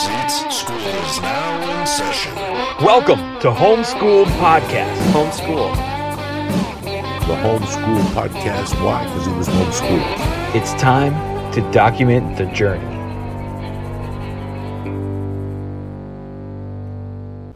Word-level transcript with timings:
Please 0.00 0.08
take 0.08 0.20
your 0.22 0.30
seats. 0.30 0.60
School 0.60 0.76
is 0.78 1.20
now 1.20 1.80
in 1.80 1.86
session. 1.86 2.34
Welcome 2.82 3.18
to 3.40 3.50
Homeschool 3.50 4.24
Podcast. 4.38 4.96
Homeschool. 5.12 5.74
The 7.26 7.34
Homeschool 7.34 8.00
Podcast. 8.14 8.82
Why? 8.82 9.04
Because 9.04 9.26
he 9.26 9.32
was 9.32 9.48
homeschooled. 9.48 10.54
It's 10.54 10.72
time 10.80 11.52
to 11.52 11.70
document 11.70 12.38
the 12.38 12.46
journey. 12.46 12.86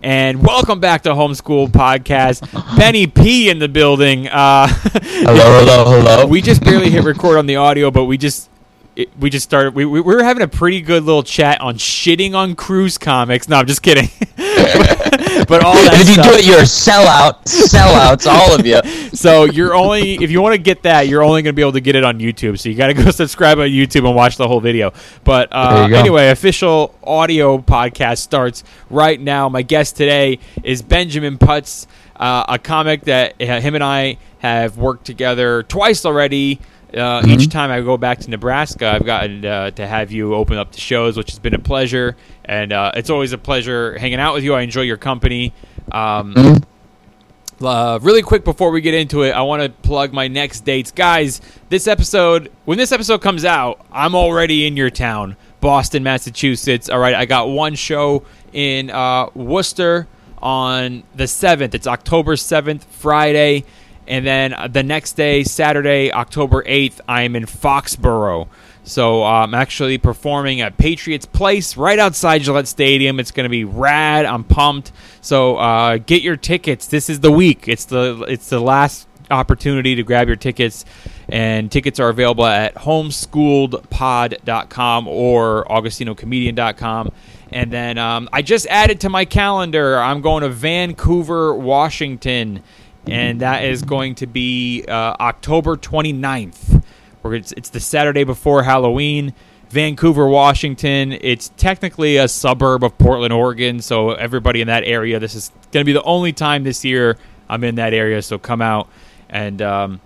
And 0.03 0.45
welcome 0.47 0.81
back 0.81 1.05
to 1.05 1.11
Homeschool 1.15 1.69
Podcast. 1.69 2.77
Benny 2.77 3.07
P 3.07 3.49
in 3.49 3.59
the 3.59 3.69
building. 3.69 4.29
Uh, 4.29 4.67
hello, 4.67 5.61
hello, 5.61 5.85
hello. 6.03 6.27
We 6.35 6.43
just 6.43 6.63
barely 6.63 6.91
hit 6.91 7.05
record 7.05 7.39
on 7.39 7.47
the 7.47 7.57
audio, 7.57 7.91
but 7.91 8.05
we 8.05 8.19
just 8.19 8.51
it, 8.97 9.17
we 9.19 9.31
just 9.31 9.45
started. 9.45 9.75
We, 9.75 9.85
we, 9.85 10.01
we 10.01 10.15
were 10.15 10.23
having 10.23 10.43
a 10.43 10.49
pretty 10.49 10.81
good 10.81 11.03
little 11.05 11.23
chat 11.23 11.61
on 11.61 11.77
shitting 11.77 12.35
on 12.35 12.55
cruise 12.55 12.99
comics. 12.99 13.49
No, 13.49 13.57
I'm 13.57 13.67
just 13.67 13.83
kidding. 13.83 14.09
but 14.37 15.65
all 15.65 15.75
that. 15.75 15.91
if 15.95 16.09
you 16.09 16.15
stuff, 16.15 16.27
do 16.27 16.35
it, 16.35 16.47
you're 16.47 16.61
a 16.61 16.63
sellout. 16.63 17.45
Sellouts, 17.45 18.27
all 18.27 18.59
of 18.59 18.67
you. 18.67 18.81
So 19.15 19.45
you're 19.45 19.75
only 19.75 20.15
if 20.15 20.31
you 20.31 20.43
want 20.43 20.55
to 20.55 20.61
get 20.61 20.83
that, 20.83 21.07
you're 21.09 21.23
only 21.23 21.41
going 21.41 21.55
to 21.55 21.57
be 21.57 21.63
able 21.63 21.73
to 21.73 21.81
get 21.81 21.95
it 21.95 22.05
on 22.05 22.19
YouTube. 22.19 22.59
So 22.59 22.69
you 22.69 22.75
got 22.75 22.89
to 22.89 22.95
go 22.95 23.11
subscribe 23.13 23.59
on 23.59 23.69
YouTube 23.69 24.07
and 24.07 24.15
watch 24.15 24.37
the 24.37 24.49
whole 24.49 24.61
video. 24.61 24.93
But 25.23 25.49
uh, 25.53 25.89
anyway, 25.93 26.31
official 26.31 26.95
audio 27.03 27.59
podcast 27.59 28.19
starts 28.19 28.65
right 28.91 29.19
now. 29.19 29.49
My 29.49 29.63
guest 29.63 29.97
today 29.97 30.41
is 30.65 30.83
Benjamin 30.83 31.39
Putz, 31.39 31.87
uh, 32.17 32.45
a 32.49 32.59
comic 32.59 33.03
that 33.03 33.41
uh, 33.41 33.61
him 33.61 33.77
and 33.77 33.85
I 33.85 34.19
have 34.41 34.77
worked 34.77 35.07
together 35.07 35.63
twice 35.63 36.05
already. 36.05 36.61
Uh, 36.95 37.23
mm-hmm. 37.23 37.31
Each 37.31 37.49
time 37.49 37.73
I 37.73 37.81
go 37.81 37.97
back 37.97 38.21
to 38.21 38.31
Nebraska, 38.31 38.89
I've 38.89 39.05
gotten 39.05 39.45
uh, 39.45 39.71
to 39.73 39.87
have 39.87 40.13
you 40.13 40.35
open 40.35 40.57
up 40.57 40.71
the 40.71 40.81
shows, 40.81 41.17
which 41.17 41.31
has 41.31 41.41
been 41.41 41.55
a 41.55 41.59
pleasure, 41.59 42.17
and 42.45 42.73
uh, 42.73 42.93
it's 42.95 43.11
always 43.11 43.33
a 43.33 43.39
pleasure 43.39 43.99
hanging 43.99 44.21
out 44.21 44.33
with 44.33 44.45
you. 44.45 44.55
I 44.55 44.61
enjoy 44.61 44.83
your 44.83 44.97
company. 44.97 45.53
Um, 45.91 46.35
mm-hmm. 46.35 47.67
uh, 47.67 47.99
really 48.01 48.23
quick 48.23 48.45
before 48.45 48.71
we 48.71 48.81
get 48.81 48.95
into 48.95 49.23
it, 49.23 49.33
I 49.33 49.43
want 49.43 49.63
to 49.63 49.71
plug 49.71 50.13
my 50.13 50.29
next 50.29 50.61
dates, 50.61 50.93
guys. 50.93 51.41
This 51.69 51.89
episode, 51.89 52.53
when 52.65 52.79
this 52.79 52.93
episode 52.93 53.23
comes 53.23 53.45
out, 53.45 53.85
I'm 53.91 54.15
already 54.15 54.65
in 54.65 54.77
your 54.77 54.91
town, 54.91 55.37
Boston, 55.61 56.05
Massachusetts. 56.05 56.89
All 56.89 57.01
right, 57.01 57.15
I 57.15 57.25
got 57.25 57.49
one 57.49 57.75
show 57.75 58.23
in 58.53 58.91
uh, 58.91 59.31
Worcester 59.35 60.07
on 60.41 61.03
the 61.17 61.27
seventh. 61.27 61.75
It's 61.75 61.89
October 61.89 62.37
seventh, 62.37 62.85
Friday. 62.85 63.65
And 64.07 64.27
then 64.27 64.55
the 64.71 64.83
next 64.83 65.13
day, 65.13 65.45
Saturday, 65.45 66.13
October 66.13 66.63
8th, 66.65 67.01
I'm 67.09 67.37
in 67.37 67.47
Foxborough. 67.47 68.49
So 68.85 69.25
uh, 69.25 69.45
I'm 69.45 69.55
actually 69.55 69.97
performing 69.97 70.61
at 70.61 70.77
Patriots 70.77 71.25
Place 71.25 71.75
right 71.77 71.99
outside 71.99 72.43
Gillette 72.43 72.69
Stadium. 72.69 73.19
It's 73.19 73.31
going 73.31 73.45
to 73.45 73.51
be 73.51 73.65
rad. 73.65 74.27
I'm 74.27 74.45
pumped. 74.45 74.93
So 75.23 75.57
uh, 75.57 75.97
get 75.99 76.23
your 76.23 76.37
tickets. 76.37 76.87
This 76.87 77.09
is 77.09 77.21
the 77.21 77.33
week. 77.33 77.67
It's 77.67 77.87
the 77.87 78.27
it's 78.29 78.51
the 78.51 78.61
last 78.61 79.09
opportunity 79.31 79.95
to 79.95 80.03
grab 80.03 80.27
your 80.27 80.37
tickets. 80.37 80.85
And 81.31 81.73
tickets 81.73 81.99
are 81.99 82.11
available 82.11 82.45
at 82.45 82.75
homeschooledpod.com 82.75 85.09
or 85.09 85.65
augustinocomedian.com. 85.65 87.11
And 87.51 87.73
then 87.73 87.97
um, 87.97 88.29
I 88.33 88.43
just 88.43 88.67
added 88.67 89.01
to 89.01 89.09
my 89.09 89.25
calendar, 89.25 89.99
I'm 89.99 90.21
going 90.21 90.43
to 90.43 90.51
Vancouver, 90.51 91.55
Washington 91.55 92.63
and 93.07 93.41
that 93.41 93.65
is 93.65 93.83
going 93.83 94.15
to 94.17 94.27
be 94.27 94.85
uh, 94.87 95.15
October 95.21 95.77
29th. 95.77 96.83
It's, 97.25 97.53
it's 97.53 97.71
the 97.71 97.81
Saturday 97.81 98.25
before 98.25 98.63
Halloween. 98.63 99.35
Vancouver, 99.71 100.29
Washington. 100.29 101.13
It's 101.21 101.51
technically 101.57 102.17
a 102.17 102.29
suburb 102.29 102.85
of 102.85 102.97
Portland, 102.97 103.33
Oregon, 103.33 103.81
so 103.81 104.13
everybody 104.13 104.61
in 104.61 104.69
that 104.69 104.85
area, 104.85 105.19
this 105.19 105.35
is 105.35 105.51
going 105.73 105.83
to 105.83 105.85
be 105.85 105.93
the 105.93 106.03
only 106.03 106.33
time 106.33 106.63
this 106.63 106.85
year 106.85 107.19
I'm 107.49 107.65
in 107.65 107.75
that 107.75 107.93
area. 107.93 108.23
So 108.23 108.39
come 108.39 108.63
out, 108.63 108.89
and 109.29 109.61
um, 109.61 110.01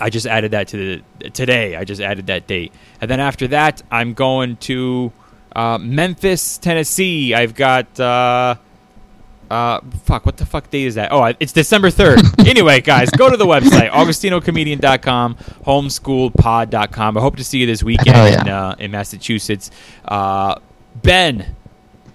I 0.00 0.10
just 0.10 0.26
added 0.26 0.50
that 0.50 0.68
to 0.68 1.02
the 1.20 1.30
today. 1.30 1.76
I 1.76 1.84
just 1.84 2.00
added 2.00 2.26
that 2.26 2.48
date, 2.48 2.72
and 3.00 3.08
then 3.08 3.20
after 3.20 3.46
that, 3.48 3.82
I'm 3.88 4.14
going 4.14 4.56
to 4.56 5.12
uh, 5.54 5.78
Memphis, 5.78 6.58
Tennessee. 6.58 7.34
I've 7.34 7.54
got. 7.54 8.00
Uh, 8.00 8.56
uh, 9.52 9.80
fuck, 10.04 10.24
what 10.24 10.38
the 10.38 10.46
fuck 10.46 10.70
day 10.70 10.84
is 10.84 10.94
that? 10.94 11.12
Oh, 11.12 11.22
it's 11.38 11.52
December 11.52 11.90
3rd. 11.90 12.46
anyway, 12.48 12.80
guys, 12.80 13.10
go 13.10 13.28
to 13.28 13.36
the 13.36 13.44
website, 13.44 13.90
augustinocomedian.com, 13.90 15.34
homeschoolpod.com. 15.66 17.18
I 17.18 17.20
hope 17.20 17.36
to 17.36 17.44
see 17.44 17.58
you 17.58 17.66
this 17.66 17.82
weekend 17.82 18.16
yeah. 18.16 18.40
in, 18.40 18.48
uh, 18.48 18.76
in 18.78 18.90
Massachusetts. 18.90 19.70
Uh, 20.06 20.58
ben. 21.02 21.54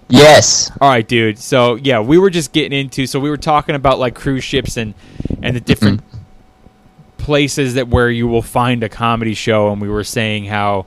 Yes. 0.08 0.72
All 0.80 0.88
right, 0.88 1.06
dude. 1.06 1.38
So, 1.38 1.76
yeah, 1.76 2.00
we 2.00 2.18
were 2.18 2.30
just 2.30 2.52
getting 2.52 2.76
into, 2.76 3.06
so 3.06 3.20
we 3.20 3.30
were 3.30 3.36
talking 3.36 3.76
about 3.76 4.00
like 4.00 4.16
cruise 4.16 4.42
ships 4.42 4.76
and, 4.76 4.94
and 5.40 5.54
the 5.54 5.60
different 5.60 6.02
mm-hmm. 6.02 7.22
places 7.22 7.74
that 7.74 7.86
where 7.86 8.10
you 8.10 8.26
will 8.26 8.42
find 8.42 8.82
a 8.82 8.88
comedy 8.88 9.34
show. 9.34 9.70
And 9.70 9.80
we 9.80 9.88
were 9.88 10.04
saying 10.04 10.46
how 10.46 10.86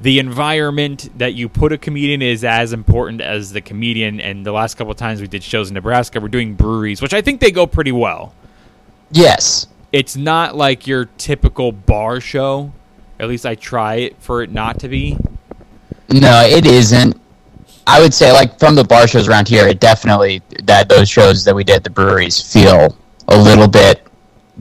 the 0.00 0.18
environment 0.18 1.08
that 1.18 1.34
you 1.34 1.48
put 1.48 1.72
a 1.72 1.78
comedian 1.78 2.22
is 2.22 2.44
as 2.44 2.72
important 2.72 3.20
as 3.20 3.52
the 3.52 3.60
comedian. 3.60 4.20
And 4.20 4.44
the 4.44 4.52
last 4.52 4.76
couple 4.76 4.90
of 4.90 4.98
times 4.98 5.20
we 5.20 5.26
did 5.26 5.42
shows 5.42 5.70
in 5.70 5.74
Nebraska, 5.74 6.20
we're 6.20 6.28
doing 6.28 6.54
breweries, 6.54 7.00
which 7.00 7.14
I 7.14 7.22
think 7.22 7.40
they 7.40 7.50
go 7.50 7.66
pretty 7.66 7.92
well. 7.92 8.34
Yes. 9.10 9.66
It's 9.92 10.16
not 10.16 10.56
like 10.56 10.86
your 10.86 11.06
typical 11.16 11.72
bar 11.72 12.20
show. 12.20 12.72
At 13.18 13.28
least 13.28 13.46
I 13.46 13.54
try 13.54 13.94
it 13.96 14.16
for 14.20 14.42
it 14.42 14.52
not 14.52 14.80
to 14.80 14.88
be. 14.88 15.16
No, 16.10 16.42
it 16.42 16.66
isn't. 16.66 17.18
I 17.86 18.00
would 18.00 18.12
say, 18.12 18.32
like 18.32 18.58
from 18.58 18.74
the 18.74 18.84
bar 18.84 19.06
shows 19.06 19.28
around 19.28 19.48
here, 19.48 19.66
it 19.68 19.80
definitely 19.80 20.42
that 20.64 20.88
those 20.88 21.08
shows 21.08 21.44
that 21.44 21.54
we 21.54 21.64
did 21.64 21.76
at 21.76 21.84
the 21.84 21.90
breweries 21.90 22.40
feel 22.52 22.96
a 23.28 23.38
little 23.38 23.68
bit 23.68 24.05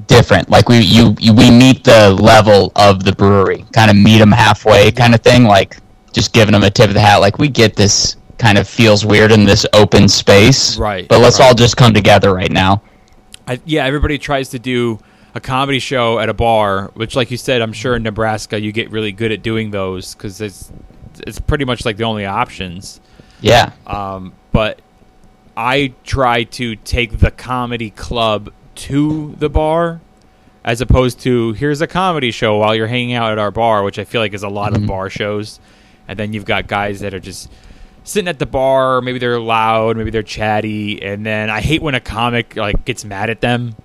different. 0.08 0.50
Like 0.50 0.70
we 0.70 0.80
you, 0.80 1.16
you 1.20 1.34
we 1.34 1.52
meet 1.52 1.84
the 1.84 2.12
level 2.12 2.72
of 2.76 3.04
the 3.04 3.14
brewery, 3.14 3.66
kind 3.74 3.90
of 3.90 3.98
meet 3.98 4.20
them 4.20 4.32
halfway, 4.32 4.92
kind 4.92 5.14
of 5.16 5.22
thing. 5.22 5.44
Like 5.44 5.78
just 6.12 6.34
giving 6.34 6.54
them 6.54 6.64
a 6.64 6.70
tip 6.70 6.88
of 6.88 6.94
the 6.94 7.02
hat. 7.02 7.18
Like 7.18 7.38
we 7.38 7.50
get 7.50 7.76
this 7.76 8.16
kind 8.38 8.58
of 8.58 8.68
feels 8.68 9.06
weird 9.06 9.32
in 9.32 9.46
this 9.46 9.66
open 9.74 10.08
space, 10.08 10.78
right? 10.78 11.08
But 11.08 11.20
let's 11.20 11.40
right. 11.40 11.48
all 11.48 11.54
just 11.54 11.78
come 11.78 11.94
together 11.94 12.34
right 12.34 12.52
now. 12.52 12.82
I, 13.48 13.60
yeah, 13.66 13.86
everybody 13.86 14.18
tries 14.18 14.50
to 14.50 14.60
do 14.60 15.00
a 15.36 15.40
comedy 15.40 15.80
show 15.80 16.20
at 16.20 16.30
a 16.30 16.34
bar, 16.34 16.92
which, 16.96 17.16
like 17.16 17.30
you 17.30 17.38
said, 17.38 17.62
I'm 17.62 17.74
sure 17.74 17.96
in 17.96 18.04
Nebraska 18.04 18.60
you 18.60 18.72
get 18.72 18.90
really 18.90 19.12
good 19.12 19.32
at 19.32 19.42
doing 19.42 19.72
those 19.72 20.16
because 20.16 20.42
it's 20.42 20.72
it's 21.26 21.40
pretty 21.40 21.66
much 21.66 21.86
like 21.86 21.98
the 21.98 22.04
only 22.04 22.26
options. 22.26 23.00
Yeah. 23.42 23.72
Um, 23.86 24.34
but 24.52 24.82
I 25.56 25.94
try 26.04 26.44
to 26.44 26.76
take 26.78 27.20
the 27.20 27.32
comedy 27.32 27.90
club 27.90 28.52
to 28.76 29.36
the 29.38 29.50
bar 29.50 30.02
as 30.64 30.82
opposed 30.82 31.20
to 31.22 31.54
here's 31.54 31.80
a 31.82 31.88
comedy 31.88 32.32
show 32.32 32.58
while 32.58 32.76
you're 32.76 32.88
hanging 32.88 33.14
out 33.14 33.32
at 33.32 33.38
our 33.38 33.52
bar, 33.52 33.84
which 33.84 34.00
I 34.00 34.04
feel 34.04 34.20
like 34.20 34.34
is 34.34 34.44
a 34.44 34.50
lot 34.50 34.74
mm-hmm. 34.74 34.84
of 34.84 34.88
bar 34.90 35.10
shows. 35.10 35.60
And 36.08 36.18
then 36.20 36.34
you've 36.34 36.46
got 36.46 36.68
guys 36.68 37.00
that 37.00 37.14
are 37.14 37.20
just 37.20 37.52
sitting 38.04 38.28
at 38.28 38.40
the 38.40 38.46
bar, 38.46 39.02
maybe 39.02 39.20
they're 39.20 39.40
loud, 39.40 39.98
maybe 39.98 40.12
they're 40.12 40.24
chatty, 40.24 41.02
and 41.02 41.26
then 41.26 41.50
I 41.50 41.62
hate 41.62 41.82
when 41.82 41.96
a 41.96 42.00
comic 42.00 42.56
like 42.56 42.86
gets 42.86 43.06
mad 43.06 43.30
at 43.30 43.42
them. 43.42 43.76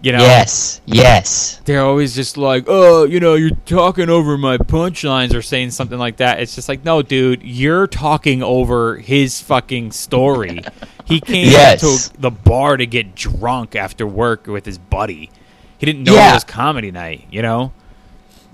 You 0.00 0.12
know, 0.12 0.18
Yes, 0.20 0.80
yes. 0.86 1.60
they're 1.64 1.82
always 1.84 2.14
just 2.14 2.36
like, 2.36 2.64
oh, 2.68 3.04
you 3.04 3.18
know, 3.18 3.34
you're 3.34 3.50
talking 3.66 4.08
over 4.08 4.38
my 4.38 4.56
punchlines 4.56 5.34
or 5.34 5.42
saying 5.42 5.72
something 5.72 5.98
like 5.98 6.18
that. 6.18 6.38
It's 6.40 6.54
just 6.54 6.68
like, 6.68 6.84
no, 6.84 7.02
dude, 7.02 7.42
you're 7.42 7.88
talking 7.88 8.40
over 8.42 8.98
his 8.98 9.40
fucking 9.40 9.90
story. 9.90 10.62
He 11.04 11.20
came 11.32 11.50
Yes. 11.50 11.80
to 12.10 12.20
the 12.20 12.30
bar 12.30 12.76
to 12.76 12.86
get 12.86 13.16
drunk 13.16 13.74
after 13.74 14.06
work 14.06 14.46
with 14.46 14.64
his 14.66 14.78
buddy. 14.78 15.30
He 15.78 15.86
didn't 15.86 16.04
know 16.04 16.14
Yeah. 16.14 16.30
it 16.30 16.34
was 16.34 16.44
comedy 16.44 16.92
night, 16.92 17.26
you 17.32 17.42
know? 17.42 17.72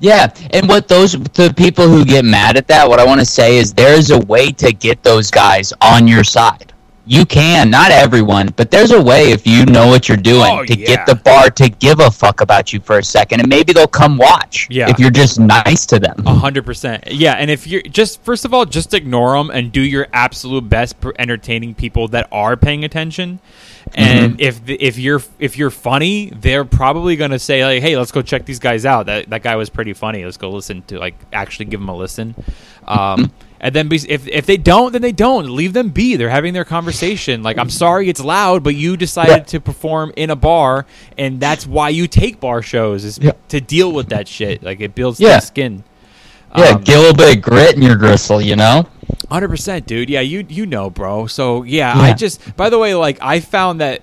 Yeah, 0.00 0.32
and 0.50 0.68
what 0.68 0.88
those 0.88 1.12
the 1.12 1.54
people 1.56 1.88
who 1.88 2.04
get 2.04 2.24
mad 2.24 2.56
at 2.56 2.66
that, 2.68 2.88
what 2.88 2.98
I 3.00 3.04
want 3.06 3.20
to 3.20 3.26
say 3.26 3.58
is 3.58 3.72
there's 3.72 4.10
a 4.10 4.18
way 4.18 4.50
to 4.52 4.72
get 4.72 5.02
those 5.02 5.30
guys 5.30 5.72
on 5.80 6.08
your 6.08 6.24
side. 6.24 6.72
You 7.06 7.26
can, 7.26 7.68
not 7.68 7.90
everyone, 7.90 8.48
but 8.56 8.70
there's 8.70 8.90
a 8.90 9.00
way 9.02 9.30
if 9.32 9.46
you 9.46 9.66
know 9.66 9.88
what 9.88 10.08
you're 10.08 10.16
doing 10.16 10.58
Oh, 10.60 10.64
to 10.64 10.78
yeah. 10.78 10.86
get 10.86 11.06
the 11.06 11.14
bar 11.14 11.50
to 11.50 11.68
give 11.68 12.00
a 12.00 12.10
fuck 12.10 12.40
about 12.40 12.72
you 12.72 12.80
for 12.80 12.96
a 12.98 13.04
second, 13.04 13.40
and 13.40 13.48
maybe 13.48 13.74
they'll 13.74 13.86
come 13.86 14.16
watch. 14.16 14.66
Yeah. 14.70 14.88
if 14.88 14.98
you're 14.98 15.10
just 15.10 15.38
nice 15.38 15.84
to 15.86 15.98
them. 15.98 16.22
A 16.26 16.32
hundred 16.34 16.64
percent. 16.64 17.04
Yeah, 17.10 17.34
and 17.34 17.50
if 17.50 17.66
you're 17.66 17.82
just 17.82 18.22
first 18.22 18.46
of 18.46 18.54
all, 18.54 18.64
just 18.64 18.94
ignore 18.94 19.36
them 19.36 19.50
and 19.50 19.70
do 19.70 19.82
your 19.82 20.06
absolute 20.14 20.68
best 20.68 20.96
for 21.00 21.14
entertaining 21.18 21.74
people 21.74 22.08
that 22.08 22.26
are 22.32 22.56
paying 22.56 22.84
attention. 22.84 23.38
And 23.94 24.40
if 24.40 24.64
the, 24.64 24.74
if 24.82 24.98
you're 24.98 25.22
if 25.38 25.58
you're 25.58 25.70
funny, 25.70 26.30
they're 26.34 26.64
probably 26.64 27.16
gonna 27.16 27.38
say 27.38 27.64
like, 27.66 27.82
"Hey, 27.82 27.98
let's 27.98 28.12
go 28.12 28.22
check 28.22 28.46
these 28.46 28.58
guys 28.58 28.86
out. 28.86 29.06
That 29.06 29.28
that 29.28 29.42
guy 29.42 29.56
was 29.56 29.68
pretty 29.68 29.92
funny. 29.92 30.24
Let's 30.24 30.38
go 30.38 30.50
listen 30.50 30.80
to 30.86 30.98
like 30.98 31.14
actually 31.34 31.66
give 31.66 31.80
him 31.82 31.88
a 31.90 31.94
listen." 31.96 32.34
Um, 32.86 33.30
and 33.64 33.74
then 33.74 33.88
if 33.90 34.28
if 34.28 34.44
they 34.46 34.56
don't, 34.58 34.92
then 34.92 35.02
they 35.02 35.10
don't. 35.10 35.48
Leave 35.48 35.72
them 35.72 35.88
be. 35.88 36.14
They're 36.16 36.28
having 36.28 36.52
their 36.54 36.64
conversation. 36.66 37.42
Like, 37.42 37.58
I'm 37.58 37.70
sorry, 37.70 38.08
it's 38.08 38.22
loud, 38.22 38.62
but 38.62 38.74
you 38.76 38.96
decided 38.96 39.30
Yeah. 39.38 39.42
to 39.54 39.60
perform 39.60 40.12
in 40.16 40.28
a 40.30 40.36
bar, 40.36 40.84
and 41.18 41.40
that's 41.40 41.66
why 41.66 41.88
you 41.88 42.06
take 42.06 42.38
bar 42.38 42.60
shows 42.62 43.04
is 43.04 43.18
Yeah. 43.20 43.32
to 43.48 43.60
deal 43.60 43.90
with 43.90 44.10
that 44.10 44.28
shit. 44.28 44.62
Like, 44.62 44.80
it 44.80 44.94
builds 44.94 45.18
Yeah. 45.18 45.38
skin. 45.40 45.82
yeah, 46.56 46.66
Um, 46.74 46.82
get 46.82 46.96
a 46.96 47.00
little 47.00 47.16
bit 47.16 47.34
of 47.36 47.42
grit 47.42 47.74
in 47.74 47.82
your 47.82 47.96
gristle, 47.96 48.40
you 48.40 48.54
know. 48.54 48.86
Hundred 49.30 49.48
percent, 49.48 49.86
dude. 49.86 50.08
Yeah, 50.08 50.20
you 50.20 50.44
you 50.48 50.66
know, 50.66 50.88
bro. 50.90 51.26
So 51.26 51.62
yeah, 51.64 51.96
Yeah. 51.96 52.02
I 52.02 52.12
just. 52.12 52.56
By 52.56 52.68
the 52.70 52.78
way, 52.78 52.94
like 52.94 53.18
I 53.20 53.40
found 53.40 53.80
that 53.80 54.02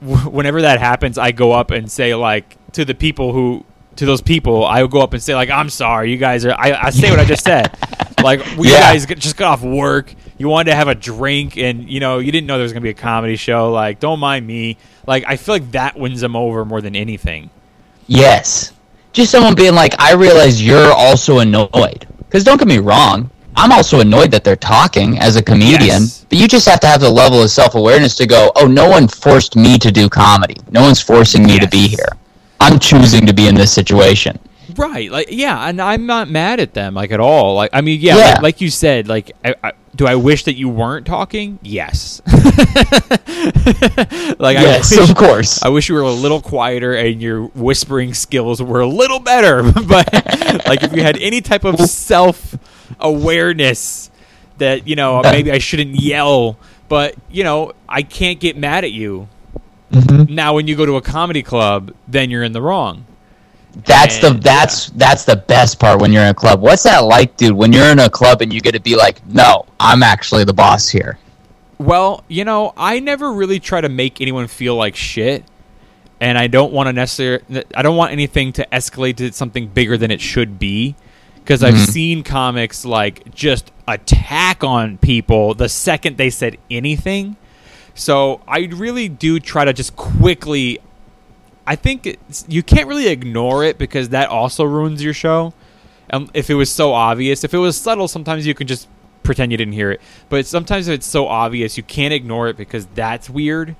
w- 0.00 0.30
whenever 0.36 0.62
that 0.62 0.78
happens, 0.80 1.18
I 1.18 1.32
go 1.32 1.52
up 1.52 1.70
and 1.70 1.90
say 1.90 2.14
like 2.14 2.56
to 2.72 2.84
the 2.86 2.94
people 2.94 3.32
who 3.34 3.64
to 3.96 4.06
those 4.06 4.22
people, 4.22 4.64
I 4.64 4.86
go 4.86 5.00
up 5.02 5.12
and 5.12 5.22
say 5.22 5.34
like, 5.34 5.50
"I'm 5.50 5.68
sorry, 5.68 6.10
you 6.10 6.16
guys 6.16 6.46
are." 6.46 6.52
I, 6.58 6.86
I 6.86 6.90
say 6.90 7.10
what 7.10 7.20
I 7.20 7.24
just 7.26 7.44
said. 7.44 7.76
Like 8.22 8.44
we 8.56 8.70
Yeah. 8.70 8.80
guys 8.92 9.06
just 9.06 9.36
got 9.36 9.52
off 9.52 9.62
work. 9.62 10.14
You 10.38 10.48
wanted 10.48 10.70
to 10.70 10.76
have 10.76 10.88
a 10.88 10.94
drink, 10.94 11.56
and 11.56 11.88
you 11.88 12.00
know 12.00 12.18
you 12.18 12.32
didn't 12.32 12.46
know 12.46 12.54
there 12.54 12.62
was 12.62 12.72
gonna 12.72 12.80
be 12.82 12.90
a 12.90 12.94
comedy 12.94 13.36
show. 13.36 13.70
Like, 13.70 14.00
don't 14.00 14.18
mind 14.20 14.46
me. 14.46 14.76
Like, 15.06 15.24
I 15.26 15.36
feel 15.36 15.54
like 15.54 15.70
that 15.72 15.98
wins 15.98 16.20
them 16.20 16.36
over 16.36 16.64
more 16.64 16.80
than 16.80 16.94
anything. 16.96 17.50
Yes. 18.06 18.72
Just 19.12 19.30
someone 19.30 19.54
being 19.54 19.74
like, 19.74 19.94
I 20.00 20.14
realize 20.14 20.64
you're 20.64 20.92
also 20.92 21.40
annoyed. 21.40 22.06
Because 22.18 22.44
don't 22.44 22.58
get 22.58 22.66
me 22.68 22.78
wrong, 22.78 23.30
I'm 23.56 23.72
also 23.72 24.00
annoyed 24.00 24.30
that 24.30 24.42
they're 24.44 24.56
talking 24.56 25.18
as 25.18 25.36
a 25.36 25.42
comedian. 25.42 26.02
Yes. 26.02 26.24
But 26.28 26.38
you 26.38 26.48
just 26.48 26.66
have 26.68 26.80
to 26.80 26.86
have 26.86 27.00
the 27.00 27.10
level 27.10 27.42
of 27.42 27.50
self 27.50 27.74
awareness 27.74 28.14
to 28.16 28.26
go, 28.26 28.50
oh, 28.56 28.66
no 28.66 28.88
one 28.88 29.06
forced 29.08 29.54
me 29.56 29.78
to 29.78 29.92
do 29.92 30.08
comedy. 30.08 30.56
No 30.70 30.80
one's 30.82 31.00
forcing 31.00 31.44
me 31.44 31.58
to 31.58 31.68
be 31.68 31.86
here. 31.88 32.08
I'm 32.60 32.78
choosing 32.78 33.26
to 33.26 33.34
be 33.34 33.48
in 33.48 33.54
this 33.54 33.72
situation. 33.72 34.38
Right. 34.76 35.10
Like 35.10 35.28
yeah, 35.30 35.68
and 35.68 35.80
I'm 35.80 36.06
not 36.06 36.28
mad 36.28 36.60
at 36.60 36.74
them 36.74 36.94
like 36.94 37.10
at 37.10 37.20
all. 37.20 37.54
Like 37.54 37.70
I 37.72 37.80
mean, 37.80 38.00
yeah, 38.00 38.16
Yeah. 38.16 38.24
Like, 38.34 38.42
like 38.42 38.60
you 38.60 38.70
said, 38.70 39.08
like 39.08 39.32
I, 39.44 39.54
I, 39.62 39.72
do 39.94 40.06
I 40.06 40.14
wish 40.14 40.44
that 40.44 40.54
you 40.54 40.68
weren't 40.68 41.06
talking? 41.06 41.58
Yes. 41.62 42.22
like 42.26 42.38
yes, 44.56 44.92
I 44.92 45.00
wish, 45.00 45.10
of 45.10 45.16
course. 45.16 45.62
I 45.62 45.68
wish 45.68 45.88
you 45.88 45.94
were 45.94 46.02
a 46.02 46.10
little 46.10 46.40
quieter 46.40 46.94
and 46.94 47.20
your 47.20 47.46
whispering 47.48 48.14
skills 48.14 48.62
were 48.62 48.80
a 48.80 48.86
little 48.86 49.20
better. 49.20 49.62
but 49.86 50.12
like 50.66 50.82
if 50.82 50.92
you 50.94 51.02
had 51.02 51.18
any 51.18 51.40
type 51.40 51.64
of 51.64 51.78
self 51.80 52.56
awareness 53.00 54.10
that, 54.58 54.86
you 54.86 54.96
know, 54.96 55.20
maybe 55.22 55.50
I 55.50 55.58
shouldn't 55.58 56.00
yell, 56.00 56.58
but 56.88 57.14
you 57.30 57.44
know, 57.44 57.72
I 57.88 58.02
can't 58.02 58.40
get 58.40 58.56
mad 58.56 58.84
at 58.84 58.92
you. 58.92 59.28
Mm-hmm. 59.90 60.34
Now 60.34 60.54
when 60.54 60.66
you 60.66 60.76
go 60.76 60.86
to 60.86 60.96
a 60.96 61.02
comedy 61.02 61.42
club, 61.42 61.94
then 62.08 62.30
you're 62.30 62.42
in 62.42 62.52
the 62.52 62.62
wrong. 62.62 63.04
That's 63.74 64.18
the 64.18 64.28
And, 64.28 64.42
that's 64.42 64.90
that's 64.90 65.24
the 65.24 65.36
best 65.36 65.80
part 65.80 66.00
when 66.00 66.12
you're 66.12 66.22
in 66.22 66.28
a 66.28 66.34
club. 66.34 66.60
What's 66.60 66.82
that 66.82 66.98
like, 67.04 67.38
dude? 67.38 67.52
When 67.52 67.72
you're 67.72 67.90
in 67.90 67.98
a 68.00 68.10
club 68.10 68.42
and 68.42 68.52
you 68.52 68.60
get 68.60 68.72
to 68.72 68.80
be 68.80 68.96
like, 68.96 69.26
no, 69.26 69.64
I'm 69.80 70.02
actually 70.02 70.44
the 70.44 70.52
boss 70.52 70.90
here. 70.90 71.18
Well, 71.78 72.22
you 72.28 72.44
know, 72.44 72.74
I 72.76 73.00
never 73.00 73.32
really 73.32 73.58
try 73.60 73.80
to 73.80 73.88
make 73.88 74.20
anyone 74.20 74.46
feel 74.46 74.76
like 74.76 74.94
shit, 74.94 75.44
and 76.20 76.36
I 76.36 76.48
don't 76.48 76.72
want 76.72 76.88
to 76.88 76.92
necessarily. 76.92 77.64
I 77.74 77.80
don't 77.82 77.96
want 77.96 78.12
anything 78.12 78.52
to 78.54 78.66
escalate 78.70 79.16
to 79.16 79.32
something 79.32 79.68
bigger 79.68 79.96
than 79.96 80.10
it 80.10 80.20
should 80.20 80.58
be, 80.58 80.94
because 81.36 81.62
I've 81.62 81.74
mm-hmm. 81.74 81.90
seen 81.90 82.22
comics 82.24 82.84
like 82.84 83.34
just 83.34 83.72
attack 83.88 84.62
on 84.62 84.98
people 84.98 85.54
the 85.54 85.68
second 85.68 86.18
they 86.18 86.30
said 86.30 86.58
anything. 86.70 87.36
So 87.94 88.42
I 88.46 88.68
really 88.70 89.08
do 89.08 89.40
try 89.40 89.64
to 89.64 89.72
just 89.72 89.96
quickly. 89.96 90.78
I 91.66 91.76
think 91.76 92.06
it's, 92.06 92.44
you 92.48 92.62
can't 92.62 92.88
really 92.88 93.08
ignore 93.08 93.64
it 93.64 93.78
because 93.78 94.08
that 94.10 94.28
also 94.28 94.64
ruins 94.64 95.02
your 95.02 95.14
show. 95.14 95.54
Um, 96.10 96.28
if 96.34 96.50
it 96.50 96.54
was 96.54 96.70
so 96.70 96.92
obvious, 96.92 97.44
if 97.44 97.54
it 97.54 97.58
was 97.58 97.76
subtle, 97.80 98.08
sometimes 98.08 98.46
you 98.46 98.54
can 98.54 98.66
just 98.66 98.88
pretend 99.22 99.52
you 99.52 99.58
didn't 99.58 99.74
hear 99.74 99.92
it. 99.92 100.00
But 100.28 100.46
sometimes 100.46 100.88
if 100.88 100.94
it's 100.94 101.06
so 101.06 101.26
obvious, 101.28 101.76
you 101.76 101.82
can't 101.82 102.12
ignore 102.12 102.48
it 102.48 102.56
because 102.56 102.86
that's 102.86 103.30
weird. 103.30 103.76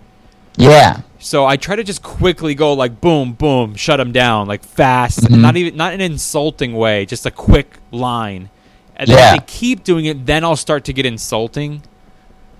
Yeah. 0.56 1.00
So 1.18 1.44
I 1.46 1.56
try 1.56 1.76
to 1.76 1.82
just 1.84 2.02
quickly 2.02 2.54
go 2.54 2.74
like 2.74 3.00
boom, 3.00 3.32
boom, 3.32 3.74
shut 3.74 3.96
them 3.96 4.12
down 4.12 4.46
like 4.48 4.62
fast, 4.62 5.28
not 5.30 5.56
even 5.56 5.76
not 5.76 5.94
in 5.94 6.00
an 6.00 6.12
insulting 6.12 6.74
way, 6.74 7.06
just 7.06 7.26
a 7.26 7.30
quick 7.30 7.78
line. 7.90 8.50
And 8.96 9.08
then 9.08 9.16
Yeah. 9.18 9.34
if 9.34 9.40
they 9.40 9.46
keep 9.46 9.82
doing 9.82 10.04
it, 10.04 10.26
then 10.26 10.44
I'll 10.44 10.56
start 10.56 10.84
to 10.84 10.92
get 10.92 11.06
insulting. 11.06 11.82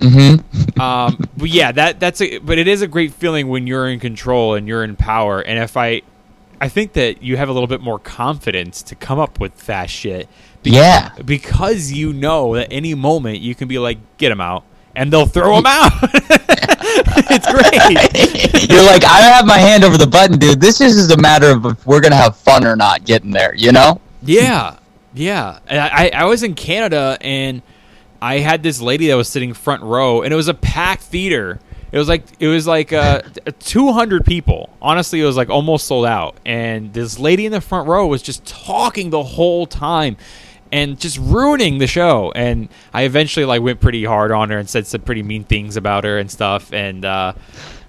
Mm-hmm. 0.02 0.58
Um, 0.82 1.28
but 1.36 1.48
yeah, 1.48 1.70
that 1.70 2.00
that's 2.00 2.20
a, 2.20 2.38
but 2.38 2.58
it 2.58 2.66
is 2.66 2.82
a 2.82 2.88
great 2.88 3.12
feeling 3.12 3.46
when 3.48 3.66
you're 3.68 3.88
in 3.88 4.00
control 4.00 4.54
and 4.54 4.66
you're 4.66 4.82
in 4.82 4.96
power. 4.96 5.40
And 5.40 5.58
if 5.62 5.76
I, 5.76 6.02
I 6.60 6.68
think 6.68 6.94
that 6.94 7.22
you 7.22 7.36
have 7.36 7.48
a 7.48 7.52
little 7.52 7.68
bit 7.68 7.80
more 7.80 7.98
confidence 8.00 8.82
to 8.84 8.96
come 8.96 9.20
up 9.20 9.38
with 9.38 9.52
fast 9.54 9.92
shit. 9.92 10.28
Be- 10.64 10.70
Yeah. 10.72 11.10
because 11.24 11.92
you 11.92 12.12
know 12.12 12.54
that 12.56 12.68
any 12.72 12.94
moment 12.94 13.40
you 13.40 13.54
can 13.54 13.68
be 13.68 13.78
like, 13.78 13.98
get 14.16 14.30
them 14.30 14.40
out, 14.40 14.64
and 14.96 15.12
they'll 15.12 15.26
throw 15.26 15.56
them 15.56 15.66
out. 15.66 15.92
it's 17.30 17.46
great. 17.52 18.68
You're 18.70 18.84
like, 18.84 19.04
I 19.04 19.20
have 19.20 19.46
my 19.46 19.58
hand 19.58 19.84
over 19.84 19.98
the 19.98 20.06
button, 20.06 20.38
dude. 20.38 20.60
This 20.60 20.80
is 20.80 20.94
just 20.96 21.12
a 21.16 21.20
matter 21.20 21.50
of 21.50 21.64
if 21.66 21.86
we're 21.86 22.00
gonna 22.00 22.16
have 22.16 22.36
fun 22.36 22.64
or 22.66 22.74
not 22.76 23.04
getting 23.04 23.30
there. 23.30 23.54
You 23.54 23.72
know? 23.72 24.00
Yeah, 24.22 24.78
yeah. 25.14 25.58
And 25.68 25.78
I, 25.80 26.10
I 26.14 26.24
was 26.24 26.42
in 26.42 26.54
Canada 26.54 27.18
and 27.20 27.62
I 28.22 28.38
had 28.38 28.62
this 28.62 28.80
lady 28.80 29.08
that 29.08 29.16
was 29.16 29.28
sitting 29.28 29.52
front 29.52 29.82
row, 29.82 30.22
and 30.22 30.32
it 30.32 30.36
was 30.36 30.46
a 30.46 30.54
packed 30.54 31.02
theater. 31.02 31.58
It 31.90 31.98
was 31.98 32.08
like 32.08 32.22
it 32.38 32.46
was 32.46 32.68
like 32.68 32.92
uh, 32.92 33.22
200 33.58 34.24
people. 34.24 34.70
Honestly, 34.80 35.20
it 35.20 35.24
was 35.24 35.36
like 35.36 35.50
almost 35.50 35.88
sold 35.88 36.06
out. 36.06 36.36
And 36.46 36.92
this 36.92 37.18
lady 37.18 37.46
in 37.46 37.52
the 37.52 37.60
front 37.60 37.88
row 37.88 38.06
was 38.06 38.22
just 38.22 38.46
talking 38.46 39.10
the 39.10 39.24
whole 39.24 39.66
time 39.66 40.16
and 40.70 41.00
just 41.00 41.18
ruining 41.18 41.78
the 41.78 41.88
show. 41.88 42.32
And 42.36 42.68
I 42.94 43.02
eventually 43.02 43.44
like 43.44 43.60
went 43.60 43.80
pretty 43.80 44.04
hard 44.04 44.30
on 44.30 44.50
her 44.50 44.58
and 44.58 44.70
said 44.70 44.86
some 44.86 45.00
pretty 45.02 45.24
mean 45.24 45.42
things 45.42 45.76
about 45.76 46.04
her 46.04 46.16
and 46.16 46.30
stuff. 46.30 46.72
And 46.72 47.04
uh, 47.04 47.32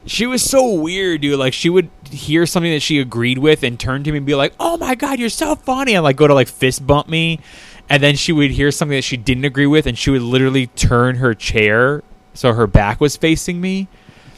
she 0.07 0.25
was 0.25 0.41
so 0.41 0.73
weird, 0.73 1.21
dude. 1.21 1.37
Like 1.39 1.53
she 1.53 1.69
would 1.69 1.89
hear 2.09 2.47
something 2.47 2.71
that 2.71 2.81
she 2.81 2.99
agreed 2.99 3.37
with 3.37 3.63
and 3.63 3.79
turn 3.79 4.03
to 4.03 4.11
me 4.11 4.17
and 4.17 4.25
be 4.25 4.35
like, 4.35 4.53
"Oh 4.59 4.77
my 4.77 4.95
god, 4.95 5.19
you're 5.19 5.29
so 5.29 5.55
funny!" 5.55 5.93
and 5.93 6.03
like 6.03 6.17
go 6.17 6.27
to 6.27 6.33
like 6.33 6.47
fist 6.47 6.85
bump 6.85 7.07
me. 7.07 7.39
And 7.89 8.01
then 8.01 8.15
she 8.15 8.31
would 8.31 8.51
hear 8.51 8.71
something 8.71 8.97
that 8.97 9.03
she 9.03 9.17
didn't 9.17 9.45
agree 9.45 9.67
with, 9.67 9.85
and 9.85 9.97
she 9.97 10.09
would 10.09 10.21
literally 10.21 10.67
turn 10.67 11.15
her 11.15 11.33
chair 11.33 12.01
so 12.33 12.53
her 12.53 12.67
back 12.67 12.99
was 12.99 13.15
facing 13.15 13.61
me, 13.61 13.87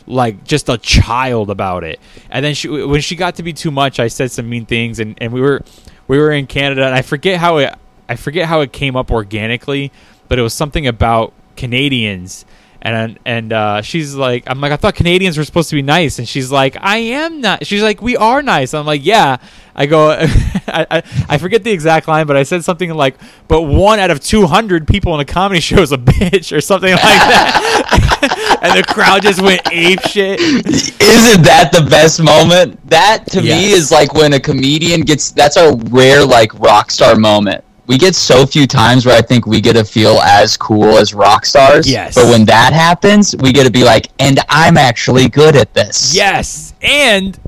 like 0.05 0.43
just 0.43 0.69
a 0.69 0.77
child 0.77 1.49
about 1.49 1.83
it. 1.83 1.99
And 2.29 2.43
then 2.43 2.53
she, 2.53 2.67
when 2.67 3.01
she 3.01 3.15
got 3.15 3.35
to 3.35 3.43
be 3.43 3.53
too 3.53 3.71
much, 3.71 3.99
I 3.99 4.07
said 4.07 4.31
some 4.31 4.49
mean 4.49 4.65
things, 4.65 4.99
and, 4.99 5.17
and 5.21 5.31
we 5.31 5.41
were 5.41 5.63
we 6.07 6.17
were 6.17 6.31
in 6.31 6.47
Canada, 6.47 6.85
and 6.85 6.93
I 6.93 7.01
forget 7.01 7.39
how 7.39 7.57
it 7.57 7.73
I 8.07 8.15
forget 8.15 8.47
how 8.47 8.61
it 8.61 8.71
came 8.71 8.95
up 8.95 9.11
organically, 9.11 9.91
but 10.27 10.37
it 10.37 10.41
was 10.41 10.53
something 10.53 10.85
about 10.85 11.33
Canadians. 11.55 12.45
And 12.85 13.17
and 13.25 13.51
uh, 13.51 13.81
she's 13.81 14.13
like, 14.13 14.43
I'm 14.45 14.61
like, 14.61 14.71
I 14.71 14.75
thought 14.75 14.93
Canadians 14.93 15.39
were 15.39 15.43
supposed 15.43 15.71
to 15.71 15.75
be 15.75 15.81
nice, 15.81 16.19
and 16.19 16.29
she's 16.29 16.51
like, 16.51 16.77
I 16.79 16.97
am 16.97 17.41
not. 17.41 17.65
She's 17.65 17.81
like, 17.81 17.99
we 17.99 18.15
are 18.15 18.43
nice. 18.43 18.75
I'm 18.75 18.85
like, 18.85 19.03
yeah. 19.03 19.37
I 19.75 19.87
go, 19.87 20.11
I, 20.67 20.85
I, 20.91 21.03
I 21.27 21.37
forget 21.39 21.63
the 21.63 21.71
exact 21.71 22.07
line, 22.07 22.27
but 22.27 22.37
I 22.37 22.43
said 22.43 22.63
something 22.63 22.93
like, 22.93 23.15
but 23.47 23.63
one 23.63 23.97
out 23.97 24.11
of 24.11 24.19
200 24.19 24.87
people 24.87 25.15
in 25.15 25.19
a 25.19 25.25
comedy 25.25 25.59
show 25.61 25.81
is 25.81 25.93
a 25.93 25.97
bitch, 25.97 26.55
or 26.55 26.61
something 26.61 26.91
like 26.91 27.01
that. 27.01 28.59
and 28.61 28.77
the 28.77 28.83
crowd 28.93 29.23
just 29.23 29.41
went 29.41 29.61
ape 29.71 30.01
shit. 30.01 30.39
Isn't 30.39 31.41
that 31.41 31.71
the 31.73 31.87
best 31.89 32.21
moment? 32.21 32.87
That 32.87 33.25
to 33.31 33.41
me 33.41 33.71
is 33.71 33.91
like 33.91 34.13
when 34.13 34.33
a 34.33 34.39
comedian 34.39 35.01
gets. 35.01 35.31
That's 35.31 35.57
a 35.57 35.75
rare 35.89 36.23
like 36.23 36.53
rock 36.59 36.91
star 36.91 37.15
moment. 37.15 37.64
We 37.87 37.97
get 37.97 38.15
so 38.15 38.45
few 38.45 38.65
times 38.67 39.05
where 39.05 39.15
I 39.17 39.21
think 39.21 39.45
we 39.45 39.61
get 39.61 39.73
to 39.73 39.83
feel 39.85 40.19
as 40.21 40.57
cool 40.57 40.97
as 40.97 41.13
rock 41.13 41.45
stars. 41.45 41.89
Yes. 41.89 42.15
But 42.15 42.25
when 42.25 42.45
that 42.45 42.73
happens, 42.73 43.35
we 43.37 43.51
get 43.53 43.65
to 43.65 43.71
be 43.71 43.83
like, 43.83 44.07
and 44.19 44.39
I'm 44.49 44.75
actually 44.77 45.29
good 45.29 45.55
at 45.55 45.73
this. 45.73 46.15
Yes, 46.15 46.73
and 46.81 47.39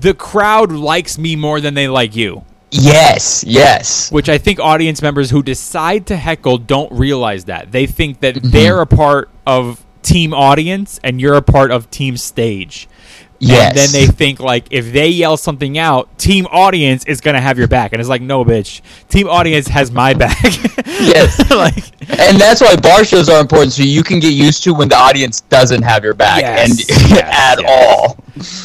the 0.00 0.14
crowd 0.14 0.72
likes 0.72 1.18
me 1.18 1.36
more 1.36 1.60
than 1.60 1.74
they 1.74 1.88
like 1.88 2.16
you. 2.16 2.44
Yes, 2.70 3.44
yes. 3.46 4.10
Which 4.10 4.28
I 4.28 4.36
think 4.38 4.58
audience 4.58 5.00
members 5.00 5.30
who 5.30 5.42
decide 5.42 6.06
to 6.08 6.16
heckle 6.16 6.58
don't 6.58 6.90
realize 6.90 7.44
that. 7.44 7.70
They 7.70 7.86
think 7.86 8.20
that 8.20 8.34
Mm-hmm. 8.34 8.50
they're 8.50 8.80
a 8.80 8.86
part 8.86 9.30
of 9.46 9.84
team 10.02 10.34
audience 10.34 10.98
and 11.04 11.20
you're 11.20 11.34
a 11.34 11.42
part 11.42 11.70
of 11.70 11.88
team 11.90 12.16
stage. 12.16 12.88
Yes. 13.46 13.68
And 13.70 13.76
then 13.78 13.92
they 13.92 14.06
think 14.12 14.40
like 14.40 14.66
if 14.70 14.92
they 14.92 15.08
yell 15.08 15.36
something 15.36 15.78
out, 15.78 16.18
team 16.18 16.46
audience 16.50 17.04
is 17.06 17.20
gonna 17.20 17.40
have 17.40 17.58
your 17.58 17.68
back. 17.68 17.92
And 17.92 18.00
it's 18.00 18.08
like, 18.08 18.22
no 18.22 18.44
bitch. 18.44 18.80
Team 19.08 19.28
audience 19.28 19.68
has 19.68 19.90
my 19.90 20.14
back. 20.14 20.42
yes. 20.86 21.38
like 21.50 21.84
And 22.20 22.40
that's 22.40 22.60
why 22.60 22.76
bar 22.76 23.04
shows 23.04 23.28
are 23.28 23.40
important, 23.40 23.72
so 23.72 23.82
you 23.82 24.02
can 24.02 24.20
get 24.20 24.32
used 24.32 24.62
to 24.64 24.74
when 24.74 24.88
the 24.88 24.96
audience 24.96 25.40
doesn't 25.42 25.82
have 25.82 26.04
your 26.04 26.14
back 26.14 26.40
Yes, 26.40 26.70
and 26.70 26.78
yes, 26.88 27.12
at 27.22 27.60
yes. 27.60 27.64
all. 27.68 28.16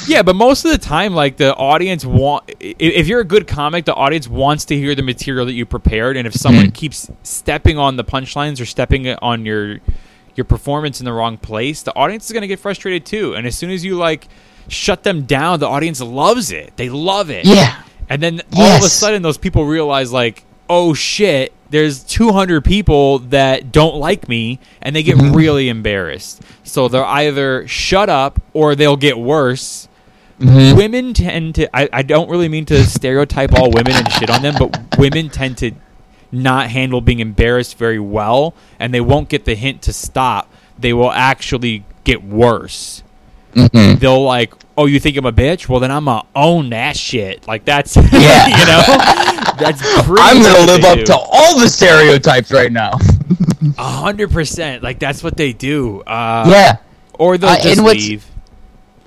Yeah, 0.07 0.23
but 0.23 0.35
most 0.35 0.65
of 0.65 0.71
the 0.71 0.77
time, 0.79 1.13
like 1.13 1.37
the 1.37 1.55
audience 1.55 2.03
want, 2.03 2.43
if 2.59 3.07
you're 3.07 3.19
a 3.21 3.25
good 3.25 3.47
comic, 3.47 3.85
the 3.85 3.93
audience 3.93 4.27
wants 4.27 4.65
to 4.65 4.75
hear 4.75 4.95
the 4.95 5.03
material 5.03 5.45
that 5.45 5.53
you 5.53 5.65
prepared, 5.65 6.17
and 6.17 6.25
if 6.25 6.33
someone 6.33 6.67
Mhm. 6.67 6.73
keeps 6.73 7.09
stepping 7.23 7.77
on 7.77 7.95
the 7.95 8.03
punchlines 8.03 8.59
or 8.59 8.65
stepping 8.65 9.07
on 9.07 9.45
your 9.45 9.79
your 10.35 10.45
performance 10.45 10.99
in 11.01 11.05
the 11.05 11.11
wrong 11.11 11.37
place, 11.37 11.81
the 11.81 11.93
audience 11.97 12.25
is 12.27 12.31
gonna 12.31 12.47
get 12.47 12.59
frustrated 12.59 13.05
too. 13.05 13.33
And 13.35 13.45
as 13.45 13.55
soon 13.57 13.69
as 13.71 13.83
you 13.83 13.95
like 13.95 14.27
shut 14.69 15.03
them 15.03 15.23
down, 15.23 15.59
the 15.59 15.67
audience 15.67 15.99
loves 16.01 16.51
it. 16.51 16.73
They 16.77 16.89
love 16.89 17.29
it. 17.29 17.45
Yeah. 17.45 17.81
And 18.09 18.21
then 18.23 18.41
all 18.55 18.77
of 18.77 18.83
a 18.83 18.89
sudden, 18.89 19.21
those 19.21 19.37
people 19.37 19.65
realize 19.65 20.11
like, 20.11 20.43
oh 20.69 20.93
shit, 20.93 21.53
there's 21.69 22.03
200 22.03 22.63
people 22.65 23.19
that 23.19 23.71
don't 23.71 23.95
like 23.97 24.27
me, 24.27 24.59
and 24.81 24.95
they 24.95 25.03
get 25.03 25.17
Mm-hmm. 25.17 25.35
really 25.35 25.69
embarrassed. 25.69 26.41
So 26.63 26.87
they'll 26.87 27.03
either 27.03 27.67
shut 27.67 28.09
up 28.09 28.41
or 28.53 28.75
they'll 28.75 28.95
get 28.97 29.17
worse. 29.19 29.87
Mhm. 30.39 30.77
Women 30.77 31.13
tend 31.13 31.55
to. 31.55 31.75
I, 31.75 31.89
I 31.91 32.01
don't 32.01 32.29
really 32.29 32.47
mean 32.47 32.65
to 32.65 32.83
stereotype 32.85 33.53
all 33.53 33.69
women 33.71 33.93
and 33.93 34.11
shit 34.13 34.29
on 34.29 34.41
them, 34.41 34.55
but 34.57 34.97
women 34.97 35.29
tend 35.29 35.57
to 35.59 35.71
not 36.31 36.69
handle 36.69 37.01
being 37.01 37.19
embarrassed 37.19 37.77
very 37.77 37.99
well, 37.99 38.53
and 38.79 38.93
they 38.93 39.01
won't 39.01 39.27
get 39.29 39.45
the 39.45 39.55
hint 39.55 39.81
to 39.83 39.93
stop. 39.93 40.49
They 40.79 40.93
will 40.93 41.11
actually 41.11 41.83
get 42.05 42.23
worse. 42.23 43.03
Mhm. 43.53 43.99
They'll 43.99 44.23
like, 44.23 44.53
oh, 44.77 44.85
you 44.85 44.99
think 44.99 45.17
I'm 45.17 45.25
a 45.25 45.31
bitch? 45.31 45.67
Well, 45.67 45.79
then 45.79 45.91
I'm 45.91 46.05
gonna 46.05 46.23
own 46.35 46.69
that 46.69 46.95
shit. 46.95 47.47
Like 47.47 47.65
that's, 47.65 47.95
Yeah. 48.11 48.47
you 48.47 48.65
know, 48.65 48.83
that's. 49.59 49.81
I'm 50.07 50.41
gonna 50.41 50.65
live 50.71 50.83
up 50.85 50.97
do. 50.99 51.05
to 51.05 51.17
all 51.17 51.59
the 51.59 51.67
stereotypes 51.69 52.51
right 52.51 52.71
now. 52.71 52.91
A 53.77 53.83
hundred 53.83 54.31
percent. 54.31 54.83
Like 54.83 54.99
that's 54.99 55.23
what 55.23 55.35
they 55.37 55.53
do. 55.53 56.01
Uh, 56.01 56.45
yeah. 56.49 56.77
Or 57.13 57.37
they'll 57.37 57.49
Uh, 57.49 57.59
just 57.61 57.81
leave. 57.81 58.25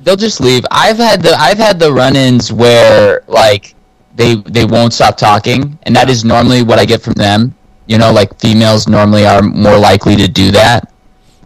They'll 0.01 0.17
just 0.17 0.41
leave. 0.41 0.65
I've 0.71 0.97
had 0.99 1.23
the 1.23 1.35
I've 1.35 1.59
had 1.59 1.79
the 1.79 1.93
run-ins 1.93 2.53
where 2.53 3.23
like 3.29 3.75
they 4.15 4.35
they 4.47 4.65
won't 4.65 4.93
stop 4.93 5.17
talking, 5.17 5.79
and 5.85 5.95
that 5.97 6.11
is 6.11 6.25
normally 6.25 6.63
what 6.63 6.79
I 6.79 6.85
get 6.85 7.01
from 7.03 7.15
them. 7.15 7.55
You 7.87 7.99
know, 7.99 8.13
like 8.13 8.39
females 8.39 8.89
normally 8.89 9.27
are 9.27 9.43
more 9.43 9.79
likely 9.79 10.17
to 10.17 10.29
do 10.29 10.51
that. 10.53 10.93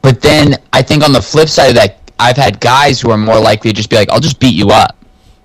But 0.03 0.21
then 0.21 0.57
I 0.73 0.83
think 0.83 1.05
on 1.05 1.13
the 1.13 1.23
flip 1.23 1.49
side 1.49 1.69
of 1.71 1.75
that, 1.77 1.99
I've 2.19 2.37
had 2.37 2.61
guys 2.61 3.01
who 3.01 3.11
are 3.11 3.19
more 3.19 3.39
likely 3.41 3.71
to 3.71 3.77
just 3.77 3.91
be 3.91 3.97
like, 3.97 4.11
"I'll 4.11 4.21
just 4.21 4.41
beat 4.41 4.55
you 4.55 4.71
up." 4.71 4.97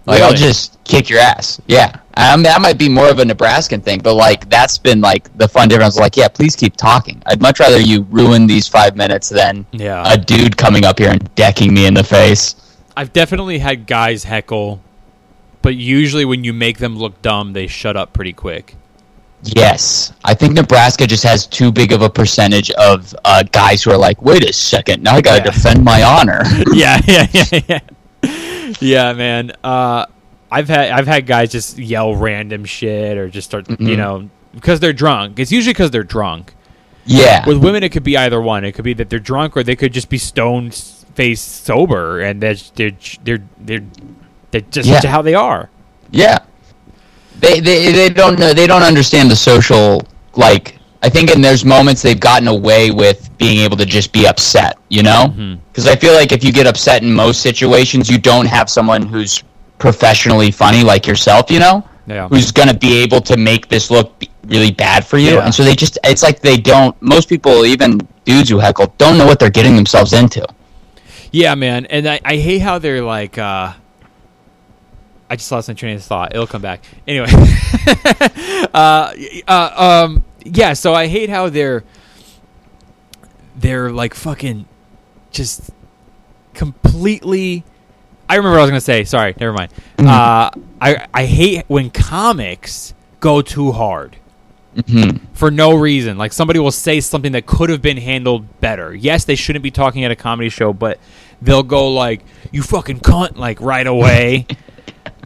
Like 0.06 0.22
I'll 0.24 0.34
just 0.34 0.84
kick 0.84 1.10
your 1.10 1.20
ass. 1.20 1.62
Yeah, 1.68 1.94
I 2.16 2.36
mean, 2.36 2.44
that 2.44 2.60
might 2.62 2.78
be 2.80 2.90
more 2.90 3.08
of 3.10 3.20
a 3.20 3.26
Nebraskan 3.26 3.82
thing, 3.82 4.00
but 4.02 4.16
like 4.16 4.50
that's 4.50 4.78
been 4.78 5.00
like 5.00 5.36
the 5.38 5.48
fun 5.48 5.70
difference. 5.70 5.98
Like, 5.98 6.18
yeah, 6.18 6.28
please 6.28 6.56
keep 6.56 6.76
talking. 6.76 7.22
I'd 7.28 7.40
much 7.42 7.60
rather 7.60 7.80
you 7.80 8.02
ruin 8.10 8.48
these 8.48 8.68
five 8.68 8.96
minutes 8.96 9.30
than 9.30 9.66
Yeah. 9.72 10.04
a 10.12 10.18
dude 10.18 10.58
coming 10.58 10.86
up 10.86 10.98
here 10.98 11.12
and 11.12 11.34
decking 11.36 11.74
me 11.74 11.86
in 11.86 11.94
the 11.94 12.04
face. 12.04 12.56
I've 12.98 13.14
definitely 13.14 13.60
had 13.60 13.86
guys 13.86 14.24
heckle, 14.24 14.82
but 15.62 15.76
usually 15.76 16.26
when 16.26 16.44
you 16.44 16.52
make 16.52 16.80
them 16.80 16.98
look 16.98 17.22
dumb, 17.22 17.54
they 17.54 17.68
shut 17.68 17.96
up 17.96 18.12
pretty 18.12 18.34
quick. 18.34 18.76
Yes, 19.44 20.14
I 20.24 20.34
think 20.36 20.54
Nebraska 20.54 21.08
just 21.08 21.24
has 21.24 21.48
too 21.48 21.72
big 21.72 21.92
of 21.94 22.02
a 22.04 22.10
percentage 22.10 22.70
of 22.72 23.16
uh, 23.26 23.44
guys 23.52 23.82
who 23.84 23.92
are 23.92 23.98
like, 23.98 24.22
"Wait 24.22 24.48
a 24.48 24.54
second, 24.54 25.02
now 25.02 25.16
I 25.16 25.22
got 25.22 25.38
to 25.38 25.44
Yeah. 25.46 25.52
defend 25.52 25.84
my 25.84 26.04
honor." 26.04 26.42
yeah, 26.74 27.02
yeah, 27.08 27.28
yeah, 27.34 27.60
yeah. 27.68 27.80
Yeah, 28.80 29.14
man. 29.14 29.52
Uh, 29.64 30.06
I've 30.52 30.68
had 30.70 30.92
I've 30.92 31.08
had 31.08 31.26
guys 31.26 31.52
just 31.52 31.78
yell 31.80 32.16
random 32.16 32.66
shit 32.66 33.18
or 33.18 33.30
just 33.30 33.50
start, 33.50 33.68
you 33.70 33.76
Mhm. 33.78 33.98
know, 33.98 34.30
because 34.54 34.80
they're 34.80 34.94
drunk. 34.94 35.40
It's 35.40 35.52
usually 35.52 35.74
because 35.74 35.90
they're 35.92 36.04
drunk. 36.04 36.54
yeah, 37.06 37.44
With 37.48 37.58
women, 37.58 37.82
it 37.82 37.90
could 37.90 38.04
be 38.04 38.16
either 38.16 38.40
one. 38.40 38.64
It 38.64 38.74
could 38.74 38.86
be 38.86 38.94
that 38.94 39.10
they're 39.10 39.18
drunk, 39.18 39.58
or 39.58 39.64
they 39.64 39.76
could 39.76 39.92
just 39.92 40.08
be 40.10 40.20
stone 40.20 40.70
faced 40.70 41.66
sober, 41.66 42.20
and 42.22 42.42
they're 42.42 42.56
they're 42.76 42.92
they're 43.24 43.42
they're, 43.60 43.82
they're 44.52 44.62
just 44.70 44.88
Yeah. 44.88 45.10
how 45.10 45.24
they 45.24 45.34
are. 45.34 45.70
yeah. 46.12 46.38
They, 47.42 47.60
they 47.60 47.92
they 47.92 48.10
don't 48.10 48.38
know. 48.40 48.54
They 48.54 48.68
don't 48.68 48.84
understand 48.84 49.30
the 49.30 49.36
social 49.36 50.02
like. 50.36 50.78
I 51.04 51.10
think 51.10 51.32
in 51.34 51.42
there's 51.42 51.66
moments 51.66 52.04
they've 52.04 52.20
gotten 52.20 52.48
away 52.48 52.92
with 52.92 53.36
being 53.40 53.58
able 53.66 53.76
to 53.78 53.86
just 53.86 54.14
be 54.14 54.28
upset. 54.28 54.78
You 54.90 55.04
know, 55.04 55.26
Mm-hmm. 55.30 55.56
because 55.70 55.88
I 55.88 55.96
feel 55.96 56.14
like 56.14 56.32
if 56.32 56.44
you 56.44 56.52
get 56.52 56.68
upset 56.68 57.02
in 57.04 57.12
most 57.12 57.42
situations, 57.42 58.10
you 58.10 58.20
don't 58.20 58.46
have 58.46 58.70
someone 58.70 59.02
who's 59.02 59.44
professionally 59.80 60.52
funny 60.52 60.84
like 60.84 61.08
yourself. 61.08 61.50
You 61.52 61.60
know. 61.60 61.88
Yeah. 62.08 62.28
who's 62.28 62.52
going 62.52 62.68
to 62.68 62.78
be 62.78 63.04
able 63.04 63.22
to 63.22 63.38
make 63.38 63.70
this 63.70 63.90
look 63.92 64.24
really 64.48 64.72
bad 64.72 65.06
for 65.06 65.18
you. 65.20 65.36
Yeah. 65.36 65.46
And 65.46 65.54
so 65.54 65.64
they 65.64 65.76
just, 65.76 66.00
it's 66.04 66.24
like 66.24 66.40
they 66.42 66.58
don't, 66.58 67.00
most 67.00 67.30
people, 67.30 67.64
even 67.66 68.00
dudes 68.26 68.50
who 68.50 68.58
heckle, 68.58 68.94
don't 68.98 69.18
know 69.20 69.26
what 69.26 69.40
they're 69.40 69.52
getting 69.52 69.76
themselves 69.76 70.12
into. 70.12 70.46
Yeah, 71.32 71.54
man, 71.56 71.86
and 71.86 72.10
I, 72.10 72.20
I 72.26 72.38
hate 72.38 72.60
how 72.60 72.80
they're 72.80 73.04
like. 73.04 73.38
uh 73.38 73.74
I 75.32 75.38
just 75.38 75.50
lost 75.50 75.70
my 75.70 75.74
train 75.74 75.96
of 75.96 76.04
thought. 76.04 76.36
It'll 76.36 76.46
come 76.46 76.62
back 76.62 76.84
anyway. 77.08 77.28
uh, 78.74 79.14
uh, 79.48 80.04
um, 80.06 80.26
yeah. 80.44 80.74
So 80.74 80.94
I 80.94 81.08
hate 81.08 81.30
how 81.30 81.48
they're 81.48 81.86
they're 83.56 83.92
like 83.94 84.14
fucking 84.14 84.66
just 85.32 85.72
completely. 86.54 87.64
I 88.28 88.36
remember 88.36 88.58
what 88.58 88.60
I 88.60 88.64
was 88.64 88.72
gonna 88.72 88.82
say. 88.82 89.06
Sorry, 89.06 89.34
never 89.40 89.54
mind. 89.54 89.72
Uh, 90.00 90.52
I 90.82 91.08
I 91.14 91.26
hate 91.26 91.64
when 91.68 91.92
comics 91.92 92.94
go 93.22 93.42
too 93.42 93.72
hard 93.72 94.18
for 95.32 95.50
no 95.50 95.76
reason. 95.76 96.18
Like 96.18 96.34
somebody 96.34 96.60
will 96.60 96.72
say 96.72 97.00
something 97.00 97.32
that 97.32 97.46
could 97.46 97.70
have 97.70 97.82
been 97.82 97.96
handled 97.96 98.60
better. 98.60 98.94
Yes, 98.94 99.24
they 99.24 99.36
shouldn't 99.36 99.64
be 99.64 99.72
talking 99.72 100.04
at 100.04 100.12
a 100.12 100.16
comedy 100.18 100.50
show, 100.50 100.74
but 100.74 101.00
they'll 101.42 101.64
go 101.64 101.88
like, 101.88 102.22
"You 102.52 102.64
fucking 102.64 103.00
cunt!" 103.00 103.38
like 103.38 103.62
right 103.62 103.88
away. 103.88 104.46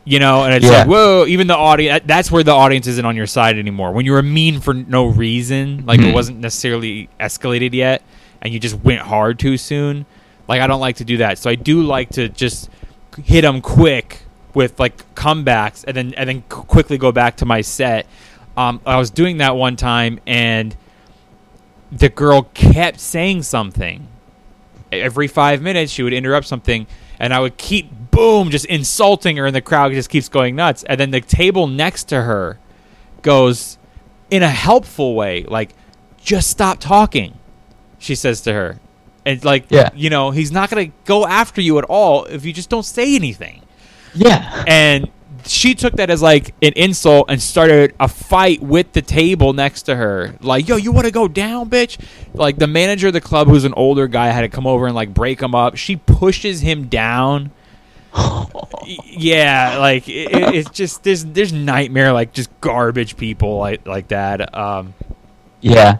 You 0.07 0.19
know, 0.19 0.43
and 0.43 0.53
it's 0.53 0.65
Yeah. 0.65 0.79
like, 0.79 0.87
whoa! 0.87 1.25
Even 1.27 1.47
the 1.47 1.57
audience. 1.57 2.03
That's 2.05 2.31
where 2.31 2.43
the 2.43 2.51
audience 2.53 2.85
isn't 2.85 3.05
on 3.05 3.15
your 3.15 3.25
side 3.25 3.57
anymore. 3.57 3.91
When 3.91 4.05
you 4.05 4.11
were 4.11 4.21
mean 4.21 4.59
for 4.59 4.73
no 4.75 5.05
reason, 5.07 5.83
like 5.87 5.99
it 5.99 6.05
Mhm. 6.05 6.13
wasn't 6.13 6.39
necessarily 6.41 7.09
escalated 7.19 7.73
yet, 7.73 8.03
and 8.41 8.53
you 8.53 8.59
just 8.59 8.83
went 8.83 9.01
hard 9.01 9.39
too 9.39 9.57
soon. 9.57 10.05
Like 10.47 10.61
I 10.61 10.67
don't 10.67 10.79
like 10.79 10.97
to 10.97 11.03
do 11.05 11.17
that. 11.17 11.39
So 11.39 11.49
I 11.49 11.55
do 11.55 11.81
like 11.81 12.09
to 12.11 12.29
just 12.29 12.69
hit 13.23 13.41
them 13.41 13.61
quick 13.61 14.19
with 14.53 14.79
like 14.79 15.03
comebacks, 15.15 15.83
and 15.87 15.97
then 15.97 16.13
and 16.15 16.29
then 16.29 16.43
quickly 16.49 16.99
go 16.99 17.11
back 17.11 17.37
to 17.37 17.45
my 17.47 17.61
set. 17.61 18.05
Um, 18.55 18.81
I 18.85 18.97
was 18.97 19.09
doing 19.09 19.37
that 19.39 19.55
one 19.55 19.75
time, 19.75 20.19
and 20.27 20.75
the 21.91 22.09
girl 22.09 22.43
kept 22.53 22.99
saying 22.99 23.41
something. 23.41 24.07
Every 24.91 25.27
five 25.27 25.63
minutes, 25.63 25.91
she 25.91 26.03
would 26.03 26.13
interrupt 26.13 26.45
something, 26.45 26.85
and 27.19 27.33
I 27.33 27.39
would 27.39 27.57
keep 27.57 28.04
boom, 28.15 28.49
just 28.49 28.65
insulting 28.65 29.37
her, 29.37 29.45
and 29.45 29.55
the 29.55 29.61
crowd 29.61 29.91
just 29.93 30.09
keeps 30.09 30.29
going 30.29 30.55
nuts. 30.55 30.83
And 30.83 30.99
then 30.99 31.11
the 31.11 31.21
table 31.21 31.67
next 31.67 32.05
to 32.05 32.21
her 32.21 32.57
goes 33.21 33.77
in 34.31 34.41
a 34.43 34.49
helpful 34.49 35.15
way, 35.15 35.43
like, 35.43 35.71
just 36.21 36.49
stop 36.49 36.79
talking. 36.79 37.37
She 37.99 38.15
says 38.15 38.41
to 38.41 38.53
her, 38.53 38.79
and 39.25 39.43
like, 39.43 39.65
Yeah. 39.69 39.89
you 39.95 40.09
know, 40.09 40.31
he's 40.31 40.51
not 40.51 40.69
gonna 40.69 40.91
go 41.05 41.25
after 41.27 41.61
you 41.61 41.77
at 41.77 41.83
all 41.85 42.25
if 42.25 42.45
you 42.45 42.53
just 42.53 42.69
don't 42.69 42.85
say 42.85 43.15
anything 43.15 43.61
Yeah. 44.13 44.63
and 44.67 45.09
she 45.47 45.75
took 45.75 45.93
that 45.97 46.09
as 46.09 46.21
like 46.23 46.55
an 46.63 46.73
insult 46.75 47.27
and 47.29 47.39
started 47.41 47.93
a 47.99 48.07
fight 48.07 48.63
with 48.63 48.93
the 48.93 49.01
table 49.03 49.53
next 49.53 49.83
to 49.83 49.95
her. 49.95 50.35
Like, 50.41 50.67
yo, 50.67 50.75
you 50.75 50.91
want 50.91 51.05
to 51.05 51.11
go 51.11 51.27
down, 51.27 51.69
bitch? 51.69 51.97
Like 52.33 52.57
the 52.57 52.65
manager 52.67 53.07
of 53.07 53.13
the 53.13 53.21
club, 53.21 53.47
who's 53.47 53.63
an 53.63 53.73
older 53.75 54.07
guy, 54.07 54.27
had 54.29 54.41
to 54.41 54.49
come 54.49 54.65
over 54.65 54.87
and 54.87 54.95
like 54.95 55.13
break 55.13 55.41
him 55.41 55.53
up. 55.53 55.75
She 55.77 55.97
pushes 55.97 56.61
him 56.61 56.87
down. 56.87 57.51
Yeah, 58.85 59.77
like 59.79 60.07
it, 60.07 60.31
it- 60.31 60.55
it's 60.55 60.69
just 60.69 61.03
there's 61.03 61.25
there's 61.25 61.51
nightmare 61.53 62.11
like 62.13 62.33
just 62.33 62.49
garbage 62.61 63.17
people 63.17 63.57
like 63.57 63.85
like 63.87 64.07
that. 64.09 64.55
Um, 64.55 64.93
Yeah. 65.61 65.97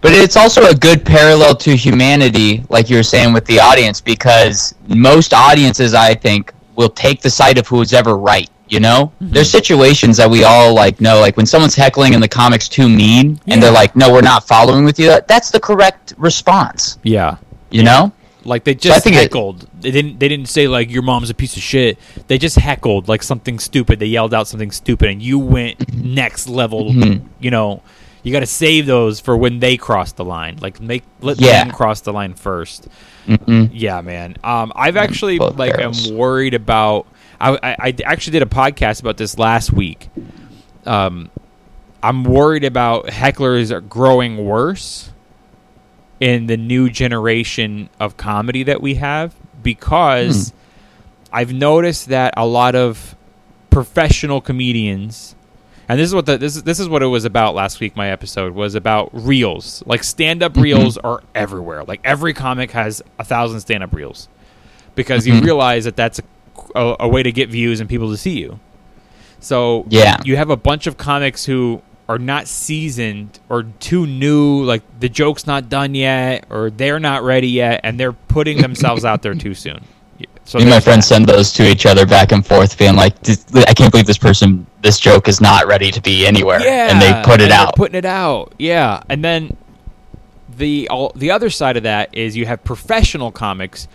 But 0.00 0.12
it's 0.12 0.36
also 0.36 0.66
a 0.66 0.74
good 0.74 1.02
parallel 1.06 1.54
to 1.56 1.74
humanity, 1.74 2.62
like 2.68 2.90
you 2.90 2.96
were 2.96 3.02
saying 3.02 3.32
with 3.32 3.46
the 3.46 3.58
audience, 3.58 4.02
because 4.02 4.74
most 4.86 5.32
audiences, 5.32 5.94
I 5.94 6.14
think, 6.14 6.52
will 6.76 6.90
take 6.90 7.22
the 7.22 7.30
side 7.30 7.56
of 7.56 7.66
who's 7.66 7.94
ever 7.94 8.18
right. 8.18 8.50
You 8.68 8.80
know, 8.80 9.12
there's 9.20 9.48
situations 9.50 10.18
that 10.18 10.28
we 10.28 10.44
all 10.44 10.74
like 10.74 11.00
know, 11.00 11.20
like 11.20 11.38
when 11.38 11.46
someone's 11.46 11.74
heckling 11.74 12.12
and 12.12 12.22
the 12.22 12.28
comics 12.28 12.68
too 12.68 12.86
mean, 12.88 13.40
and 13.46 13.62
they're 13.62 13.70
like, 13.72 13.94
"No, 13.96 14.12
we're 14.12 14.20
not 14.20 14.46
following 14.46 14.84
with 14.84 14.98
you." 14.98 15.18
That's 15.26 15.50
the 15.50 15.60
correct 15.60 16.12
response. 16.18 16.98
yeah, 17.02 17.36
You 17.70 17.82
know, 17.82 18.12
Like 18.44 18.64
they 18.64 18.74
just 18.74 19.02
think 19.04 19.16
it- 19.16 19.20
heckled. 19.22 19.66
they 19.80 19.90
didn't. 19.90 20.18
They 20.20 20.28
didn't 20.28 20.48
say 20.48 20.68
like 20.68 20.90
your 20.90 21.02
mom's 21.02 21.30
a 21.30 21.34
piece 21.34 21.56
of 21.56 21.62
shit. 21.62 21.98
They 22.26 22.38
just 22.38 22.56
heckled 22.56 23.08
like 23.08 23.22
something 23.22 23.58
stupid. 23.58 23.98
They 23.98 24.06
yelled 24.06 24.34
out 24.34 24.48
something 24.48 24.70
stupid, 24.70 25.08
and 25.10 25.22
you 25.22 25.38
went 25.38 25.92
next 25.94 26.48
level. 26.48 26.90
Mhm. 26.92 27.22
You 27.40 27.50
know, 27.50 27.82
you 28.22 28.32
got 28.32 28.40
to 28.40 28.46
save 28.46 28.86
those 28.86 29.20
for 29.20 29.36
when 29.36 29.60
they 29.60 29.76
cross 29.76 30.12
the 30.12 30.24
line. 30.24 30.58
Like 30.60 30.80
make 30.80 31.02
let 31.20 31.40
Yeah. 31.40 31.64
them 31.64 31.72
cross 31.74 32.00
the 32.02 32.12
line 32.12 32.34
1st 32.34 32.86
Mhm. 33.28 33.70
Yeah, 33.72 34.00
man. 34.02 34.36
Um, 34.44 34.72
I've 34.76 34.96
actually 34.96 35.38
both 35.38 35.56
like 35.58 35.78
am 35.78 35.92
worried 36.14 36.54
about. 36.54 37.06
I, 37.40 37.52
I 37.62 37.76
I 37.88 37.94
actually 38.04 38.32
did 38.32 38.42
a 38.42 38.46
podcast 38.46 39.00
about 39.00 39.16
this 39.16 39.38
last 39.38 39.72
week. 39.72 40.08
Um, 40.86 41.30
I'm 42.02 42.24
worried 42.24 42.64
about 42.64 43.06
hecklers 43.06 43.70
are 43.70 43.80
growing 43.80 44.44
worse 44.44 45.10
in 46.24 46.46
the 46.46 46.56
new 46.56 46.88
generation 46.88 47.88
of 48.00 48.16
comedy 48.16 48.62
that 48.62 48.80
we 48.80 48.94
have 48.94 49.34
because 49.62 50.52
I've 51.30 51.52
noticed 51.52 52.08
that 52.08 52.32
a 52.36 52.46
lot 52.46 52.74
of 52.74 53.14
professional 53.68 54.40
comedians 54.40 55.34
and 55.88 56.00
this 56.00 56.08
is 56.08 56.14
what 56.14 56.24
the, 56.24 56.38
this 56.38 56.56
is 56.56 56.62
this 56.62 56.80
is 56.80 56.88
what 56.88 57.02
it 57.02 57.06
was 57.08 57.26
about 57.26 57.54
last 57.54 57.78
week 57.78 57.94
my 57.94 58.08
episode 58.10 58.54
was 58.54 58.74
about 58.74 59.10
reels. 59.12 59.82
Like 59.84 60.02
stand 60.02 60.42
up 60.42 60.56
reels 60.56 60.96
are 60.96 61.22
everywhere. 61.34 61.84
Like 61.84 62.00
every 62.04 62.32
comic 62.32 62.70
has 62.70 63.02
a 63.18 63.24
thousand 63.24 63.60
stand 63.60 63.82
up 63.82 63.92
reels 63.92 64.28
because 64.94 65.26
you 65.26 65.34
Mhm. 65.34 65.44
realize 65.44 65.84
that 65.84 65.94
that's 65.96 66.20
a, 66.20 66.22
a, 66.80 66.96
a 67.00 67.08
way 67.08 67.22
to 67.22 67.30
get 67.32 67.50
views 67.50 67.80
and 67.80 67.88
people 67.90 68.10
to 68.12 68.16
see 68.16 68.38
you. 68.40 68.58
So 69.40 69.84
Yeah. 69.90 70.16
you 70.24 70.36
have 70.38 70.48
a 70.48 70.56
bunch 70.56 70.86
of 70.86 70.96
comics 70.96 71.44
who 71.44 71.82
are 72.08 72.18
not 72.18 72.46
seasoned 72.46 73.38
or 73.48 73.62
too 73.80 74.06
new, 74.06 74.62
like 74.62 74.82
the 75.00 75.08
joke's 75.08 75.46
not 75.46 75.68
done 75.68 75.94
yet, 75.94 76.44
or 76.50 76.70
they're 76.70 77.00
not 77.00 77.22
ready 77.22 77.48
yet, 77.48 77.80
and 77.82 77.98
they're 77.98 78.12
putting 78.12 78.60
themselves 78.60 79.04
out 79.04 79.22
there 79.22 79.34
too 79.34 79.54
soon. 79.54 79.82
So 80.46 80.58
Me 80.58 80.64
and 80.64 80.70
my 80.70 80.80
friends 80.80 81.08
that. 81.08 81.14
send 81.14 81.26
those 81.26 81.52
to 81.54 81.66
each 81.66 81.86
other 81.86 82.04
back 82.04 82.30
and 82.30 82.46
forth, 82.46 82.76
being 82.76 82.96
like, 82.96 83.14
"I 83.54 83.72
can't 83.72 83.90
believe 83.90 84.06
this 84.06 84.18
person, 84.18 84.66
this 84.82 85.00
joke 85.00 85.26
is 85.26 85.40
not 85.40 85.66
ready 85.66 85.90
to 85.90 86.02
be 86.02 86.26
anywhere," 86.26 86.60
yeah, 86.60 86.90
and 86.90 87.00
they 87.00 87.22
put 87.24 87.40
it 87.40 87.50
out. 87.50 87.74
putting 87.76 87.96
it 87.96 88.04
out. 88.04 88.54
Yeah, 88.58 89.02
and 89.08 89.24
then 89.24 89.56
the 90.54 90.88
all, 90.90 91.12
the 91.16 91.30
other 91.30 91.48
side 91.48 91.78
of 91.78 91.84
that 91.84 92.10
is 92.12 92.36
you 92.36 92.44
have 92.44 92.62
professional 92.62 93.32
comics 93.32 93.88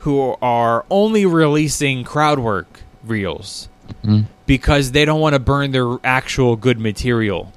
who 0.00 0.36
are 0.42 0.84
only 0.90 1.24
releasing 1.24 2.04
crowd 2.04 2.38
work 2.38 2.80
reels 3.02 3.68
Mhm. 4.04 4.24
because 4.46 4.92
they 4.92 5.04
don't 5.04 5.20
want 5.20 5.34
to 5.34 5.38
burn 5.38 5.72
their 5.72 5.96
actual 6.04 6.56
good 6.56 6.78
material. 6.78 7.52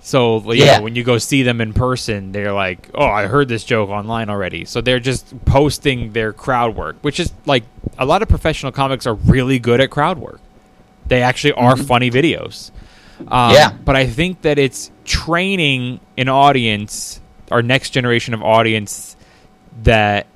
So 0.00 0.52
Yeah. 0.52 0.80
when 0.80 0.94
you 0.94 1.02
go 1.02 1.18
see 1.18 1.42
them 1.42 1.60
in 1.60 1.72
person, 1.72 2.30
they're 2.32 2.52
like, 2.52 2.88
"Oh, 2.94 3.04
I 3.06 3.26
heard 3.26 3.48
this 3.48 3.64
joke 3.64 3.90
online 3.90 4.30
already." 4.30 4.64
So 4.64 4.80
they're 4.80 5.00
just 5.00 5.34
posting 5.44 6.12
their 6.12 6.32
crowd 6.32 6.76
work, 6.76 6.96
which 7.02 7.18
is 7.18 7.32
like 7.44 7.64
a 7.98 8.06
lot 8.06 8.22
of 8.22 8.28
professional 8.28 8.70
comics 8.72 9.06
are 9.06 9.14
really 9.14 9.58
good 9.58 9.80
at 9.80 9.90
crowd 9.90 10.18
work. 10.18 10.40
They 11.08 11.22
actually 11.22 11.52
are 11.54 11.76
funny 11.76 12.10
videos. 12.10 12.70
Um, 13.28 13.52
Yeah. 13.52 13.72
but 13.84 13.96
I 13.96 14.06
think 14.06 14.42
that 14.42 14.58
it's 14.58 14.90
training 15.04 16.00
an 16.16 16.28
audience, 16.28 17.20
our 17.50 17.62
next 17.62 17.90
generation 17.90 18.32
of 18.34 18.42
audience, 18.42 19.16
that 19.82 20.26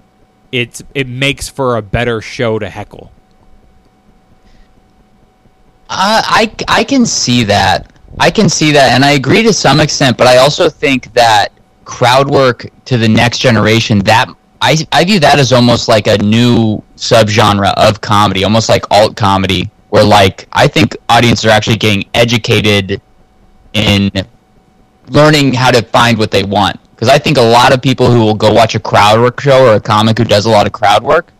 it's 0.52 0.82
it 0.94 1.06
makes 1.06 1.48
for 1.48 1.76
a 1.76 1.82
better 1.82 2.20
show 2.20 2.58
to 2.58 2.68
heckle. 2.68 3.12
I 5.90 6.54
I 6.68 6.84
can 6.84 7.04
see 7.04 7.44
that. 7.44 7.92
I 8.18 8.30
can 8.30 8.48
see 8.48 8.72
that, 8.72 8.92
and 8.92 9.04
I 9.04 9.12
agree 9.12 9.42
to 9.42 9.52
some 9.52 9.80
extent. 9.80 10.16
But 10.16 10.26
I 10.26 10.38
also 10.38 10.68
think 10.68 11.12
that 11.14 11.48
crowd 11.84 12.30
work 12.30 12.66
to 12.84 12.96
the 12.96 13.08
next 13.08 13.38
generation 13.38 13.98
that 14.00 14.28
I 14.60 14.76
I 14.92 15.04
view 15.04 15.20
that 15.20 15.38
as 15.38 15.52
almost 15.52 15.88
like 15.88 16.06
a 16.06 16.18
new 16.18 16.82
subgenre 16.96 17.74
of 17.76 18.00
comedy, 18.00 18.44
almost 18.44 18.68
like 18.68 18.84
alt 18.90 19.16
comedy, 19.16 19.70
where 19.90 20.04
like 20.04 20.48
I 20.52 20.68
think 20.68 20.96
audiences 21.08 21.46
are 21.46 21.50
actually 21.50 21.76
getting 21.76 22.08
educated 22.14 23.00
in 23.72 24.10
learning 25.08 25.54
how 25.54 25.70
to 25.70 25.82
find 25.82 26.18
what 26.18 26.30
they 26.30 26.44
want. 26.44 26.78
Because 26.90 27.08
I 27.08 27.18
think 27.18 27.38
a 27.38 27.42
lot 27.42 27.72
of 27.72 27.80
people 27.80 28.10
who 28.10 28.20
will 28.20 28.34
go 28.34 28.52
watch 28.52 28.74
a 28.74 28.80
crowd 28.80 29.20
work 29.20 29.40
show 29.40 29.66
or 29.66 29.74
a 29.74 29.80
comic 29.80 30.18
who 30.18 30.24
does 30.24 30.46
a 30.46 30.50
lot 30.50 30.66
of 30.66 30.72
crowd 30.72 31.02
work 31.02 31.32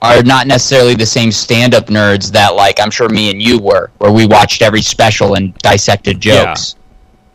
are 0.00 0.22
not 0.22 0.46
necessarily 0.46 0.94
the 0.94 1.06
same 1.06 1.32
stand-up 1.32 1.86
nerds 1.86 2.30
that 2.32 2.54
like 2.54 2.80
I'm 2.80 2.90
sure 2.90 3.08
me 3.08 3.30
and 3.30 3.42
you 3.42 3.58
were, 3.58 3.90
where 3.98 4.12
we 4.12 4.26
watched 4.26 4.62
every 4.62 4.82
special 4.82 5.34
and 5.34 5.52
dissected 5.58 6.20
jokes. 6.20 6.76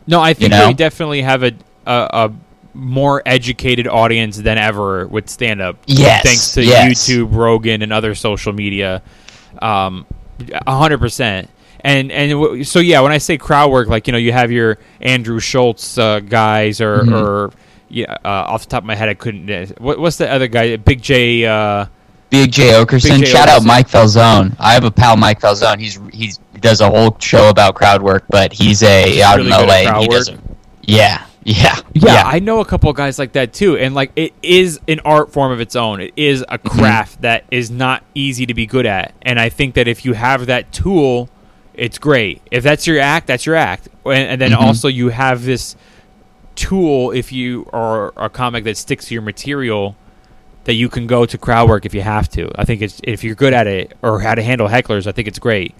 No, 0.07 0.21
I 0.21 0.33
think 0.33 0.51
You 0.53 0.57
know? 0.59 0.67
we 0.67 0.73
definitely 0.73 1.21
have 1.21 1.43
a, 1.43 1.51
a 1.85 2.09
a 2.13 2.33
more 2.75 3.21
educated 3.25 3.87
audience 3.87 4.37
than 4.37 4.57
ever 4.57 5.05
with 5.07 5.29
stand 5.29 5.61
up. 5.61 5.77
Yes, 5.85 6.23
Thanks 6.23 6.51
to 6.53 6.63
yes. 6.63 7.07
YouTube, 7.07 7.35
Rogan, 7.35 7.81
and 7.83 7.93
other 7.93 8.15
social 8.15 8.51
media. 8.53 9.01
Um, 9.61 10.05
a 10.65 10.75
hundred 10.75 10.99
percent. 10.99 11.49
And 11.81 12.11
and 12.11 12.31
w- 12.31 12.63
so 12.63 12.79
yeah, 12.79 13.01
when 13.01 13.11
I 13.11 13.17
say 13.17 13.37
crowd 13.37 13.71
work, 13.71 13.89
like 13.89 14.07
you 14.07 14.13
know, 14.13 14.17
you 14.17 14.31
have 14.31 14.51
your 14.51 14.77
Andrew 15.01 15.39
Schulz 15.39 15.97
uh, 15.97 16.21
guys, 16.21 16.79
or 16.81 16.99
Mhm. 17.01 17.11
or 17.21 17.51
yeah, 17.89 18.15
uh, 18.25 18.27
off 18.47 18.63
the 18.63 18.69
top 18.69 18.83
of 18.83 18.87
my 18.87 18.95
head, 18.95 19.09
I 19.09 19.13
couldn't. 19.13 19.49
Uh, 19.49 19.67
what, 19.77 19.99
what's 19.99 20.17
the 20.17 20.31
other 20.31 20.47
guy? 20.47 20.77
Big 20.77 21.01
Jay. 21.01 21.45
Big 22.33 22.51
Jay 22.51 22.71
Oakerson, 22.71 23.09
Big 23.17 23.25
Jay. 23.25 23.31
shout 23.31 23.47
out 23.47 23.63
Mike 23.63 23.87
Falzone. 23.87 24.55
I 24.59 24.73
have 24.73 24.83
a 24.85 24.91
pal, 24.91 25.15
Mike 25.15 25.39
Falzone. 25.39 25.79
He's 25.79 25.99
he's 26.11 26.39
he 26.51 26.59
does 26.59 26.81
a 26.81 26.89
whole 26.89 27.15
show 27.19 27.49
about 27.49 27.75
crowd 27.75 28.01
work, 28.01 28.25
but 28.29 28.51
he's 28.51 28.81
a 28.83 29.21
out 29.21 29.37
really 29.37 29.51
in 29.51 29.51
LA. 29.51 29.59
at 29.59 29.69
and 29.81 29.87
crowd 29.89 30.01
he 30.01 30.07
doesn't. 30.07 30.57
Yeah, 30.81 31.25
yeah, 31.43 31.75
Yeah, 31.93 32.23
I 32.25 32.39
know 32.39 32.59
a 32.59 32.65
couple 32.65 32.89
of 32.89 32.95
guys 32.95 33.17
like 33.19 33.33
that 33.33 33.53
too, 33.53 33.77
and 33.77 33.93
like 33.95 34.11
it 34.15 34.33
is 34.41 34.79
an 34.87 34.99
art 35.05 35.31
form 35.31 35.51
of 35.51 35.61
its 35.61 35.75
own. 35.75 36.01
It 36.01 36.13
is 36.15 36.43
a 36.49 36.57
craft 36.57 37.21
that 37.21 37.45
is 37.51 37.69
not 37.71 38.03
easy 38.15 38.45
to 38.47 38.53
be 38.55 38.65
good 38.65 38.85
at, 38.87 39.13
and 39.21 39.39
I 39.39 39.49
think 39.49 39.75
that 39.75 39.87
if 39.87 40.03
you 40.03 40.13
have 40.13 40.47
that 40.47 40.71
tool, 40.73 41.29
it's 41.75 41.97
great. 41.99 42.41
If 42.51 42.63
that's 42.63 42.85
your 42.87 42.99
act, 42.99 43.27
that's 43.27 43.45
your 43.45 43.55
act, 43.55 43.87
and, 44.05 44.13
and 44.27 44.41
then 44.41 44.51
Mhm. 44.51 44.59
also 44.61 44.87
you 44.89 45.09
have 45.09 45.45
this 45.45 45.75
tool 46.55 47.11
if 47.11 47.31
you 47.31 47.67
are 47.73 48.13
a 48.17 48.29
comic 48.29 48.63
that 48.65 48.75
sticks 48.77 49.05
to 49.07 49.13
your 49.13 49.23
material 49.23 49.95
that 50.65 50.73
you 50.75 50.89
can 50.89 51.07
go 51.07 51.25
to 51.25 51.37
crowd 51.37 51.67
work 51.69 51.85
if 51.85 51.93
you 51.93 52.01
have 52.01 52.29
to. 52.29 52.49
I 52.55 52.65
think 52.65 52.81
it's 52.81 53.01
if 53.03 53.23
you're 53.23 53.35
good 53.35 53.53
at 53.53 53.67
it 53.67 53.97
or 54.01 54.21
how 54.21 54.35
to 54.35 54.41
handle 54.43 54.67
hecklers, 54.67 55.07
I 55.07 55.11
think 55.11 55.27
it's 55.27 55.39
great. 55.39 55.75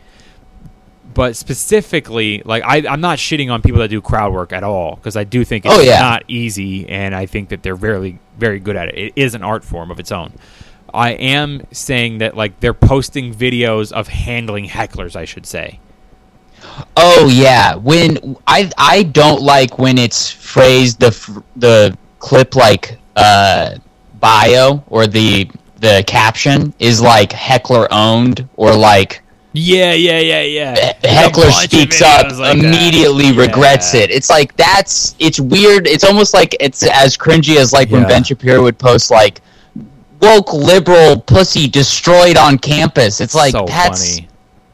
But 1.13 1.35
specifically, 1.35 2.41
like 2.43 2.63
I, 2.65 2.87
I'm 2.89 3.01
not 3.01 3.19
shitting 3.19 3.51
on 3.51 3.61
people 3.61 3.79
that 3.81 3.89
do 3.89 4.01
crowd 4.01 4.33
work 4.33 4.51
at 4.51 4.63
all 4.63 4.95
because 4.95 5.15
I 5.15 5.23
do 5.23 5.45
think 5.45 5.65
it's 5.65 5.73
Oh, 5.75 5.79
yeah. 5.81 5.99
not 5.99 6.23
easy, 6.27 6.89
and 6.89 7.13
I 7.13 7.27
think 7.27 7.49
that 7.49 7.61
they're 7.61 7.75
very, 7.75 8.19
very 8.37 8.59
good 8.59 8.75
at 8.75 8.89
it. 8.89 8.95
It 8.97 9.13
is 9.15 9.35
an 9.35 9.43
art 9.43 9.63
form 9.63 9.91
of 9.91 9.99
its 9.99 10.11
own. 10.11 10.33
I 10.91 11.11
am 11.11 11.65
saying 11.71 12.17
that 12.19 12.35
like 12.35 12.59
they're 12.61 12.73
posting 12.73 13.33
videos 13.33 13.91
of 13.91 14.07
handling 14.07 14.67
hecklers. 14.67 15.15
I 15.15 15.25
should 15.25 15.45
say. 15.45 15.79
Oh 16.97 17.29
yeah, 17.31 17.75
when 17.75 18.37
I 18.47 18.71
I 18.77 19.03
don't 19.03 19.41
like 19.41 19.77
when 19.77 19.97
it's 19.97 20.29
phrased 20.31 20.99
the 20.99 21.43
the 21.55 21.97
clip 22.19 22.55
like 22.55 22.97
uh 23.15 23.75
bio 24.23 24.81
or 24.87 25.05
the 25.05 25.49
the 25.81 26.01
caption 26.07 26.73
is 26.79 27.01
like 27.01 27.33
heckler 27.33 27.87
owned 27.91 28.47
or 28.55 28.73
like 28.73 29.21
Yeah, 29.51 29.91
yeah, 29.91 30.19
yeah, 30.19 30.41
yeah. 30.41 30.93
There's 31.01 31.13
heckler 31.13 31.51
speaks 31.51 32.01
up 32.01 32.31
like 32.31 32.37
that. 32.37 32.57
immediately 32.57 33.33
regrets 33.33 33.93
it 33.93 34.09
it's 34.09 34.29
like 34.29 34.55
that's 34.55 35.15
it's 35.19 35.39
weird 35.41 35.85
it's 35.87 36.05
almost 36.05 36.33
like 36.33 36.55
it's 36.61 36.83
as 36.83 37.17
cringy 37.17 37.57
as 37.57 37.73
like 37.73 37.91
when 37.91 38.07
ben 38.07 38.23
shapiro 38.23 38.63
would 38.63 38.79
post 38.79 39.11
like 39.11 39.41
woke 40.21 40.53
liberal 40.53 41.19
pussy 41.19 41.67
destroyed 41.67 42.37
on 42.37 42.57
campus 42.57 43.19
it's 43.19 43.35
like 43.35 43.51
so 43.51 43.65
that's 43.67 44.15
funny. 44.15 44.27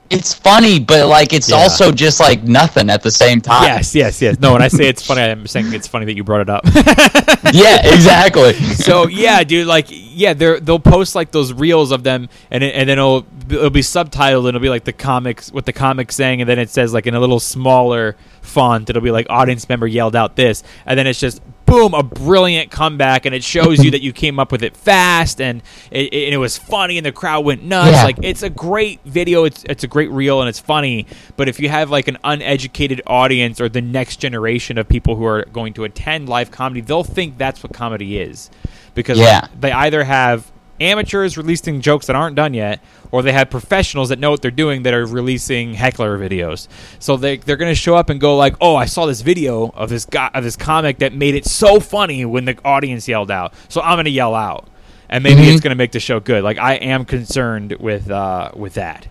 It's 0.10 0.34
funny 0.34 0.80
but 0.80 1.08
like 1.08 1.34
it's 1.34 1.50
Yeah. 1.50 1.58
also 1.58 1.92
just 1.92 2.20
like 2.20 2.44
nothing 2.44 2.90
at 2.90 3.04
the 3.04 3.12
same 3.12 3.42
time 3.42 3.64
Yes, 3.64 3.94
yes, 3.94 4.22
yes. 4.22 4.40
No, 4.40 4.54
when 4.54 4.62
I 4.62 4.68
say 4.68 4.88
it's 4.88 5.06
funny, 5.06 5.22
I'm 5.22 5.46
saying 5.48 5.74
it's 5.74 5.88
funny 5.88 6.06
that 6.06 6.16
you 6.16 6.24
brought 6.24 6.42
it 6.42 6.50
up. 6.50 6.66
yeah 7.54 7.80
exactly 7.94 8.54
so 8.54 9.08
yeah, 9.08 9.44
dude, 9.44 9.68
like 9.68 9.88
yeah, 9.90 10.34
they're 10.34 10.60
they'll 10.60 10.80
post 10.80 11.16
like 11.16 11.32
those 11.32 11.54
reels 11.54 11.92
of 11.92 12.04
them, 12.04 12.28
and 12.52 12.64
it, 12.64 12.74
and 12.76 12.90
then 12.90 12.98
it'll 12.98 13.26
it'll 13.50 13.70
be 13.70 13.82
subtitled, 13.82 14.40
and 14.40 14.50
it'll 14.50 14.60
be 14.60 14.70
like 14.70 14.84
the 14.84 14.94
comics 14.94 15.52
what 15.52 15.66
the 15.66 15.74
comics 15.74 16.16
saying, 16.16 16.42
and 16.42 16.50
then 16.50 16.60
it 16.60 16.70
says 16.70 16.94
like 16.94 17.08
in 17.08 17.16
a 17.16 17.20
little 17.20 17.40
smaller 17.40 18.16
font, 18.42 18.90
it'll 18.90 19.02
be 19.02 19.12
like 19.12 19.28
audience 19.30 19.68
member 19.70 19.88
yelled 19.88 20.16
out 20.16 20.36
this, 20.36 20.64
and 20.86 20.98
then 21.00 21.08
it's 21.08 21.20
just 21.20 21.42
boom, 21.70 21.94
a 21.94 22.04
brilliant 22.04 22.72
comeback, 22.72 23.26
and 23.26 23.34
it 23.36 23.44
shows 23.44 23.84
you 23.84 23.92
that 23.92 24.02
you 24.02 24.12
came 24.14 24.40
up 24.40 24.52
with 24.52 24.64
it 24.64 24.76
fast, 24.76 25.40
and 25.40 25.62
it, 25.92 26.14
it, 26.14 26.26
and 26.26 26.34
it 26.34 26.38
was 26.38 26.58
funny, 26.58 26.98
and 26.98 27.06
the 27.06 27.12
crowd 27.12 27.46
went 27.46 27.64
nuts. 27.64 27.92
Yeah. 27.92 28.04
Like 28.04 28.18
it's 28.24 28.44
a 28.44 28.50
great 28.50 29.00
video, 29.06 29.44
it's 29.46 29.64
it's 29.66 29.84
a 29.84 29.88
great 29.88 30.12
reel, 30.12 30.42
and 30.42 30.50
it's 30.50 30.60
funny. 30.60 31.06
But 31.38 31.48
if 31.48 31.60
you 31.60 31.70
have 31.70 31.90
like 31.90 32.08
an 32.08 32.18
uneducated 32.24 33.02
audience 33.08 33.62
or 33.62 33.70
the 33.70 33.82
next 33.82 34.18
generation 34.18 34.78
of 34.78 34.88
people 34.88 35.16
who 35.16 35.26
are 35.26 35.46
going 35.46 35.74
to 35.74 35.84
attend 35.84 36.28
live 36.30 36.52
comedy, 36.52 36.82
they'll 36.82 37.04
think 37.04 37.38
that's 37.38 37.64
what 37.64 37.74
comedy 37.74 38.20
is, 38.20 38.50
because 38.96 39.18
Yeah. 39.18 39.48
they 39.60 39.72
either 39.72 40.04
have 40.04 40.52
amateurs 40.82 41.38
releasing 41.38 41.82
jokes 41.82 42.08
that 42.08 42.16
aren't 42.16 42.36
done 42.36 42.54
yet, 42.54 42.80
or 43.12 43.22
they 43.22 43.32
have 43.32 43.50
professionals 43.50 44.10
that 44.10 44.20
know 44.20 44.32
what 44.32 44.42
they're 44.42 44.52
doing 44.52 44.84
that 44.84 44.94
are 44.94 45.06
releasing 45.06 45.74
heckler 45.74 46.18
videos. 46.18 46.68
So 47.00 47.18
they 47.18 47.38
they're 47.38 47.58
gonna 47.58 47.76
show 47.76 47.96
up 47.96 48.10
and 48.10 48.20
go 48.20 48.36
like, 48.38 48.56
"Oh, 48.62 48.76
I 48.76 48.86
saw 48.86 49.06
this 49.06 49.22
video 49.22 49.72
of 49.76 49.90
this 49.90 50.06
guy 50.06 50.30
of 50.34 50.44
this 50.44 50.56
comic 50.56 51.00
that 51.00 51.14
made 51.14 51.36
it 51.36 51.46
so 51.46 51.80
funny 51.80 52.26
when 52.26 52.46
the 52.46 52.58
audience 52.66 53.08
yelled 53.08 53.32
out, 53.32 53.54
so 53.68 53.82
I'm 53.82 53.98
gonna 53.98 54.10
yell 54.10 54.36
out." 54.36 54.68
and 55.12 55.24
maybe 55.24 55.42
Mhm. 55.42 55.54
it's 55.54 55.60
going 55.60 55.72
to 55.72 55.76
make 55.76 55.92
the 55.92 56.00
show 56.00 56.20
good. 56.20 56.44
Like 56.44 56.60
I 56.60 56.76
am 56.76 57.04
concerned 57.04 57.76
with 57.80 58.12
uh, 58.12 58.52
with 58.56 58.76
that. 58.76 59.08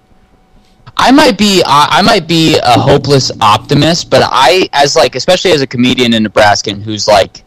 I 0.96 1.10
might 1.10 1.36
be 1.36 1.60
I 1.66 1.88
I 1.98 2.02
might 2.02 2.28
be 2.28 2.56
a 2.56 2.78
hopeless 2.78 3.32
optimist, 3.40 4.08
but 4.08 4.22
I 4.24 4.68
as 4.72 4.94
like 4.94 5.16
especially 5.16 5.50
as 5.50 5.60
a 5.60 5.66
comedian 5.66 6.14
in 6.14 6.22
Nebraska 6.22 6.72
who's 6.72 7.08
like 7.08 7.42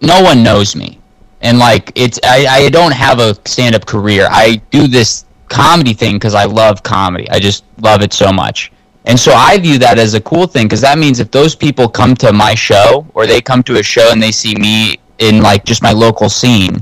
no 0.00 0.22
one 0.22 0.44
knows 0.44 0.76
me. 0.76 0.97
And 1.40 1.58
like 1.58 1.92
it's 1.94 2.18
I, 2.24 2.46
I 2.46 2.68
don't 2.68 2.92
have 2.92 3.20
a 3.20 3.34
stand 3.46 3.74
up 3.74 3.86
career. 3.86 4.26
I 4.30 4.60
do 4.70 4.86
this 4.86 5.24
comedy 5.48 5.94
thing 5.94 6.16
because 6.16 6.34
I 6.34 6.44
love 6.44 6.82
comedy. 6.82 7.28
I 7.30 7.38
just 7.38 7.64
love 7.80 8.02
it 8.02 8.12
so 8.12 8.32
much. 8.32 8.72
And 9.04 9.18
so 9.18 9.32
I 9.32 9.58
view 9.58 9.78
that 9.78 9.98
as 9.98 10.14
a 10.14 10.20
cool 10.20 10.46
thing 10.46 10.66
because 10.66 10.82
that 10.82 10.98
means 10.98 11.18
if 11.18 11.30
those 11.30 11.54
people 11.54 11.88
come 11.88 12.14
to 12.16 12.32
my 12.32 12.54
show 12.54 13.06
or 13.14 13.26
they 13.26 13.40
come 13.40 13.62
to 13.62 13.78
a 13.78 13.82
show 13.82 14.10
and 14.12 14.22
they 14.22 14.32
see 14.32 14.54
me 14.56 14.98
in 15.18 15.40
like 15.40 15.64
just 15.64 15.82
my 15.82 15.92
local 15.92 16.28
scene, 16.28 16.76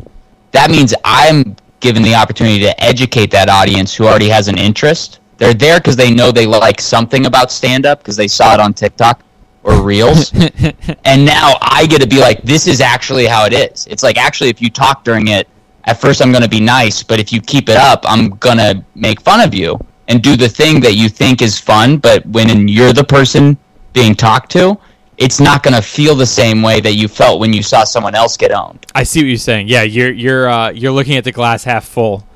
that 0.50 0.70
means 0.70 0.92
I'm 1.04 1.54
given 1.80 2.02
the 2.02 2.14
opportunity 2.14 2.58
to 2.60 2.82
educate 2.82 3.30
that 3.30 3.48
audience 3.48 3.94
who 3.94 4.06
already 4.06 4.28
has 4.28 4.48
an 4.48 4.58
interest. 4.58 5.20
They're 5.36 5.54
there 5.54 5.78
because 5.78 5.94
they 5.94 6.12
know 6.12 6.32
they 6.32 6.46
like 6.46 6.80
something 6.80 7.26
about 7.26 7.52
stand 7.52 7.86
up 7.86 7.98
because 7.98 8.16
they 8.16 8.26
saw 8.26 8.54
it 8.54 8.60
on 8.60 8.72
TikTok 8.72 9.22
or 9.66 9.82
Reels. 9.82 10.32
and 11.04 11.24
now 11.24 11.54
I 11.60 11.86
get 11.86 12.00
to 12.00 12.06
be 12.06 12.20
like, 12.20 12.42
this 12.42 12.66
is 12.66 12.80
actually 12.80 13.26
how 13.26 13.44
it 13.44 13.52
is. 13.52 13.86
It's 13.88 14.02
like, 14.02 14.16
actually, 14.16 14.48
if 14.48 14.62
you 14.62 14.70
talk 14.70 15.04
during 15.04 15.28
it, 15.28 15.48
at 15.84 16.00
first 16.00 16.22
I'm 16.22 16.30
going 16.30 16.42
to 16.42 16.48
be 16.48 16.60
nice, 16.60 17.02
but 17.02 17.20
if 17.20 17.32
you 17.32 17.40
keep 17.40 17.68
it 17.68 17.76
up, 17.76 18.00
I'm 18.04 18.30
going 18.30 18.58
to 18.58 18.84
make 18.94 19.20
fun 19.20 19.40
of 19.40 19.54
you 19.54 19.78
and 20.08 20.22
do 20.22 20.36
the 20.36 20.48
thing 20.48 20.80
that 20.80 20.94
you 20.94 21.08
think 21.08 21.42
is 21.42 21.58
fun. 21.58 21.98
But 21.98 22.24
when 22.26 22.68
you're 22.68 22.92
the 22.92 23.04
person 23.04 23.56
being 23.92 24.14
talked 24.14 24.50
to, 24.52 24.78
it's 25.18 25.40
not 25.40 25.62
going 25.62 25.74
to 25.74 25.82
feel 25.82 26.14
the 26.14 26.26
same 26.26 26.62
way 26.62 26.80
that 26.80 26.94
you 26.94 27.08
felt 27.08 27.40
when 27.40 27.52
you 27.52 27.62
saw 27.62 27.84
someone 27.84 28.14
else 28.14 28.36
get 28.36 28.52
owned. 28.52 28.86
I 28.94 29.02
see 29.02 29.20
what 29.20 29.28
you're 29.28 29.38
saying. 29.38 29.68
Yeah, 29.68 29.82
you're 29.82 30.12
you're 30.12 30.48
uh, 30.48 30.70
you're 30.70 30.92
looking 30.92 31.16
at 31.16 31.24
the 31.24 31.32
glass 31.32 31.64
half 31.64 31.86
full. 31.86 32.26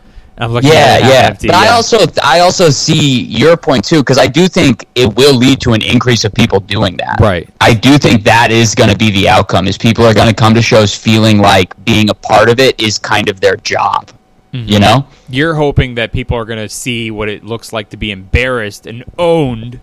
I'm 0.40 0.52
looking 0.52 0.70
yeah, 0.70 0.98
at 1.00 1.02
yeah. 1.02 1.28
empty. 1.28 1.48
but 1.48 1.56
I 1.56 1.68
also 1.68 1.98
I 2.22 2.40
also 2.40 2.70
see 2.70 3.24
your 3.24 3.56
point 3.56 3.84
too 3.84 3.98
because 3.98 4.16
I 4.16 4.26
do 4.26 4.48
think 4.48 4.88
it 4.94 5.14
will 5.14 5.34
lead 5.34 5.60
to 5.62 5.74
an 5.74 5.82
increase 5.82 6.24
of 6.24 6.32
people 6.32 6.60
doing 6.60 6.96
that. 6.96 7.20
Right. 7.20 7.48
I 7.60 7.74
do 7.74 7.98
think 7.98 8.24
that 8.24 8.50
is 8.50 8.74
going 8.74 8.90
to 8.90 8.96
be 8.96 9.10
the 9.10 9.28
outcome. 9.28 9.68
Is 9.68 9.76
people 9.76 10.04
are 10.06 10.14
going 10.14 10.28
to 10.28 10.34
come 10.34 10.54
to 10.54 10.62
shows 10.62 10.94
feeling 10.94 11.38
like 11.38 11.82
being 11.84 12.08
a 12.08 12.14
part 12.14 12.48
of 12.48 12.58
it 12.58 12.80
is 12.80 12.98
kind 12.98 13.28
of 13.28 13.40
their 13.40 13.56
job. 13.56 14.10
Mm-hmm. 14.52 14.68
You 14.68 14.80
know. 14.80 15.06
you're 15.28 15.54
hoping 15.54 15.94
that 15.94 16.12
people 16.12 16.36
are 16.36 16.44
going 16.44 16.58
to 16.58 16.68
see 16.68 17.12
what 17.12 17.28
it 17.28 17.44
looks 17.44 17.72
like 17.72 17.90
to 17.90 17.96
be 17.96 18.10
embarrassed 18.10 18.84
and 18.84 19.04
owned 19.16 19.78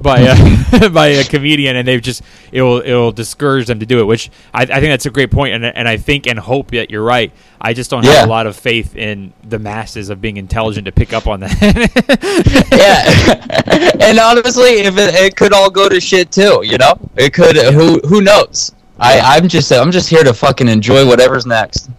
by 0.00 0.18
a 0.20 0.90
by 0.90 1.08
a 1.08 1.24
comedian, 1.24 1.76
and 1.76 1.86
they've 1.88 2.02
just 2.02 2.22
it 2.52 2.62
will 2.62 2.80
it 2.80 2.92
will 2.92 3.12
discourage 3.12 3.66
them 3.66 3.80
to 3.80 3.86
do 3.86 4.00
it. 4.00 4.04
Which 4.04 4.30
I, 4.52 4.62
I 4.62 4.66
think 4.66 4.84
that's 4.92 5.06
a 5.06 5.10
great 5.10 5.30
point, 5.30 5.54
and 5.54 5.64
and 5.64 5.88
I 5.88 5.96
think 5.96 6.26
and 6.26 6.38
hope 6.38 6.70
that 6.72 6.90
you're 6.90 7.02
right. 7.04 7.32
I 7.60 7.72
just 7.72 7.90
don't 7.90 8.04
Yeah. 8.04 8.12
have 8.14 8.26
a 8.28 8.30
lot 8.30 8.46
of 8.46 8.56
faith 8.56 8.94
in 8.96 9.32
the 9.42 9.58
masses 9.58 10.10
of 10.10 10.20
being 10.20 10.36
intelligent 10.36 10.84
to 10.86 10.92
pick 10.92 11.12
up 11.14 11.26
on 11.26 11.40
that. 11.40 11.52
yeah. 12.72 14.06
and 14.06 14.18
honestly, 14.18 14.80
if 14.82 14.96
it, 14.98 15.14
it 15.14 15.36
could 15.36 15.52
all 15.52 15.70
go 15.70 15.88
to 15.88 16.00
shit 16.00 16.30
too, 16.30 16.60
you 16.64 16.78
know, 16.78 16.94
it 17.16 17.32
could. 17.32 17.56
Who 17.56 18.00
who 18.06 18.20
knows? 18.20 18.72
I 18.98 19.18
I'm 19.20 19.48
just 19.48 19.72
I'm 19.72 19.90
just 19.90 20.08
here 20.08 20.22
to 20.24 20.34
fucking 20.34 20.68
enjoy 20.68 21.06
whatever's 21.06 21.46
next. 21.46 21.90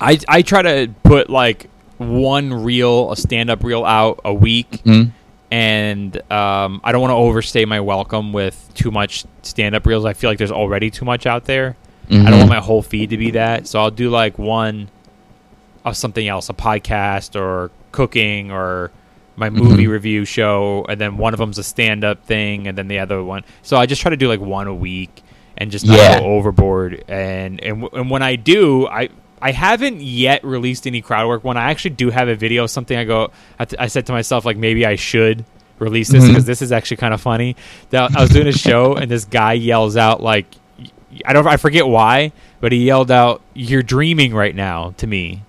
I 0.00 0.18
I 0.28 0.42
try 0.42 0.62
to 0.62 0.90
put 1.02 1.28
like 1.30 1.68
one 1.98 2.52
reel, 2.64 3.12
a 3.12 3.16
stand 3.16 3.50
up 3.50 3.62
reel 3.62 3.84
out 3.84 4.20
a 4.24 4.32
week, 4.32 4.70
Mhm. 4.84 5.10
And 5.50 6.16
um, 6.30 6.80
I 6.84 6.92
don't 6.92 7.00
want 7.00 7.10
to 7.10 7.16
overstay 7.16 7.64
my 7.64 7.80
welcome 7.80 8.32
with 8.32 8.70
too 8.74 8.90
much 8.90 9.24
stand 9.42 9.74
up 9.74 9.84
reels. 9.86 10.04
I 10.04 10.12
feel 10.12 10.30
like 10.30 10.38
there's 10.38 10.52
already 10.52 10.90
too 10.90 11.04
much 11.04 11.26
out 11.26 11.44
there. 11.44 11.76
I 12.08 12.12
Mhm. 12.14 12.26
don't 12.30 12.38
want 12.38 12.50
my 12.50 12.58
whole 12.60 12.82
feed 12.82 13.10
to 13.10 13.16
be 13.16 13.32
that, 13.32 13.66
so 13.66 13.80
I'll 13.80 13.90
do 13.90 14.10
like 14.10 14.38
one 14.38 14.88
of 15.84 15.96
something 15.96 16.26
else, 16.26 16.48
a 16.48 16.52
podcast 16.54 17.40
or 17.40 17.70
cooking 17.92 18.50
or 18.50 18.90
my 19.36 19.48
movie 19.48 19.84
Mm-hmm. 19.84 19.92
review 19.92 20.24
show, 20.24 20.84
and 20.88 21.00
then 21.00 21.16
one 21.16 21.32
of 21.34 21.38
them's 21.38 21.56
a 21.58 21.62
stand 21.62 22.04
up 22.04 22.24
thing, 22.26 22.66
and 22.66 22.76
then 22.76 22.88
the 22.88 22.98
other 22.98 23.22
one. 23.22 23.42
So 23.62 23.76
I 23.76 23.86
just 23.86 24.02
try 24.02 24.10
to 24.10 24.16
do 24.16 24.28
like 24.28 24.40
one 24.40 24.66
a 24.66 24.74
week 24.74 25.22
and 25.56 25.70
just 25.70 25.86
not 25.86 25.96
Yeah. 25.96 26.20
go 26.20 26.26
overboard. 26.26 27.04
And 27.08 27.62
and 27.62 27.88
and 27.92 28.10
when 28.10 28.22
I 28.22 28.36
do, 28.36 28.86
I 28.88 29.08
I 29.42 29.52
haven't 29.52 30.00
yet 30.00 30.44
released 30.44 30.86
any 30.86 31.00
crowd 31.00 31.26
work. 31.28 31.44
When 31.44 31.56
I 31.56 31.70
actually 31.70 31.92
do 31.92 32.10
have 32.10 32.28
a 32.28 32.34
video, 32.34 32.64
of 32.64 32.70
something 32.70 32.96
I 32.96 33.04
go, 33.04 33.30
I 33.58 33.86
said 33.86 34.06
to 34.06 34.12
myself 34.12 34.44
like 34.44 34.56
maybe 34.56 34.84
I 34.84 34.96
should 34.96 35.44
release 35.78 36.08
this 36.10 36.26
because 36.26 36.44
this 36.44 36.60
is 36.62 36.72
actually 36.72 36.98
kind 36.98 37.14
of 37.14 37.20
funny. 37.20 37.56
That 37.90 38.14
I 38.16 38.20
was 38.20 38.30
doing 38.30 38.46
a 38.48 38.52
show 38.52 38.94
and 38.94 39.10
this 39.10 39.24
guy 39.24 39.54
yells 39.54 39.96
out 39.96 40.22
like. 40.22 40.46
I 41.24 41.32
don't. 41.32 41.46
I 41.46 41.56
forget 41.56 41.86
why, 41.86 42.30
but 42.60 42.70
he 42.70 42.84
yelled 42.84 43.10
out, 43.10 43.42
"You're 43.52 43.82
dreaming 43.82 44.32
right 44.32 44.54
now" 44.54 44.94
to 44.98 45.06
me. 45.08 45.42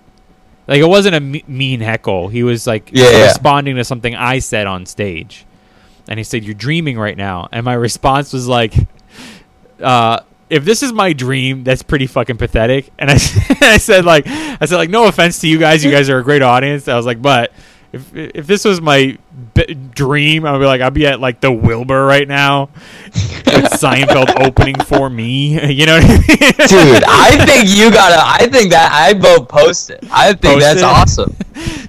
Like 0.68 0.80
it 0.80 0.88
wasn't 0.88 1.16
a 1.16 1.20
mean 1.20 1.82
heckle. 1.82 2.30
He 2.30 2.42
was 2.42 2.66
like 2.66 2.90
Yeah, 2.92 3.10
yeah. 3.12 3.26
responding 3.28 3.76
to 3.76 3.84
something 3.84 4.16
I 4.16 4.40
said 4.40 4.66
on 4.66 4.88
stage, 4.88 5.46
and 6.08 6.18
he 6.18 6.24
said, 6.24 6.44
"You're 6.44 6.56
dreaming 6.56 6.98
right 6.98 7.16
now." 7.16 7.48
And 7.52 7.64
my 7.64 7.74
response 7.74 8.34
was 8.34 8.48
like, 8.48 8.74
uh, 9.82 10.22
"If 10.52 10.66
this 10.66 10.84
is 10.84 10.92
my 10.94 11.14
dream, 11.14 11.64
that's 11.64 11.82
pretty 11.82 12.08
fucking 12.08 12.38
pathetic." 12.38 12.92
And 13.00 13.10
I, 13.10 13.14
I 13.62 13.78
said 13.78 14.06
like, 14.06 14.26
I 14.28 14.66
said 14.66 14.76
like, 14.78 14.90
no 14.90 15.08
offense 15.08 15.40
to 15.40 15.48
you 15.48 15.58
guys. 15.58 15.84
You 15.84 15.90
guys 15.92 16.10
are 16.10 16.20
a 16.20 16.24
great 16.24 16.42
audience. 16.42 16.88
I 16.88 16.96
was 16.96 17.06
like, 17.06 17.22
but. 17.22 17.52
If, 17.94 18.16
if 18.16 18.48
this 18.48 18.64
was 18.64 18.80
my 18.80 19.18
b- 19.54 19.74
dream, 19.94 20.46
I'd 20.46 20.58
be 20.60 20.64
like, 20.64 20.80
I'd 20.80 20.94
be 20.94 21.06
at 21.08 21.20
like 21.20 21.42
the 21.42 21.52
Wilbur 21.52 22.06
right 22.06 22.26
now, 22.26 22.70
with 23.08 23.14
Seinfeld 23.46 24.30
opening 24.48 24.80
for 24.86 25.10
me. 25.10 25.60
You 25.74 25.86
know 25.86 25.98
what 25.98 26.06
I 26.06 26.14
mean? 26.14 26.68
Dude, 26.70 27.04
I 27.06 27.46
think 27.46 27.68
you 27.68 27.92
gotta. 27.92 28.16
I 28.18 28.48
think 28.50 28.72
that 28.72 28.94
I 28.94 29.14
vote 29.20 29.50
post 29.50 29.90
it. 29.90 30.06
I 30.10 30.28
think 30.32 30.42
Post 30.54 30.60
that's 30.62 30.80
it? 30.80 30.86
awesome, 30.86 31.36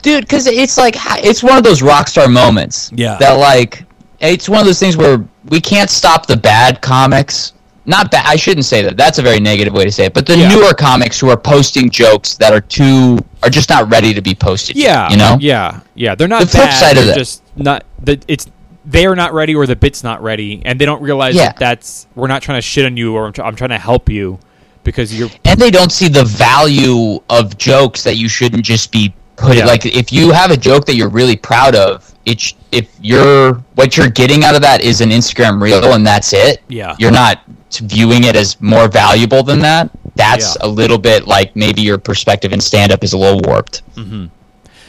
dude. 0.03 0.25
Because 0.25 0.49
it's 0.49 0.77
like 0.77 0.97
it's 1.25 1.41
one 1.41 1.57
of 1.57 1.63
those 1.63 1.83
rock 1.83 2.09
star 2.09 2.27
moments. 2.27 2.91
Yeah. 2.93 3.17
That 3.19 3.35
like 3.35 3.85
it's 4.19 4.49
one 4.49 4.59
of 4.59 4.67
those 4.67 4.81
things 4.81 4.97
where 4.97 5.25
we 5.51 5.61
can't 5.61 5.89
stop 5.89 6.27
the 6.27 6.37
bad 6.37 6.83
comics. 6.83 7.53
Not 7.85 8.11
bad. 8.13 8.25
I 8.27 8.37
shouldn't 8.37 8.65
say 8.65 8.83
that. 8.83 8.97
That's 8.97 9.19
a 9.19 9.23
very 9.23 9.41
negative 9.41 9.73
way 9.75 9.85
to 9.85 9.91
say 9.91 10.05
it. 10.07 10.15
But 10.15 10.25
the 10.27 10.37
Yeah. 10.39 10.49
newer 10.49 10.73
comics 10.73 11.19
who 11.19 11.29
are 11.31 11.37
posting 11.37 11.91
jokes 11.91 12.35
that 12.37 12.53
are 12.53 12.61
too 12.61 13.19
are 13.43 13.51
just 13.51 13.69
not 13.69 13.91
ready 13.91 14.15
to 14.15 14.21
be 14.23 14.35
posted. 14.35 14.77
yet, 14.77 14.85
Yeah, 14.87 15.11
you 15.11 15.17
know. 15.17 15.37
Yeah, 15.41 15.81
yeah. 15.97 16.15
They're 16.15 16.29
not 16.29 16.43
The 16.43 16.47
flip 16.49 16.65
bad. 16.67 16.79
side 16.79 16.99
of 16.99 17.07
that- 17.07 17.17
just 17.17 17.43
not. 17.57 17.85
The, 18.05 18.21
it's 18.29 18.47
they 18.85 19.07
are 19.07 19.15
not 19.17 19.33
ready 19.35 19.55
or 19.55 19.67
the 19.67 19.77
bit's 19.77 20.03
not 20.05 20.23
ready, 20.23 20.61
and 20.65 20.79
they 20.79 20.85
don't 20.85 21.03
realize 21.03 21.35
Yeah. 21.35 21.47
that 21.47 21.57
that's 21.59 22.07
we're 22.15 22.27
not 22.29 22.43
trying 22.43 22.59
to 22.59 22.63
shit 22.63 22.85
on 22.85 22.97
you 22.97 23.15
or 23.15 23.27
I'm, 23.27 23.33
tr- 23.33 23.43
I'm 23.43 23.57
trying 23.57 23.71
to 23.71 23.79
help 23.79 24.09
you 24.09 24.39
because 24.85 25.17
you're 25.17 25.31
and 25.45 25.59
they 25.61 25.71
don't 25.71 25.91
see 25.93 26.09
the 26.09 26.25
value 26.25 27.21
of 27.31 27.57
jokes 27.59 28.03
that 28.05 28.17
you 28.17 28.29
shouldn't 28.29 28.65
just 28.65 28.91
be 28.93 29.13
putting 29.37 29.59
Yeah. 29.59 29.67
like 29.67 29.87
if 29.87 30.13
you 30.13 30.31
have 30.33 30.51
a 30.51 30.57
joke 30.57 30.85
that 30.87 30.95
you're 30.97 31.09
really 31.09 31.37
proud 31.37 31.75
of 31.77 32.13
it's 32.27 32.55
if 32.73 32.87
you're 33.01 33.55
what 33.77 33.97
you're 33.97 34.09
getting 34.11 34.45
out 34.45 34.55
of 34.57 34.63
that 34.63 34.81
is 34.83 35.01
an 35.01 35.11
instagram 35.11 35.61
reel 35.63 35.93
and 35.95 36.05
that's 36.07 36.33
it 36.33 36.61
Yeah. 36.69 36.95
you're 36.99 37.11
not 37.13 37.39
viewing 37.79 38.25
it 38.25 38.37
as 38.37 38.61
more 38.61 38.89
valuable 38.89 39.43
than 39.43 39.61
that 39.61 39.91
that's 40.15 40.57
Yeah. 40.61 40.67
a 40.67 40.69
little 40.69 40.99
bit 40.99 41.27
like 41.27 41.57
maybe 41.57 41.81
your 41.83 41.99
perspective 41.99 42.53
in 42.53 42.61
stand 42.61 42.93
up 42.93 43.03
is 43.05 43.13
a 43.13 43.19
little 43.19 43.41
warped 43.41 43.83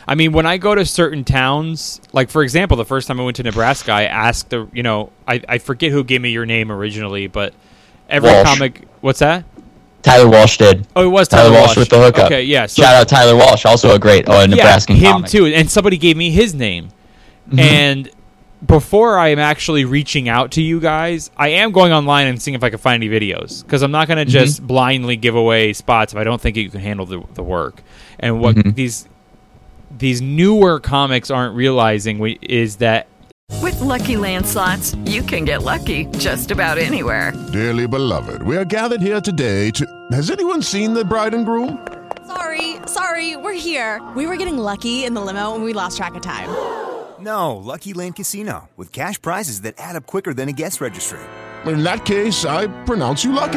I 0.05 0.15
mean, 0.15 0.33
when 0.33 0.45
I 0.45 0.57
go 0.57 0.75
to 0.75 0.85
certain 0.85 1.23
towns, 1.23 2.01
like 2.11 2.29
for 2.29 2.43
example, 2.43 2.75
the 2.75 2.83
first 2.83 3.07
time 3.07 3.21
I 3.21 3.23
went 3.23 3.37
to 3.37 3.43
Nebraska, 3.43 3.93
I 3.93 4.03
asked 4.03 4.49
the, 4.49 4.67
you 4.73 4.83
know, 4.83 5.13
I, 5.25 5.41
I 5.47 5.57
forget 5.59 5.93
who 5.93 6.03
gave 6.03 6.19
me 6.19 6.31
your 6.31 6.45
name 6.45 6.69
originally, 6.73 7.27
but 7.27 7.53
every 8.09 8.29
Walsh. 8.29 8.43
comic, 8.45 8.87
what's 8.99 9.19
that? 9.19 9.45
tyler 10.01 10.27
walsh 10.29 10.57
did 10.57 10.85
Oh, 10.97 11.05
it 11.05 11.07
was 11.07 11.29
tyler, 11.29 11.51
Tyler, 11.51 11.61
walsh, 11.61 11.77
with 11.77 11.87
the 11.87 11.97
hookup 11.97 12.25
Okay, 12.25 12.43
yeah. 12.43 12.65
So 12.65 12.81
shout 12.81 12.95
out 12.95 13.07
tyler 13.07 13.37
walsh 13.37 13.63
also 13.65 13.95
a 13.95 13.99
great 13.99 14.25
oh 14.27 14.41
a 14.41 14.45
nebraskan 14.45 14.97
yeah, 14.97 15.01
him 15.07 15.13
comic. 15.13 15.31
too. 15.31 15.45
And 15.45 15.71
somebody 15.71 15.95
gave 15.97 16.17
me 16.17 16.31
his 16.31 16.53
name. 16.53 16.89
Mm-hmm. 17.47 17.59
And 17.59 18.09
before 18.65 19.17
I 19.17 19.29
am 19.29 19.39
actually 19.39 19.85
reaching 19.85 20.29
out 20.29 20.51
to 20.51 20.61
you 20.61 20.79
guys, 20.79 21.29
I 21.37 21.49
am 21.49 21.71
going 21.71 21.91
online 21.91 22.27
and 22.27 22.41
seeing 22.41 22.55
if 22.55 22.63
I 22.63 22.69
can 22.69 22.79
find 22.79 23.03
any 23.03 23.11
videos 23.11 23.63
because 23.63 23.81
I'm 23.81 23.91
not 23.91 24.07
going 24.07 24.17
to 24.17 24.23
Mm-hmm. 24.23 24.31
just 24.45 24.65
blindly 24.65 25.15
give 25.17 25.35
away 25.35 25.73
spots 25.73 26.13
if 26.13 26.19
I 26.19 26.23
don't 26.23 26.39
think 26.39 26.55
you 26.57 26.69
can 26.69 26.79
handle 26.79 27.05
the, 27.05 27.21
the 27.33 27.43
work. 27.43 27.81
And 28.19 28.39
what 28.39 28.55
Mm-hmm. 28.55 28.71
these 28.71 29.07
these 29.95 30.21
newer 30.21 30.79
comics 30.79 31.29
aren't 31.29 31.55
realizing 31.55 32.17
we, 32.19 32.39
is 32.41 32.77
that 32.77 33.05
With 33.61 33.79
Lucky 33.81 34.17
Land 34.17 34.45
slots, 34.45 34.95
you 35.05 35.21
can 35.21 35.45
get 35.45 35.61
lucky 35.61 36.05
just 36.17 36.49
about 36.49 36.77
anywhere. 36.79 37.31
Dearly 37.51 37.85
beloved, 37.87 38.41
we 38.43 38.57
are 38.57 38.65
gathered 38.65 39.01
here 39.01 39.21
today 39.21 39.69
to. 39.71 39.85
Has 40.11 40.31
anyone 40.31 40.61
seen 40.63 40.93
the 40.93 41.05
bride 41.05 41.33
and 41.35 41.45
groom? 41.45 41.85
Sorry, 42.25 42.77
sorry, 42.87 43.35
we're 43.35 43.53
here. 43.53 44.01
We 44.15 44.25
were 44.25 44.37
getting 44.37 44.57
lucky 44.57 45.03
in 45.05 45.13
the 45.13 45.21
limo 45.21 45.53
and 45.53 45.63
we 45.63 45.73
lost 45.73 45.97
track 45.97 46.15
of 46.15 46.21
time. 46.21 46.49
No, 47.23 47.55
Lucky 47.55 47.93
Land 47.93 48.17
Casino, 48.17 48.69
with 48.75 48.91
cash 48.91 49.21
prizes 49.21 49.61
that 49.61 49.75
add 49.77 49.95
up 49.95 50.05
quicker 50.05 50.33
than 50.33 50.49
a 50.49 50.51
guest 50.51 50.81
registry. 50.81 51.19
In 51.65 51.81
that 51.83 52.03
case, 52.03 52.43
I 52.43 52.67
pronounce 52.83 53.23
you 53.23 53.31
lucky. 53.31 53.51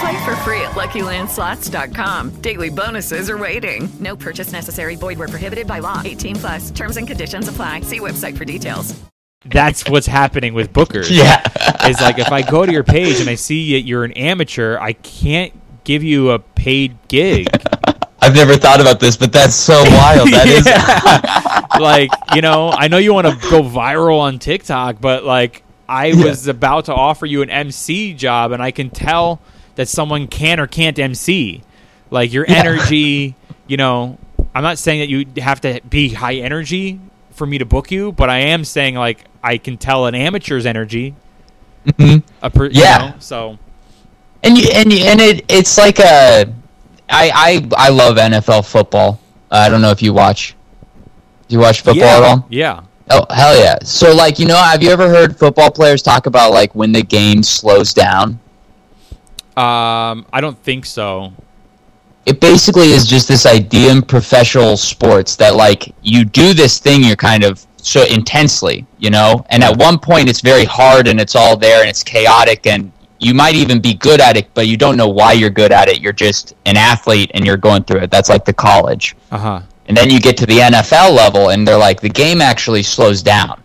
Play 0.00 0.24
for 0.24 0.34
free 0.36 0.62
at 0.62 0.70
LuckyLandSlots.com. 0.70 2.40
Daily 2.40 2.70
bonuses 2.70 3.28
are 3.28 3.36
waiting. 3.36 3.90
No 4.00 4.16
purchase 4.16 4.50
necessary. 4.52 4.96
Void 4.96 5.18
where 5.18 5.28
prohibited 5.28 5.66
by 5.66 5.80
law. 5.80 6.00
18 6.02 6.36
plus. 6.36 6.70
Terms 6.70 6.96
and 6.96 7.06
conditions 7.06 7.48
apply. 7.48 7.82
See 7.82 8.00
website 8.00 8.38
for 8.38 8.46
details. 8.46 8.98
that's 9.44 9.86
what's 9.90 10.06
happening 10.06 10.54
with 10.54 10.72
bookers. 10.72 11.10
Yeah. 11.14 11.42
is 11.86 12.00
like 12.00 12.18
if 12.18 12.32
I 12.32 12.40
go 12.40 12.64
to 12.64 12.72
your 12.72 12.84
page 12.84 13.20
and 13.20 13.28
I 13.28 13.34
see 13.34 13.74
that 13.74 13.82
you're 13.82 14.04
an 14.04 14.12
amateur, 14.12 14.78
I 14.78 14.94
can't 14.94 15.52
give 15.84 16.02
you 16.02 16.30
a 16.30 16.38
paid 16.38 16.96
gig. 17.08 17.48
I 17.84 18.06
I've 18.22 18.34
never 18.34 18.56
thought 18.56 18.80
about 18.80 19.00
this, 19.00 19.16
but 19.18 19.32
that's 19.32 19.54
so 19.54 19.82
wild. 19.82 20.28
That 20.28 20.46
is 21.58 21.59
like 21.80 22.10
you 22.34 22.42
know, 22.42 22.70
I 22.70 22.88
know 22.88 22.98
you 22.98 23.12
want 23.14 23.26
to 23.26 23.50
go 23.50 23.62
viral 23.62 24.20
on 24.20 24.38
TikTok, 24.38 25.00
but 25.00 25.24
like 25.24 25.62
I 25.88 26.06
Yeah. 26.06 26.24
was 26.26 26.46
about 26.46 26.84
to 26.86 26.94
offer 26.94 27.26
you 27.26 27.42
an 27.42 27.50
MC 27.50 28.12
job, 28.14 28.52
and 28.52 28.62
I 28.62 28.70
can 28.70 28.90
tell 28.90 29.40
that 29.76 29.88
someone 29.88 30.26
can 30.26 30.60
or 30.60 30.66
can't 30.66 30.98
MC. 30.98 31.62
Like 32.10 32.32
your 32.32 32.44
Yeah. 32.48 32.58
energy, 32.60 33.34
you 33.66 33.76
know. 33.76 34.18
I'm 34.54 34.62
not 34.64 34.78
saying 34.78 35.00
that 35.00 35.08
you 35.08 35.26
have 35.42 35.60
to 35.60 35.80
be 35.88 36.08
high 36.10 36.34
energy 36.36 36.98
for 37.32 37.46
me 37.46 37.58
to 37.58 37.64
book 37.64 37.90
you, 37.92 38.10
but 38.12 38.28
I 38.28 38.38
am 38.38 38.64
saying 38.64 38.94
like 38.96 39.24
I 39.44 39.58
can 39.58 39.76
tell 39.76 40.06
an 40.06 40.14
amateur's 40.14 40.66
energy. 40.66 41.14
Mhm. 41.86 42.22
A 42.42 42.50
per- 42.50 42.66
you 42.66 42.80
Yeah. 42.82 42.98
know, 42.98 43.12
so 43.20 43.58
And 44.42 44.58
you, 44.58 44.68
and 44.74 44.92
you, 44.92 45.04
and 45.04 45.20
it 45.20 45.44
it's 45.48 45.78
like 45.78 45.98
a 45.98 46.46
I 47.08 47.30
I 47.78 47.86
I 47.86 47.88
love 47.90 48.16
NFL 48.16 48.62
football. 48.62 49.18
I 49.50 49.68
don't 49.68 49.80
know 49.82 49.90
if 49.90 50.02
you 50.02 50.12
watch. 50.12 50.54
Do 51.50 51.56
you 51.56 51.60
watch 51.60 51.80
football 51.80 51.96
yeah, 51.96 52.16
at 52.16 52.22
all? 52.22 52.46
Yeah. 52.48 52.82
Oh 53.10 53.26
hell 53.28 53.58
yeah! 53.58 53.76
So 53.82 54.14
like 54.14 54.38
you 54.38 54.46
know, 54.46 54.54
have 54.54 54.84
you 54.84 54.90
ever 54.90 55.08
heard 55.08 55.36
football 55.36 55.68
players 55.68 56.00
talk 56.00 56.26
about 56.26 56.52
like 56.52 56.72
when 56.76 56.92
the 56.92 57.02
game 57.02 57.42
slows 57.42 57.92
down? 57.92 58.38
Um, 59.56 60.24
I 60.32 60.40
don't 60.40 60.56
think 60.58 60.86
so. 60.86 61.32
It 62.24 62.38
basically 62.38 62.92
is 62.92 63.04
just 63.04 63.26
this 63.26 63.46
idea 63.46 63.90
in 63.90 64.02
professional 64.02 64.76
sports 64.76 65.34
that 65.36 65.56
like 65.56 65.92
you 66.02 66.24
do 66.24 66.54
this 66.54 66.78
thing 66.78 67.02
you're 67.02 67.16
kind 67.16 67.42
of 67.42 67.66
so 67.78 68.04
intensely, 68.04 68.86
you 68.98 69.10
know, 69.10 69.44
and 69.50 69.64
at 69.64 69.76
one 69.76 69.98
point 69.98 70.28
it's 70.28 70.40
very 70.40 70.64
hard 70.64 71.08
and 71.08 71.20
it's 71.20 71.34
all 71.34 71.56
there 71.56 71.80
and 71.80 71.90
it's 71.90 72.04
chaotic 72.04 72.68
and 72.68 72.92
you 73.18 73.34
might 73.34 73.56
even 73.56 73.80
be 73.80 73.94
good 73.94 74.20
at 74.20 74.36
it, 74.36 74.54
but 74.54 74.68
you 74.68 74.76
don't 74.76 74.96
know 74.96 75.08
why 75.08 75.32
you're 75.32 75.50
good 75.50 75.72
at 75.72 75.88
it. 75.88 76.00
You're 76.00 76.12
just 76.12 76.54
an 76.64 76.76
athlete 76.76 77.32
and 77.34 77.44
you're 77.44 77.56
going 77.56 77.82
through 77.82 78.02
it. 78.02 78.10
That's 78.12 78.28
like 78.28 78.44
the 78.44 78.52
college. 78.52 79.16
Uh 79.32 79.38
huh. 79.38 79.62
And 79.90 79.96
then 79.96 80.08
you 80.08 80.20
get 80.20 80.36
to 80.36 80.46
the 80.46 80.58
NFL 80.58 81.16
level, 81.16 81.48
and 81.50 81.66
they're 81.66 81.76
like, 81.76 82.00
the 82.00 82.08
game 82.08 82.40
actually 82.40 82.84
slows 82.84 83.24
down. 83.24 83.60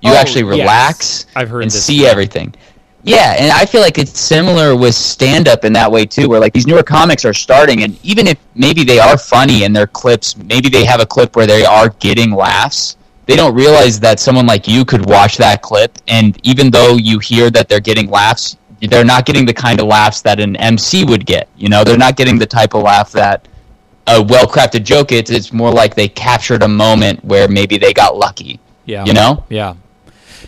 You 0.00 0.12
Oh, 0.12 0.16
actually 0.16 0.46
yes. 0.46 0.58
relax 0.60 1.26
I've 1.36 1.50
heard 1.50 1.64
and 1.64 1.70
see 1.70 2.06
everything. 2.06 2.54
Yeah, 3.02 3.34
and 3.38 3.52
I 3.52 3.66
feel 3.66 3.82
like 3.82 3.98
it's 3.98 4.18
similar 4.18 4.74
with 4.74 4.94
stand 4.94 5.48
up 5.48 5.66
in 5.66 5.74
that 5.74 5.92
way 5.92 6.06
too, 6.06 6.30
where 6.30 6.40
like 6.40 6.54
these 6.54 6.66
newer 6.66 6.82
comics 6.82 7.26
are 7.26 7.34
starting, 7.34 7.82
and 7.82 8.02
even 8.02 8.26
if 8.26 8.38
maybe 8.54 8.84
they 8.84 8.98
are 8.98 9.18
funny 9.18 9.64
in 9.64 9.74
their 9.74 9.86
clips, 9.86 10.34
maybe 10.38 10.70
they 10.70 10.86
have 10.86 11.00
a 11.00 11.06
clip 11.06 11.36
where 11.36 11.46
they 11.46 11.66
are 11.66 11.90
getting 12.00 12.30
laughs. 12.30 12.96
They 13.26 13.36
don't 13.36 13.54
realize 13.54 14.00
that 14.00 14.18
someone 14.18 14.46
like 14.46 14.66
you 14.66 14.82
could 14.86 15.04
watch 15.04 15.36
that 15.36 15.60
clip, 15.60 15.98
and 16.08 16.40
even 16.42 16.70
though 16.70 16.96
you 16.96 17.18
hear 17.18 17.50
that 17.50 17.68
they're 17.68 17.80
getting 17.80 18.08
laughs, 18.08 18.56
they're 18.80 19.04
not 19.04 19.26
getting 19.26 19.44
the 19.44 19.52
kind 19.52 19.78
of 19.78 19.88
laughs 19.88 20.22
that 20.22 20.40
an 20.40 20.56
MC 20.56 21.04
would 21.04 21.26
get. 21.26 21.50
You 21.58 21.68
know, 21.68 21.84
they're 21.84 21.98
not 21.98 22.16
getting 22.16 22.38
the 22.38 22.46
type 22.46 22.72
of 22.72 22.82
laugh 22.82 23.12
that 23.12 23.46
a 24.06 24.22
well-crafted 24.22 24.84
joke 24.84 25.12
is. 25.12 25.30
It's 25.30 25.52
more 25.52 25.72
like 25.72 25.94
they 25.94 26.08
captured 26.08 26.62
a 26.62 26.68
moment 26.68 27.24
where 27.24 27.48
maybe 27.48 27.76
they 27.78 27.92
got 27.92 28.16
lucky. 28.16 28.60
Yeah. 28.84 29.04
You 29.04 29.12
know? 29.12 29.44
Yeah. 29.48 29.74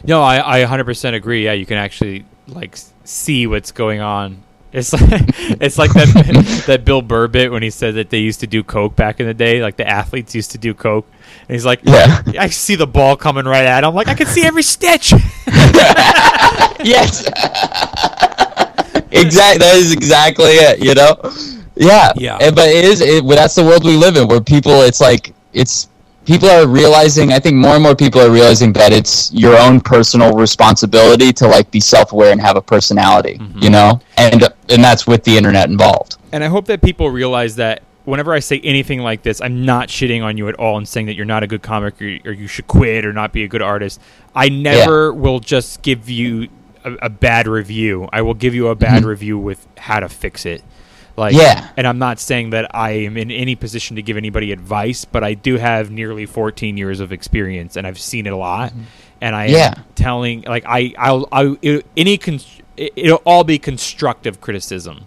No, 0.05 0.23
I, 0.23 0.63
I 0.63 0.65
100% 0.65 1.15
agree. 1.15 1.45
Yeah, 1.45 1.53
you 1.53 1.67
can 1.67 1.77
actually 1.77 2.25
like 2.47 2.79
see 3.05 3.47
what's 3.47 3.73
going 3.73 4.01
on. 4.01 4.43
It's 4.71 4.93
like 4.93 5.03
it's 5.61 5.79
like 5.79 5.93
that 5.95 6.65
that 6.67 6.85
Bill 6.85 7.01
Burr 7.01 7.27
bit 7.29 7.51
when 7.51 7.63
he 7.63 7.71
said 7.71 7.95
that 7.95 8.11
they 8.11 8.19
used 8.19 8.41
to 8.41 8.47
do 8.47 8.63
coke 8.63 8.95
back 8.95 9.19
in 9.19 9.27
the 9.27 9.35
day, 9.35 9.63
like 9.63 9.77
the 9.77 9.89
athletes 9.89 10.35
used 10.35 10.51
to 10.53 10.59
do 10.59 10.75
coke, 10.75 11.07
and 11.49 11.55
he's 11.55 11.65
like, 11.65 11.81
Yeah. 11.85 12.23
I 12.39 12.49
see 12.49 12.75
the 12.75 12.87
ball 12.87 13.17
coming 13.17 13.47
right 13.47 13.65
at 13.65 13.83
him, 13.83 13.95
like 13.95 14.09
I 14.09 14.15
can 14.15 14.27
see 14.27 14.45
every 14.45 14.63
stitch. 14.63 15.13
yes. 16.85 17.27
exactly. 19.11 19.59
That 19.59 19.75
is 19.77 19.93
exactly 19.93 20.51
it. 20.51 20.85
You 20.85 20.95
know. 20.95 21.17
Yeah. 21.79 22.13
Yeah. 22.17 22.39
And- 22.41 22.55
but 22.55 22.69
it 22.69 22.85
is. 22.85 23.01
It, 23.01 23.25
well, 23.25 23.37
that's 23.37 23.55
the 23.55 23.65
world 23.65 23.85
we 23.85 23.97
live 23.97 24.17
in, 24.17 24.29
where 24.29 24.41
people. 24.41 24.83
It's 24.83 25.01
like 25.01 25.33
it's 25.53 25.89
people 26.25 26.49
are 26.51 26.67
realizing. 26.67 27.33
I 27.33 27.39
think 27.39 27.57
more 27.57 27.75
and 27.75 27.83
more 27.83 27.95
people 27.97 28.21
are 28.21 28.31
realizing 28.31 28.73
that 28.75 28.93
it's 28.93 29.33
your 29.33 29.57
own 29.59 29.81
personal 29.81 30.33
responsibility 30.33 31.33
to 31.35 31.47
like 31.47 31.71
be 31.71 31.81
self-aware 31.81 32.33
and 32.33 32.41
have 32.41 32.57
a 32.57 32.63
personality. 32.63 33.39
Mm-hmm. 33.39 33.59
You 33.63 33.71
know, 33.71 34.01
and 34.17 34.43
and 34.69 34.83
that's 34.85 35.07
with 35.07 35.25
the 35.25 35.37
internet 35.37 35.69
involved. 35.71 36.17
And 36.33 36.45
I 36.45 36.49
hope 36.49 36.67
that 36.67 36.83
people 36.83 37.11
realize 37.11 37.57
that 37.57 37.83
whenever 38.05 38.33
I 38.33 38.39
say 38.41 38.61
anything 38.65 39.01
like 39.01 39.23
this, 39.23 39.41
I'm 39.41 39.65
not 39.65 39.89
shitting 39.89 40.23
on 40.23 40.37
you 40.39 40.49
at 40.49 40.55
all 40.57 40.77
and 40.79 40.87
saying 40.89 41.07
that 41.07 41.15
you're 41.15 41.27
not 41.27 41.43
a 41.43 41.47
good 41.47 41.63
comic 41.63 42.01
or, 42.01 42.19
or 42.25 42.33
you 42.33 42.47
should 42.47 42.67
quit 42.67 43.05
or 43.05 43.13
not 43.13 43.33
be 43.33 43.45
a 43.45 43.49
good 43.49 43.63
artist. 43.63 44.01
I 44.35 44.49
never 44.49 45.13
will 45.13 45.41
just 45.41 45.83
give 45.83 46.09
you 46.09 46.49
a, 46.85 46.93
a 47.03 47.09
bad 47.11 47.47
review. 47.47 48.09
I 48.13 48.23
will 48.23 48.35
give 48.35 48.55
you 48.55 48.69
a 48.69 48.75
bad 48.75 49.03
Mhm. 49.03 49.07
review 49.07 49.39
with 49.39 49.67
how 49.79 50.01
to 50.01 50.09
fix 50.09 50.47
it. 50.47 50.63
Like, 51.19 51.35
Yeah. 51.35 51.69
And 51.77 51.87
I'm 51.87 51.99
not 51.99 52.19
saying 52.21 52.51
that 52.51 52.75
I 52.75 52.91
am 52.91 53.17
in 53.17 53.31
any 53.31 53.55
position 53.57 53.97
to 53.97 54.03
give 54.03 54.17
anybody 54.17 54.53
advice, 54.53 55.05
but 55.05 55.23
I 55.25 55.35
do 55.35 55.57
have 55.57 55.91
nearly 55.91 56.25
14 56.27 56.77
years 56.77 57.01
of 57.01 57.13
experience 57.13 57.77
and 57.77 57.87
I've 57.87 57.99
seen 57.99 58.27
it 58.27 58.33
a 58.33 58.37
lot. 58.37 58.73
And 59.21 59.35
I 59.35 59.47
Mm-hmm. 59.49 59.55
Yeah. 59.55 59.75
am 59.77 59.85
telling, 59.97 60.43
like, 60.43 60.65
I, 60.67 60.95
I'll, 60.97 61.29
I, 61.33 61.57
it, 61.61 61.85
any, 61.97 62.17
con- 62.19 62.41
it, 62.77 62.93
it'll 62.97 63.23
all 63.27 63.45
be 63.45 63.59
constructive 63.59 64.41
criticism 64.41 65.05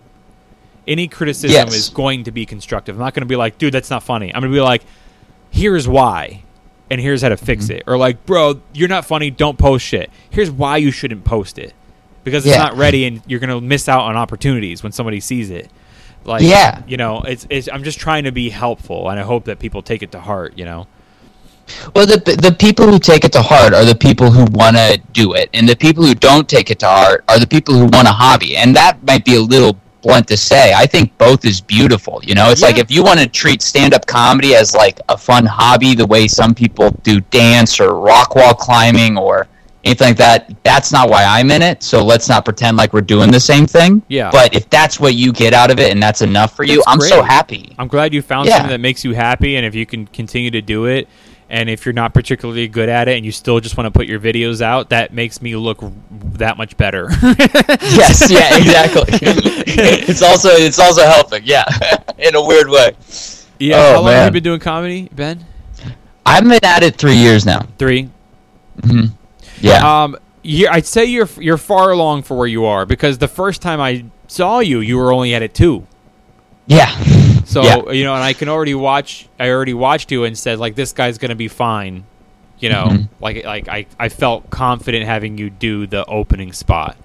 any 0.87 1.07
criticism 1.07 1.51
Yes. 1.53 1.75
is 1.75 1.89
going 1.89 2.23
to 2.23 2.31
be 2.31 2.45
constructive. 2.45 2.95
I'm 2.95 2.99
not 2.99 3.13
going 3.13 3.21
to 3.21 3.27
be 3.27 3.35
like, 3.35 3.59
dude, 3.59 3.71
that's 3.73 3.91
not 3.91 4.01
funny. 4.01 4.33
I'm 4.33 4.41
going 4.41 4.51
to 4.51 4.55
be 4.57 4.61
like, 4.61 4.83
here's 5.51 5.87
why, 5.87 6.41
and 6.89 6.99
here's 6.99 7.21
how 7.21 7.29
to 7.29 7.37
fix 7.37 7.65
Mm-hmm. 7.65 7.73
it. 7.73 7.83
Or 7.87 7.97
like, 7.97 8.25
bro, 8.25 8.59
you're 8.73 8.89
not 8.89 9.05
funny. 9.05 9.29
Don't 9.29 9.59
post 9.59 9.85
shit. 9.85 10.09
Here's 10.31 10.49
why 10.49 10.77
you 10.77 10.89
shouldn't 10.91 11.23
post 11.23 11.59
it 11.59 11.73
because 12.23 12.45
it's 12.47 12.55
Yeah. 12.55 12.63
not 12.63 12.77
ready, 12.77 13.05
and 13.05 13.21
you're 13.27 13.39
going 13.39 13.51
to 13.51 13.61
miss 13.61 13.87
out 13.87 14.01
on 14.01 14.17
opportunities 14.17 14.81
when 14.81 14.91
somebody 14.91 15.19
sees 15.19 15.51
it. 15.51 15.69
Like, 16.23 16.41
Yeah. 16.43 16.83
you 16.87 16.97
know, 16.97 17.21
it's, 17.21 17.47
it's. 17.49 17.67
I'm 17.71 17.83
just 17.83 17.99
trying 17.99 18.25
to 18.25 18.31
be 18.31 18.49
helpful, 18.49 19.09
and 19.09 19.19
I 19.19 19.23
hope 19.23 19.45
that 19.45 19.59
people 19.59 19.81
take 19.81 20.03
it 20.03 20.11
to 20.11 20.19
heart. 20.19 20.57
You 20.57 20.65
know. 20.65 20.87
Well, 21.95 22.05
the 22.05 22.17
the 22.17 22.55
people 22.57 22.87
who 22.87 22.99
take 22.99 23.23
it 23.23 23.31
to 23.33 23.41
heart 23.41 23.73
are 23.73 23.85
the 23.85 23.95
people 23.95 24.29
who 24.29 24.45
want 24.51 24.75
to 24.75 24.99
do 25.13 25.33
it, 25.33 25.49
and 25.53 25.67
the 25.67 25.75
people 25.75 26.03
who 26.05 26.13
don't 26.13 26.47
take 26.47 26.69
it 26.69 26.79
to 26.79 26.87
heart 26.87 27.23
are 27.29 27.39
the 27.39 27.47
people 27.47 27.73
who 27.73 27.85
want 27.85 28.07
a 28.07 28.11
hobby. 28.11 28.57
And 28.57 28.75
that 28.75 29.03
might 29.03 29.25
be 29.25 29.35
a 29.35 29.41
little 29.41 29.77
blunt 30.01 30.27
to 30.27 30.37
say. 30.37 30.73
I 30.73 30.85
think 30.85 31.15
both 31.17 31.45
is 31.45 31.61
beautiful. 31.61 32.19
You 32.23 32.35
know, 32.35 32.49
it's 32.49 32.61
like 32.61 32.77
if 32.77 32.91
you 32.91 33.03
want 33.03 33.19
to 33.19 33.27
treat 33.27 33.61
stand 33.61 33.93
up 33.93 34.05
comedy 34.05 34.55
as 34.55 34.75
like 34.75 34.99
a 35.09 35.17
fun 35.17 35.45
hobby, 35.45 35.95
the 35.95 36.05
way 36.05 36.27
some 36.27 36.53
people 36.53 36.91
do 37.03 37.21
dance 37.21 37.79
or 37.79 37.93
rock 37.95 38.35
wall 38.35 38.53
climbing 38.53 39.17
or 39.17 39.47
anything 39.83 40.09
like 40.09 40.17
that, 40.17 40.63
that's 40.63 40.91
not 40.91 41.09
why 41.09 41.23
I'm 41.23 41.51
in 41.51 41.61
it. 41.61 41.83
So 41.83 42.03
let's 42.03 42.29
not 42.29 42.45
pretend 42.45 42.77
like 42.77 42.93
we're 42.93 43.01
doing 43.01 43.31
the 43.31 43.39
same 43.39 43.65
thing. 43.65 44.01
Yeah. 44.07 44.29
But 44.31 44.53
if 44.55 44.69
that's 44.69 44.99
what 44.99 45.15
you 45.15 45.33
get 45.33 45.53
out 45.53 45.71
of 45.71 45.79
it 45.79 45.91
and 45.91 46.01
that's 46.01 46.21
enough 46.21 46.55
for 46.55 46.63
you, 46.63 46.77
That's 46.77 46.87
I'm 46.87 47.01
so 47.01 47.21
happy. 47.21 47.75
I'm 47.79 47.87
glad 47.87 48.13
you 48.13 48.21
found 48.21 48.47
Yeah. 48.47 48.57
something 48.57 48.71
that 48.71 48.79
makes 48.79 49.03
you 49.03 49.13
happy, 49.13 49.55
and 49.55 49.65
if 49.65 49.75
you 49.75 49.85
can 49.85 50.07
continue 50.07 50.51
to 50.51 50.61
do 50.61 50.85
it, 50.85 51.07
and 51.49 51.69
if 51.69 51.85
you're 51.85 51.93
not 51.93 52.13
particularly 52.13 52.67
good 52.67 52.87
at 52.87 53.07
it, 53.09 53.17
and 53.17 53.25
you 53.25 53.31
still 53.31 53.59
just 53.59 53.75
want 53.75 53.85
to 53.85 53.91
put 53.91 54.07
your 54.07 54.19
videos 54.19 54.61
out, 54.61 54.89
that 54.89 55.13
makes 55.13 55.41
me 55.41 55.55
look 55.55 55.79
that 56.11 56.57
much 56.57 56.77
better. 56.77 57.07
yes, 57.21 58.31
yeah, 58.31 58.57
exactly. 58.57 59.03
it's 59.21 60.21
also 60.21 60.49
it's 60.51 60.79
also 60.79 61.03
helping, 61.03 61.41
yeah, 61.43 61.65
in 62.17 62.35
a 62.35 62.45
weird 62.45 62.69
way. 62.69 62.95
Yeah. 63.59 63.75
Oh, 63.77 63.93
how 63.95 64.01
long 64.01 64.13
have 64.13 64.25
you 64.27 64.31
been 64.31 64.43
doing 64.43 64.59
comedy, 64.59 65.09
Ben? 65.11 65.45
I've 66.25 66.43
been 66.43 66.63
at 66.63 66.83
it 66.83 66.95
three 66.95 67.15
years 67.15 67.45
now. 67.45 67.65
3 67.77 68.09
hmm 68.83 69.05
Yeah, 69.61 70.03
Um, 70.03 70.17
you 70.43 70.67
I'd 70.69 70.85
say 70.85 71.05
you're 71.05 71.29
you're 71.39 71.57
far 71.57 71.91
along 71.91 72.23
for 72.23 72.35
where 72.37 72.47
you 72.47 72.65
are 72.65 72.85
because 72.85 73.17
the 73.19 73.27
first 73.27 73.61
time 73.61 73.79
I 73.79 74.05
saw 74.27 74.59
you, 74.59 74.79
you 74.79 74.97
were 74.97 75.11
only 75.13 75.33
at 75.35 75.41
it 75.41 75.53
two. 75.53 75.85
yeah, 76.67 76.89
So 77.45 77.63
Yeah. 77.63 77.91
you 77.91 78.03
know, 78.03 78.13
and 78.15 78.23
I 78.23 78.33
can 78.33 78.47
already 78.49 78.73
watch. 78.75 79.27
I 79.39 79.49
already 79.49 79.73
watched 79.73 80.11
you 80.11 80.23
and 80.23 80.37
said 80.37 80.57
like, 80.59 80.75
this 80.75 80.93
guy's 80.93 81.17
gonna 81.17 81.35
be 81.35 81.47
fine. 81.47 82.03
You 82.59 82.69
know, 82.69 82.85
Mhm. 82.89 83.09
like 83.19 83.43
like 83.45 83.67
I, 83.67 83.85
I 83.99 84.09
felt 84.09 84.49
confident 84.49 85.05
having 85.05 85.37
you 85.37 85.49
do 85.49 85.85
the 85.87 86.05
opening 86.05 86.53
spot. 86.53 86.95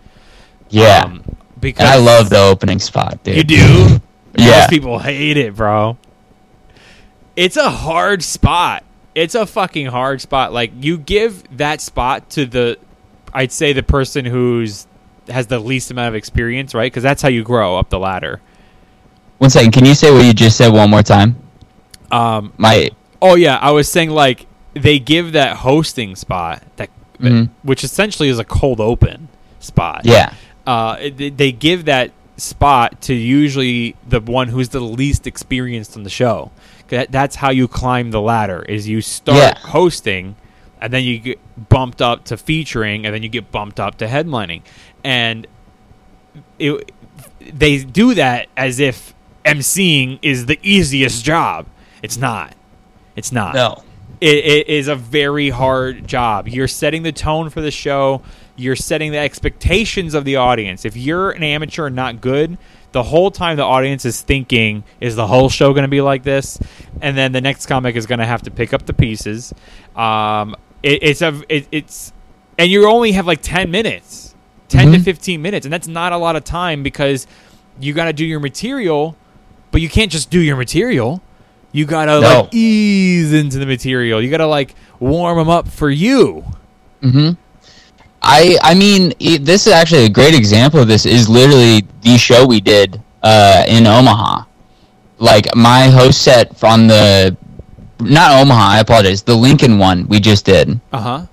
yeah. 0.71 1.03
Um, 1.05 1.23
because 1.61 1.81
and 1.81 1.89
I 1.89 1.97
love 1.97 2.29
the 2.31 2.39
opening 2.41 2.79
spot, 2.81 3.23
dude. 3.25 3.37
You 3.37 3.45
do? 3.45 4.01
Yeah. 4.39 4.59
Most 4.59 4.69
people 4.69 4.99
hate 4.99 5.39
it, 5.39 5.57
bro. 5.57 5.97
It's 7.37 7.57
a 7.57 7.71
hard 7.71 8.23
spot. 8.23 8.85
It's 9.17 9.35
a 9.35 9.47
fucking 9.47 9.87
hard 9.87 10.21
spot. 10.21 10.53
Like 10.53 10.73
you 10.81 10.99
give 10.99 11.57
that 11.57 11.81
spot 11.81 12.29
to 12.31 12.45
the 12.47 12.79
I'd 13.33 13.51
say 13.51 13.73
the 13.73 13.83
person 13.83 14.25
who's 14.25 14.87
has 15.29 15.47
the 15.49 15.59
least 15.59 15.91
amount 15.91 16.09
of 16.09 16.15
experience, 16.15 16.75
right? 16.75 16.93
Cuz 16.93 17.03
that's 17.03 17.23
how 17.23 17.29
you 17.29 17.43
grow 17.43 17.77
up 17.77 17.89
the 17.91 17.99
ladder. 17.99 18.41
One 19.39 19.51
second, 19.51 19.73
can 19.73 19.85
you 19.85 19.95
say 19.95 20.13
what 20.13 20.25
you 20.25 20.33
just 20.33 20.57
said 20.57 20.73
one 20.73 20.91
more 20.91 21.03
time? 21.03 21.37
Um 22.13 22.53
My 22.59 22.91
Oh 23.23 23.35
yeah, 23.35 23.57
I 23.61 23.71
was 23.71 23.89
saying 23.91 24.11
like 24.11 24.47
they 24.75 24.99
give 24.99 25.33
that 25.33 25.57
hosting 25.59 26.15
spot 26.15 26.63
that 26.77 26.91
Mhm. 27.21 27.49
which 27.63 27.83
essentially 27.83 28.29
is 28.29 28.39
a 28.39 28.45
cold 28.45 28.79
open 28.81 29.29
spot. 29.59 30.03
yeah, 30.05 30.35
uh, 30.67 30.97
they 31.17 31.51
give 31.51 31.87
that 31.87 32.11
spot 32.37 33.01
to 33.01 33.15
usually 33.15 33.97
the 34.07 34.21
one 34.21 34.49
who's 34.49 34.69
the 34.69 34.81
least 34.81 35.27
experienced 35.27 35.97
on 35.97 36.03
the 36.03 36.11
show. 36.11 36.51
That, 36.89 37.11
that's 37.11 37.37
how 37.37 37.51
you 37.51 37.67
climb 37.69 38.11
the 38.11 38.21
ladder. 38.21 38.63
Is 38.63 38.89
you 38.89 39.01
start 39.01 39.39
Yeah. 39.39 39.59
hosting, 39.59 40.37
and 40.81 40.93
then 40.93 41.03
you 41.05 41.19
get 41.19 41.39
bumped 41.69 42.01
up 42.01 42.25
to 42.27 42.37
featuring, 42.37 43.05
and 43.07 43.15
then 43.15 43.23
you 43.23 43.29
get 43.29 43.51
bumped 43.51 43.81
up 43.81 43.99
to 43.99 44.07
headlining, 44.07 44.63
and 45.03 45.47
it, 46.59 46.93
they 47.41 47.79
do 47.85 48.15
that 48.15 48.49
as 48.57 48.79
if 48.81 49.15
emceeing 49.45 50.19
is 50.23 50.47
the 50.47 50.59
easiest 50.63 51.25
job. 51.25 51.67
It's 52.03 52.17
not. 52.17 52.55
It's 53.15 53.33
not. 53.33 53.55
No. 53.55 53.83
It, 54.21 54.37
it 54.45 54.69
is 54.69 54.89
a 54.89 54.97
very 54.97 55.51
hard 55.51 56.07
job. 56.07 56.49
You're 56.49 56.69
setting 56.69 57.03
the 57.03 57.13
tone 57.13 57.51
for 57.51 57.61
the 57.61 57.71
show. 57.71 58.23
You're 58.57 58.77
setting 58.77 59.13
the 59.13 59.19
expectations 59.19 60.15
of 60.15 60.25
the 60.25 60.37
audience. 60.37 60.85
If 60.85 60.97
you're 60.97 61.31
an 61.31 61.43
amateur 61.43 61.87
and 61.87 61.97
not 61.97 62.21
good, 62.21 62.57
the 62.93 63.03
whole 63.03 63.31
time 63.31 63.57
the 63.57 63.65
audience 63.65 64.05
is 64.05 64.21
thinking, 64.23 64.85
is 65.01 65.17
the 65.17 65.27
whole 65.27 65.49
show 65.49 65.73
going 65.73 65.83
to 65.85 65.89
be 65.89 66.01
like 66.01 66.23
this? 66.23 66.59
And 67.03 67.17
then 67.17 67.33
the 67.33 67.41
next 67.41 67.67
comic 67.67 67.97
is 67.97 68.07
going 68.07 68.21
to 68.21 68.27
have 68.27 68.43
to 68.43 68.51
pick 68.51 68.73
up 68.73 68.87
the 68.87 68.95
pieces. 68.95 69.53
Um, 69.95 70.55
it, 70.83 71.03
it's 71.03 71.23
a 71.23 71.43
it, 71.49 71.67
it's 71.73 72.13
and 72.59 72.71
you 72.71 72.89
only 72.89 73.13
have 73.13 73.27
like 73.27 73.43
10 73.43 73.71
minutes 73.71 74.35
10 74.69 74.93
to 74.93 74.99
Mhm. 74.99 75.05
15 75.05 75.43
minutes 75.43 75.67
and 75.67 75.73
that's 75.73 75.89
not 75.89 76.13
a 76.13 76.17
lot 76.17 76.37
of 76.37 76.45
time 76.45 76.83
because 76.83 77.27
you 77.81 77.93
got 77.93 78.07
to 78.07 78.13
do 78.13 78.25
your 78.25 78.41
material 78.41 79.17
but 79.71 79.81
you 79.81 79.89
can't 79.89 80.11
just 80.11 80.31
do 80.31 80.41
your 80.41 80.57
material 80.57 81.23
you 81.73 81.85
got 81.87 82.07
to 82.07 82.21
No. 82.21 82.41
like 82.43 82.55
ease 82.55 83.33
into 83.33 83.59
the 83.59 83.67
material 83.67 84.21
you 84.23 84.31
got 84.31 84.39
to 84.39 84.47
like 84.47 84.75
warm 85.01 85.39
them 85.39 85.49
up 85.49 85.69
for 85.69 85.89
you 85.91 86.45
hmm 87.03 87.31
I 88.27 88.59
I 88.63 88.75
mean, 88.75 89.13
it, 89.21 89.45
this 89.45 89.67
is 89.67 89.73
actually 89.73 90.05
a 90.05 90.09
great 90.11 90.35
example 90.35 90.81
of 90.81 90.89
this. 90.89 91.07
Is 91.07 91.29
literally 91.29 91.87
the 92.03 92.19
show 92.19 92.47
we 92.47 92.61
did 92.61 93.01
uh, 93.23 93.65
in 93.69 93.87
Omaha. 93.87 94.45
Like 95.19 95.47
my 95.55 95.89
host 95.89 96.23
set 96.23 96.63
on 96.63 96.87
the 96.89 97.37
not 98.01 98.41
Omaha. 98.43 98.65
I 98.77 98.79
apologize. 98.81 99.23
The 99.23 99.35
Lincoln 99.35 99.79
one 99.79 100.07
we 100.09 100.21
just 100.21 100.45
did. 100.45 100.81
uh-huh 100.93 101.27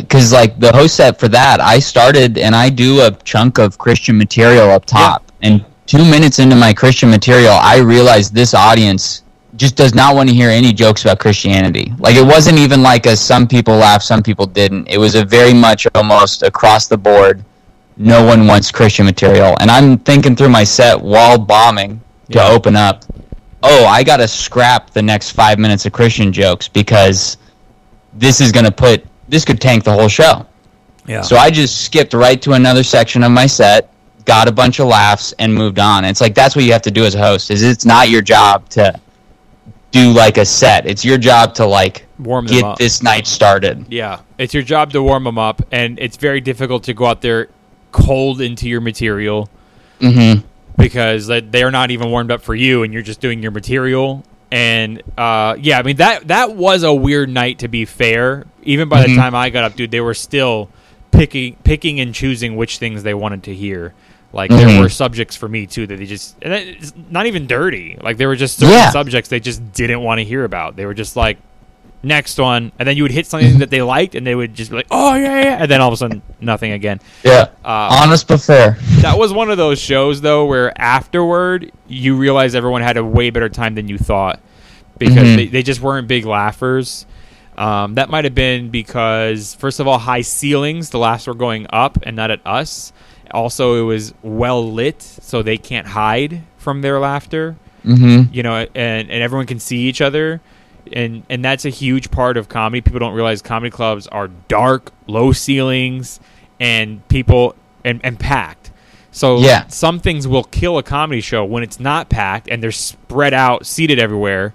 because 0.00 0.32
like 0.32 0.58
the 0.58 0.72
host 0.72 0.96
set 0.96 1.18
for 1.20 1.28
that, 1.28 1.60
I 1.60 1.78
started 1.78 2.38
and 2.38 2.54
I 2.54 2.70
do 2.70 3.00
a 3.02 3.10
chunk 3.24 3.58
of 3.58 3.76
Christian 3.78 4.16
material 4.16 4.70
up 4.70 4.86
top, 4.86 5.30
and 5.42 5.64
two 5.86 6.04
minutes 6.04 6.38
into 6.38 6.56
my 6.56 6.72
Christian 6.72 7.10
material, 7.10 7.52
I 7.52 7.78
realized 7.78 8.34
this 8.34 8.54
audience 8.54 9.22
just 9.56 9.76
does 9.76 9.94
not 9.94 10.14
want 10.14 10.28
to 10.28 10.34
hear 10.34 10.50
any 10.50 10.72
jokes 10.72 11.04
about 11.04 11.18
Christianity. 11.18 11.92
Like 11.98 12.16
it 12.16 12.24
wasn't 12.24 12.58
even 12.58 12.82
like 12.82 13.06
a 13.06 13.16
some 13.16 13.46
people 13.48 13.74
laugh, 13.76 14.02
some 14.02 14.22
people 14.22 14.46
didn't. 14.46 14.88
It 14.88 14.98
was 14.98 15.14
a 15.14 15.24
very 15.24 15.54
much 15.54 15.86
almost 15.94 16.42
across 16.42 16.86
the 16.86 16.96
board. 16.96 17.44
No 17.96 18.22
one 18.24 18.46
wants 18.46 18.70
Christian 18.70 19.06
material, 19.06 19.56
and 19.60 19.70
I'm 19.70 19.98
thinking 19.98 20.36
through 20.36 20.50
my 20.50 20.64
set 20.64 21.00
while 21.00 21.38
bombing 21.38 22.00
to 22.30 22.38
Yeah. 22.38 22.48
open 22.48 22.76
up. 22.76 23.04
Oh, 23.62 23.86
I 23.86 24.02
gotta 24.02 24.28
scrap 24.28 24.90
the 24.90 25.02
next 25.02 25.30
five 25.30 25.58
minutes 25.58 25.86
of 25.86 25.92
Christian 25.92 26.32
jokes 26.32 26.68
because 26.68 27.38
this 28.14 28.40
is 28.40 28.52
gonna 28.52 28.70
put 28.70 29.04
this 29.28 29.44
could 29.44 29.60
tank 29.60 29.82
the 29.84 29.92
whole 29.92 30.08
show. 30.08 30.46
yeah 31.06 31.22
So 31.22 31.36
I 31.36 31.50
just 31.50 31.82
skipped 31.82 32.12
right 32.14 32.40
to 32.42 32.52
another 32.52 32.82
section 32.82 33.22
of 33.24 33.32
my 33.32 33.46
set, 33.46 33.90
got 34.24 34.46
a 34.48 34.52
bunch 34.52 34.78
of 34.78 34.88
laughs, 34.88 35.32
and 35.38 35.52
moved 35.54 35.78
on. 35.78 36.04
It's 36.04 36.20
like 36.20 36.34
that's 36.34 36.54
what 36.54 36.64
you 36.64 36.72
have 36.72 36.82
to 36.82 36.90
do 36.90 37.04
as 37.04 37.14
a 37.14 37.18
host. 37.18 37.50
Is 37.50 37.62
it's 37.62 37.84
not 37.86 38.10
your 38.10 38.22
job 38.22 38.68
to 38.70 38.92
do 39.90 40.10
like 40.12 40.36
a 40.38 40.44
set. 40.44 40.86
It's 40.86 41.04
your 41.04 41.18
job 41.18 41.54
to 41.54 41.66
like 41.66 42.06
Warm 42.18 42.46
get 42.46 42.64
up. 42.64 42.78
this 42.78 43.02
night 43.02 43.26
started. 43.26 43.86
Yeah, 43.88 44.20
it's 44.38 44.52
your 44.54 44.62
job 44.62 44.92
to 44.92 45.02
warm 45.02 45.24
them 45.24 45.38
up, 45.38 45.62
and 45.72 45.98
it's 45.98 46.16
very 46.16 46.40
difficult 46.40 46.84
to 46.84 46.94
go 46.94 47.06
out 47.06 47.20
there 47.22 47.48
cold 47.92 48.40
into 48.40 48.68
your 48.68 48.80
material 48.80 49.48
Mm-hmm. 50.00 50.44
because 50.76 51.26
they're 51.26 51.70
not 51.70 51.90
even 51.90 52.10
warmed 52.10 52.30
up 52.30 52.42
for 52.42 52.54
you, 52.54 52.82
and 52.82 52.92
you're 52.92 53.02
just 53.02 53.20
doing 53.20 53.42
your 53.42 53.50
material. 53.52 54.22
And 54.52 55.02
uh, 55.16 55.56
yeah, 55.58 55.78
I 55.78 55.82
mean 55.82 55.96
that 55.96 56.28
that 56.28 56.54
was 56.54 56.82
a 56.82 56.92
weird 56.92 57.28
night. 57.30 57.60
To 57.60 57.68
be 57.68 57.84
fair, 57.86 58.44
even 58.62 58.88
by 58.88 59.02
Mhm. 59.04 59.08
the 59.08 59.16
time 59.16 59.34
I 59.34 59.48
got 59.50 59.64
up, 59.64 59.74
dude, 59.74 59.90
they 59.90 60.00
were 60.02 60.14
still 60.14 60.68
picking 61.10 61.56
picking 61.64 61.98
and 61.98 62.14
choosing 62.14 62.56
which 62.56 62.76
things 62.78 63.02
they 63.02 63.14
wanted 63.14 63.42
to 63.44 63.54
hear. 63.54 63.94
Like 64.36 64.50
there 64.50 64.68
Mhm. 64.68 64.80
were 64.80 64.88
subjects 64.88 65.34
for 65.34 65.48
me 65.48 65.66
too 65.66 65.86
that 65.86 65.96
they 65.98 66.06
just 66.06 66.36
and 66.42 66.52
it's 66.52 66.92
not 67.10 67.26
even 67.26 67.46
dirty. 67.46 67.96
Like 68.00 68.18
there 68.18 68.28
were 68.28 68.36
just 68.36 68.58
certain 68.58 68.74
Yeah. 68.74 68.90
subjects 68.90 69.28
they 69.30 69.40
just 69.40 69.72
didn't 69.72 70.00
want 70.02 70.18
to 70.18 70.24
hear 70.24 70.44
about. 70.44 70.76
They 70.76 70.84
were 70.86 70.94
just 70.94 71.16
like 71.16 71.38
next 72.02 72.38
one, 72.38 72.70
and 72.78 72.86
then 72.86 72.96
you 72.96 73.02
would 73.02 73.10
hit 73.10 73.26
something 73.26 73.58
that 73.58 73.70
they 73.70 73.82
liked, 73.82 74.14
and 74.14 74.24
they 74.24 74.34
would 74.34 74.54
just 74.54 74.70
be 74.70 74.76
like, 74.76 74.86
"Oh 74.90 75.14
yeah, 75.16 75.42
yeah," 75.42 75.56
and 75.60 75.68
then 75.70 75.80
all 75.80 75.88
of 75.88 75.94
a 75.94 75.96
sudden 75.96 76.22
nothing 76.40 76.70
again. 76.72 77.00
Yeah. 77.24 77.46
Uh, 77.64 77.98
Honest 78.02 78.28
but 78.28 78.40
fair. 78.42 78.76
that 79.00 79.18
was 79.18 79.32
one 79.32 79.50
of 79.50 79.56
those 79.56 79.80
shows 79.80 80.20
though 80.20 80.44
where 80.44 80.70
afterward 80.80 81.72
you 81.88 82.14
realize 82.14 82.54
everyone 82.54 82.82
had 82.82 82.96
a 82.96 83.04
way 83.04 83.30
better 83.30 83.48
time 83.48 83.74
than 83.74 83.88
you 83.88 83.98
thought 83.98 84.38
because 84.98 85.26
Mhm. 85.28 85.36
they, 85.36 85.46
they 85.46 85.62
just 85.62 85.80
weren't 85.80 86.06
big 86.06 86.24
laughers. 86.26 87.06
Um, 87.58 87.94
that 87.94 88.10
might 88.10 88.24
have 88.24 88.34
been 88.34 88.68
because 88.68 89.56
first 89.58 89.80
of 89.80 89.88
all, 89.88 89.98
high 89.98 90.20
ceilings, 90.20 90.90
the 90.90 90.98
laughs 90.98 91.26
were 91.26 91.34
going 91.34 91.66
up 91.72 91.98
and 92.02 92.14
not 92.14 92.30
at 92.30 92.40
us. 92.46 92.92
Also, 93.32 93.80
it 93.80 93.84
was 93.84 94.14
well 94.22 94.72
lit, 94.72 95.02
so 95.02 95.42
they 95.42 95.58
can't 95.58 95.86
hide 95.88 96.42
from 96.58 96.82
their 96.82 96.98
laughter. 97.00 97.56
Mm-hmm. 97.84 98.32
You 98.34 98.42
know, 98.42 98.54
and, 98.74 99.10
and 99.10 99.22
everyone 99.22 99.46
can 99.46 99.60
see 99.60 99.78
each 99.88 100.00
other. 100.00 100.40
And 100.92 101.24
and 101.28 101.44
that's 101.44 101.64
a 101.64 101.68
huge 101.70 102.10
part 102.10 102.36
of 102.36 102.48
comedy. 102.48 102.80
People 102.80 103.00
don't 103.00 103.14
realize 103.14 103.42
comedy 103.42 103.70
clubs 103.70 104.06
are 104.08 104.28
dark, 104.48 104.92
low 105.08 105.32
ceilings, 105.32 106.20
and 106.60 107.06
people 107.08 107.54
and, 107.84 108.00
and 108.04 108.18
packed. 108.18 108.70
So 109.10 109.38
Yeah. 109.38 109.66
some 109.68 109.98
things 109.98 110.28
will 110.28 110.44
kill 110.44 110.78
a 110.78 110.82
comedy 110.82 111.20
show 111.20 111.44
when 111.44 111.62
it's 111.62 111.80
not 111.80 112.08
packed 112.08 112.48
and 112.48 112.62
they're 112.62 112.70
spread 112.72 113.34
out, 113.34 113.66
seated 113.66 113.98
everywhere. 113.98 114.52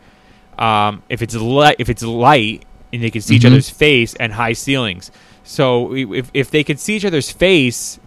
Um, 0.60 1.01
if 1.10 1.21
it's 1.21 1.36
light, 1.36 1.77
if 1.79 1.89
it's 1.89 2.03
light 2.03 2.63
and 2.93 3.01
they 3.03 3.10
can 3.10 3.21
see 3.21 3.36
each 3.36 3.41
Mhm. 3.43 3.47
other's 3.47 3.69
face 3.69 4.13
and 4.15 4.34
high 4.34 4.53
ceilings. 4.53 5.12
So 5.43 5.93
if 5.95 6.29
if 6.34 6.51
they 6.51 6.63
can 6.63 6.77
see 6.77 6.95
each 6.95 7.05
other's 7.05 7.31
face, 7.31 7.99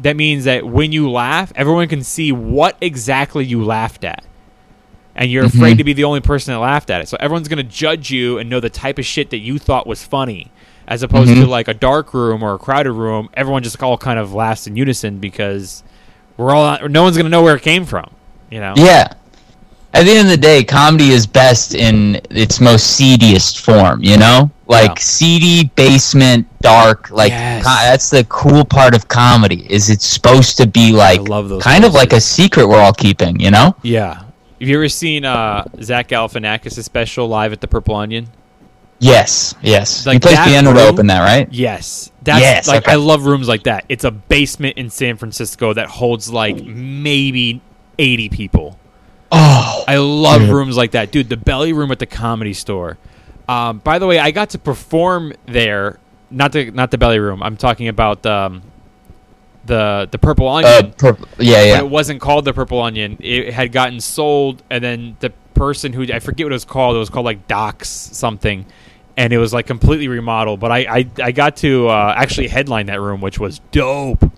that 0.00 0.16
means 0.16 0.44
that 0.44 0.66
when 0.66 0.92
you 0.92 1.10
laugh, 1.10 1.52
everyone 1.56 1.88
can 1.88 2.02
see 2.02 2.32
what 2.32 2.76
exactly 2.80 3.44
you 3.44 3.64
laughed 3.64 4.04
at. 4.04 4.24
And 5.16 5.30
you're 5.30 5.44
Mhm. 5.44 5.54
afraid 5.54 5.78
to 5.78 5.84
be 5.84 5.92
the 5.92 6.04
only 6.04 6.20
person 6.20 6.52
that 6.52 6.58
laughed 6.60 6.90
at 6.90 7.00
it. 7.00 7.08
So 7.08 7.16
everyone's 7.20 7.46
going 7.48 7.58
to 7.58 7.62
judge 7.62 8.10
you 8.10 8.38
and 8.38 8.50
know 8.50 8.58
the 8.60 8.68
type 8.70 8.98
of 8.98 9.06
shit 9.06 9.30
that 9.30 9.38
you 9.38 9.58
thought 9.58 9.86
was 9.86 10.02
funny. 10.02 10.48
As 10.88 11.02
opposed 11.02 11.30
Mhm. 11.30 11.42
to 11.42 11.46
like 11.46 11.68
a 11.68 11.74
dark 11.74 12.12
room 12.12 12.42
or 12.42 12.54
a 12.54 12.58
crowded 12.58 12.92
room, 12.92 13.28
everyone 13.34 13.62
just 13.62 13.80
all 13.82 13.96
kind 13.96 14.18
of 14.18 14.34
laughs 14.34 14.66
in 14.66 14.76
unison 14.76 15.18
because 15.18 15.82
we're 16.36 16.52
all 16.54 16.76
no 16.88 17.04
one's 17.04 17.16
going 17.16 17.24
to 17.26 17.30
know 17.30 17.42
where 17.42 17.54
it 17.56 17.62
came 17.62 17.84
from, 17.86 18.10
you 18.50 18.60
know. 18.60 18.74
Yeah. 18.76 19.08
At 19.94 20.04
the 20.06 20.10
end 20.10 20.26
of 20.26 20.28
the 20.30 20.36
day, 20.36 20.64
comedy 20.64 21.10
is 21.10 21.24
best 21.26 21.74
in 21.74 22.20
its 22.30 22.60
most 22.60 22.96
seediest 22.96 23.60
form, 23.64 24.02
you 24.02 24.16
know? 24.18 24.50
Like 24.66 24.90
Yeah. 24.90 24.94
seedy, 25.00 25.70
basement, 25.76 26.46
dark, 26.60 27.10
like 27.10 27.30
Yes. 27.30 27.64
that's 27.64 28.10
the 28.10 28.24
cool 28.24 28.64
part 28.64 28.94
of 28.94 29.06
comedy 29.08 29.66
is 29.70 29.90
it's 29.90 30.06
supposed 30.06 30.56
to 30.56 30.66
be 30.66 30.90
like 30.92 31.20
kind 31.60 31.84
of 31.84 31.94
like 31.94 32.12
a 32.12 32.20
secret 32.20 32.66
we're 32.66 32.80
all 32.80 32.92
keeping, 32.92 33.38
you 33.38 33.50
know? 33.52 33.76
Yeah. 33.82 34.14
Have 34.60 34.68
you 34.68 34.76
ever 34.76 34.88
seen 34.88 35.24
uh, 35.24 35.64
Zach 35.82 36.08
Galifianakis' 36.08 36.82
special 36.82 37.28
live 37.28 37.52
at 37.52 37.60
the 37.60 37.68
Purple 37.68 37.94
Onion? 37.94 38.28
Yes, 39.00 39.54
yes. 39.62 40.06
Like 40.06 40.14
he 40.14 40.20
plays 40.20 40.38
piano 40.40 40.72
to 40.72 40.78
room- 40.80 40.88
open 40.88 41.06
that, 41.08 41.20
right? 41.20 41.46
Yes. 41.52 42.10
That's 42.22 42.40
Yes, 42.40 42.66
like 42.68 42.84
okay. 42.84 42.92
I 42.92 42.94
love 42.96 43.26
rooms 43.26 43.46
like 43.46 43.64
that. 43.64 43.84
It's 43.88 44.04
a 44.04 44.10
basement 44.10 44.78
in 44.78 44.88
San 44.90 45.16
Francisco 45.18 45.74
that 45.74 45.86
holds 45.88 46.32
like 46.32 46.64
maybe 46.64 47.60
80 47.98 48.28
people. 48.30 48.78
Oh. 49.32 49.84
I 49.88 49.96
love 49.96 50.42
Dude. 50.42 50.50
rooms 50.50 50.76
like 50.76 50.92
that. 50.92 51.10
Dude, 51.10 51.28
the 51.28 51.36
belly 51.36 51.72
room 51.72 51.90
at 51.90 51.98
the 51.98 52.06
comedy 52.06 52.52
store. 52.52 52.98
Um, 53.48 53.78
by 53.78 53.98
the 53.98 54.06
way, 54.06 54.18
I 54.18 54.30
got 54.30 54.50
to 54.50 54.58
perform 54.58 55.32
there. 55.46 55.98
Not 56.30 56.52
the 56.52 56.70
not 56.70 56.90
the 56.90 56.98
belly 56.98 57.18
room. 57.18 57.42
I'm 57.42 57.56
talking 57.56 57.88
about 57.88 58.24
um, 58.26 58.62
the 59.66 60.08
the 60.10 60.18
purple 60.18 60.48
Uh, 60.48 60.54
onion. 60.56 60.94
yeah, 61.38 61.64
yeah. 61.64 61.76
But 61.80 61.84
it 61.86 61.90
wasn't 61.90 62.20
called 62.20 62.44
the 62.44 62.52
Purple 62.52 62.80
Onion. 62.80 63.16
It 63.20 63.52
had 63.52 63.72
gotten 63.72 64.00
sold, 64.00 64.62
and 64.70 64.82
then 64.82 65.16
the 65.20 65.30
person 65.54 65.92
who 65.92 66.02
I 66.12 66.18
forget 66.18 66.46
what 66.46 66.52
it 66.52 66.54
was 66.54 66.64
called. 66.64 66.96
It 66.96 66.98
was 66.98 67.10
called 67.10 67.24
like 67.26 67.46
Docs 67.46 67.88
something, 67.88 68.66
and 69.16 69.32
it 69.32 69.38
was 69.38 69.52
like 69.52 69.66
completely 69.66 70.08
remodeled. 70.08 70.60
But 70.60 70.72
I 70.72 70.78
I, 70.78 71.06
I 71.22 71.32
got 71.32 71.56
to 71.58 71.88
uh, 71.88 72.14
actually 72.16 72.48
headline 72.48 72.86
that 72.86 73.00
room, 73.00 73.20
which 73.20 73.38
was 73.38 73.60
dope. 73.70 74.30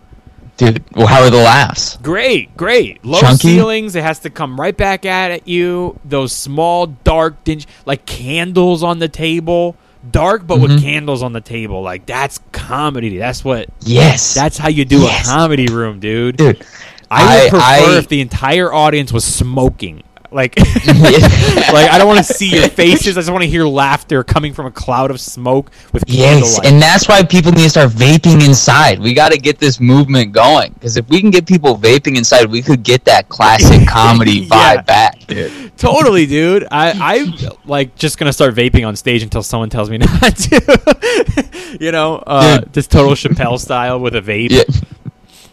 Dude, 0.57 0.83
well, 0.95 1.07
how 1.07 1.23
are 1.23 1.29
the 1.31 1.37
laughs? 1.37 1.99
Great, 1.99 2.57
great. 2.57 3.05
Low 3.05 3.21
Chunky? 3.21 3.49
ceilings. 3.49 3.95
It 3.95 4.03
has 4.03 4.21
to 4.21 4.31
come 4.31 4.59
right 4.59 4.77
back 4.77 5.05
at 5.05 5.47
you. 5.47 5.99
Those 6.05 6.33
small, 6.33 6.87
dark, 6.87 7.45
dingy, 7.45 7.67
like 7.85 8.07
candles 8.07 8.83
on 8.83 8.99
the 8.99 9.09
table. 9.09 9.77
Dark, 10.11 10.47
but 10.47 10.61
with 10.61 10.71
Mhm. 10.71 10.83
candles 10.83 11.23
on 11.23 11.33
the 11.33 11.41
table. 11.41 11.83
Like 11.83 12.07
that's 12.07 12.41
comedy. 12.53 13.19
That's 13.19 13.45
what. 13.45 13.69
Yes. 13.81 14.35
That's 14.35 14.57
how 14.57 14.69
you 14.69 14.85
do 14.85 15.01
Yes. 15.01 15.27
a 15.27 15.31
comedy 15.31 15.67
room, 15.67 15.99
dude. 16.01 16.37
Dude, 16.37 16.65
I 17.11 17.23
would 17.25 17.47
I- 17.47 17.49
prefer 17.51 17.95
I- 17.95 17.99
if 17.99 18.09
the 18.09 18.21
entire 18.21 18.73
audience 18.73 19.13
was 19.13 19.25
smoking. 19.25 20.03
Like, 20.37 20.57
like 20.87 21.91
I 21.91 21.97
don't 21.99 22.07
want 22.07 22.19
to 22.19 22.33
see 22.33 22.51
your 22.55 22.69
faces. 22.69 23.17
I 23.17 23.21
just 23.23 23.31
want 23.33 23.43
to 23.43 23.49
hear 23.49 23.65
laughter 23.65 24.23
coming 24.23 24.53
from 24.53 24.67
a 24.67 24.71
cloud 24.71 25.11
of 25.11 25.19
smoke 25.21 25.71
with 25.93 26.05
Yes, 26.07 26.43
candlelight. 26.43 26.67
and 26.73 26.83
that's 26.83 27.09
why 27.09 27.25
people 27.25 27.53
need 27.53 27.63
to 27.63 27.71
start 27.71 27.91
vaping 27.91 28.45
inside. 28.47 28.99
We 29.01 29.15
got 29.15 29.33
to 29.33 29.39
get 29.39 29.59
this 29.59 29.81
movement 29.81 30.33
going 30.33 30.73
because 30.75 30.97
if 30.99 31.09
we 31.09 31.21
can 31.23 31.31
get 31.31 31.47
people 31.47 31.77
vaping 31.77 32.17
inside, 32.19 32.47
we 32.51 32.61
could 32.63 32.83
get 32.83 33.05
that 33.07 33.29
classic 33.31 33.89
comedy 33.89 34.41
Yeah. 34.41 34.77
vibe 34.77 34.87
back, 34.87 35.27
dude. 35.27 35.77
totally, 35.79 36.27
dude. 36.27 36.65
I 36.71 36.93
I 37.01 37.57
like 37.65 37.97
just 37.97 38.19
gonna 38.19 38.33
start 38.33 38.55
vaping 38.55 38.87
on 38.87 38.95
stage 38.95 39.23
until 39.23 39.43
someone 39.43 39.71
tells 39.71 39.89
me 39.89 39.97
not 39.99 40.37
to. 40.37 41.77
you 41.81 41.93
know, 41.93 42.17
uh, 42.27 42.61
just 42.73 42.91
total 42.91 43.13
Chappelle 43.13 43.59
style 43.59 43.99
with 44.01 44.15
a 44.15 44.21
vape. 44.21 44.51
Yeah. 44.51 44.65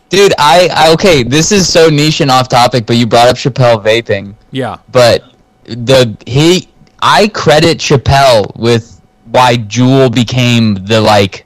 Dude, 0.10 0.34
I, 0.38 0.70
I 0.72 0.94
okay. 0.94 1.24
This 1.24 1.52
is 1.52 1.68
so 1.72 1.90
niche 1.90 2.22
and 2.22 2.30
off 2.30 2.48
topic, 2.50 2.86
but 2.86 2.98
you 2.98 3.08
brought 3.08 3.30
up 3.30 3.36
Chappelle 3.38 3.84
vaping. 3.84 4.36
Yeah. 4.54 4.80
But 4.92 5.24
the 5.66 6.18
he, 6.28 6.70
I 7.02 7.28
credit 7.30 7.80
Chappelle 7.80 8.56
with 8.58 9.02
why 9.26 9.58
Juul 9.58 10.14
became 10.14 10.76
the 10.76 11.02
like 11.02 11.46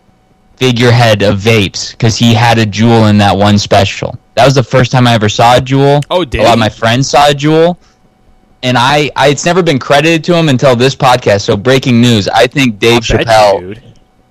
figurehead 0.58 1.24
of 1.24 1.40
vapes 1.40 1.92
because 1.92 2.18
he 2.18 2.34
had 2.34 2.60
a 2.60 2.66
Juul 2.66 3.10
in 3.10 3.18
that 3.20 3.38
one 3.38 3.58
special. 3.60 4.18
That 4.36 4.46
was 4.46 4.56
the 4.56 4.64
first 4.64 4.92
time 4.92 5.08
I 5.08 5.14
ever 5.16 5.30
saw 5.30 5.58
a 5.58 5.62
Juul. 5.62 6.04
Oh, 6.10 6.26
did 6.26 6.42
a 6.42 6.44
lot 6.46 6.54
of 6.54 6.60
my 6.60 6.70
friends 6.70 7.10
saw 7.10 7.30
a 7.30 7.34
Juul, 7.34 7.78
and 8.64 8.78
I, 8.78 9.12
I 9.16 9.30
it's 9.30 9.46
never 9.46 9.64
been 9.64 9.80
credited 9.80 10.24
to 10.26 10.36
him 10.36 10.50
until 10.50 10.76
this 10.76 10.96
podcast. 10.96 11.42
So 11.44 11.58
breaking 11.58 12.02
news, 12.02 12.28
I 12.30 12.48
think 12.48 12.80
Dave 12.80 13.04
bet 13.08 13.28
Chappelle. 13.28 13.60
dude. 13.60 13.82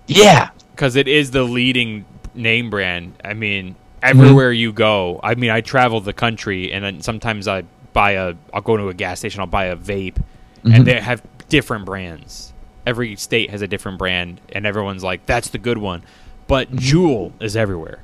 Yeah, 0.06 0.50
because 0.72 0.96
it 0.96 1.08
is 1.08 1.30
the 1.32 1.44
leading 1.44 2.06
name 2.34 2.70
brand. 2.70 3.14
I 3.24 3.34
mean, 3.34 3.76
everywhere 4.02 4.52
Mm-hmm. 4.52 4.60
you 4.60 4.72
go. 4.72 5.20
I 5.22 5.34
mean, 5.34 5.50
I 5.50 5.60
travel 5.62 6.00
the 6.00 6.14
country, 6.14 6.72
and 6.72 6.84
then 6.84 7.00
sometimes 7.02 7.48
I 7.48 7.64
buy 8.00 8.10
a. 8.12 8.34
I'll 8.54 8.60
go 8.70 8.76
to 8.76 8.88
a 8.88 8.94
gas 8.94 9.18
station. 9.20 9.40
I'll 9.40 9.46
buy 9.60 9.66
a 9.66 9.76
vape, 9.76 10.18
Mhm. 10.64 10.74
and 10.74 10.84
they 10.86 11.00
have 11.00 11.22
different 11.48 11.84
brands. 11.86 12.52
Every 12.86 13.16
state 13.16 13.48
has 13.50 13.62
a 13.62 13.66
different 13.74 13.98
brand, 13.98 14.40
and 14.54 14.66
everyone's 14.66 15.02
like, 15.10 15.20
"That's 15.32 15.48
the 15.48 15.58
good 15.68 15.78
one." 15.78 16.02
But 16.46 16.64
Mm-hmm. 16.70 16.86
Juul 16.88 17.32
is 17.40 17.56
everywhere. 17.56 17.98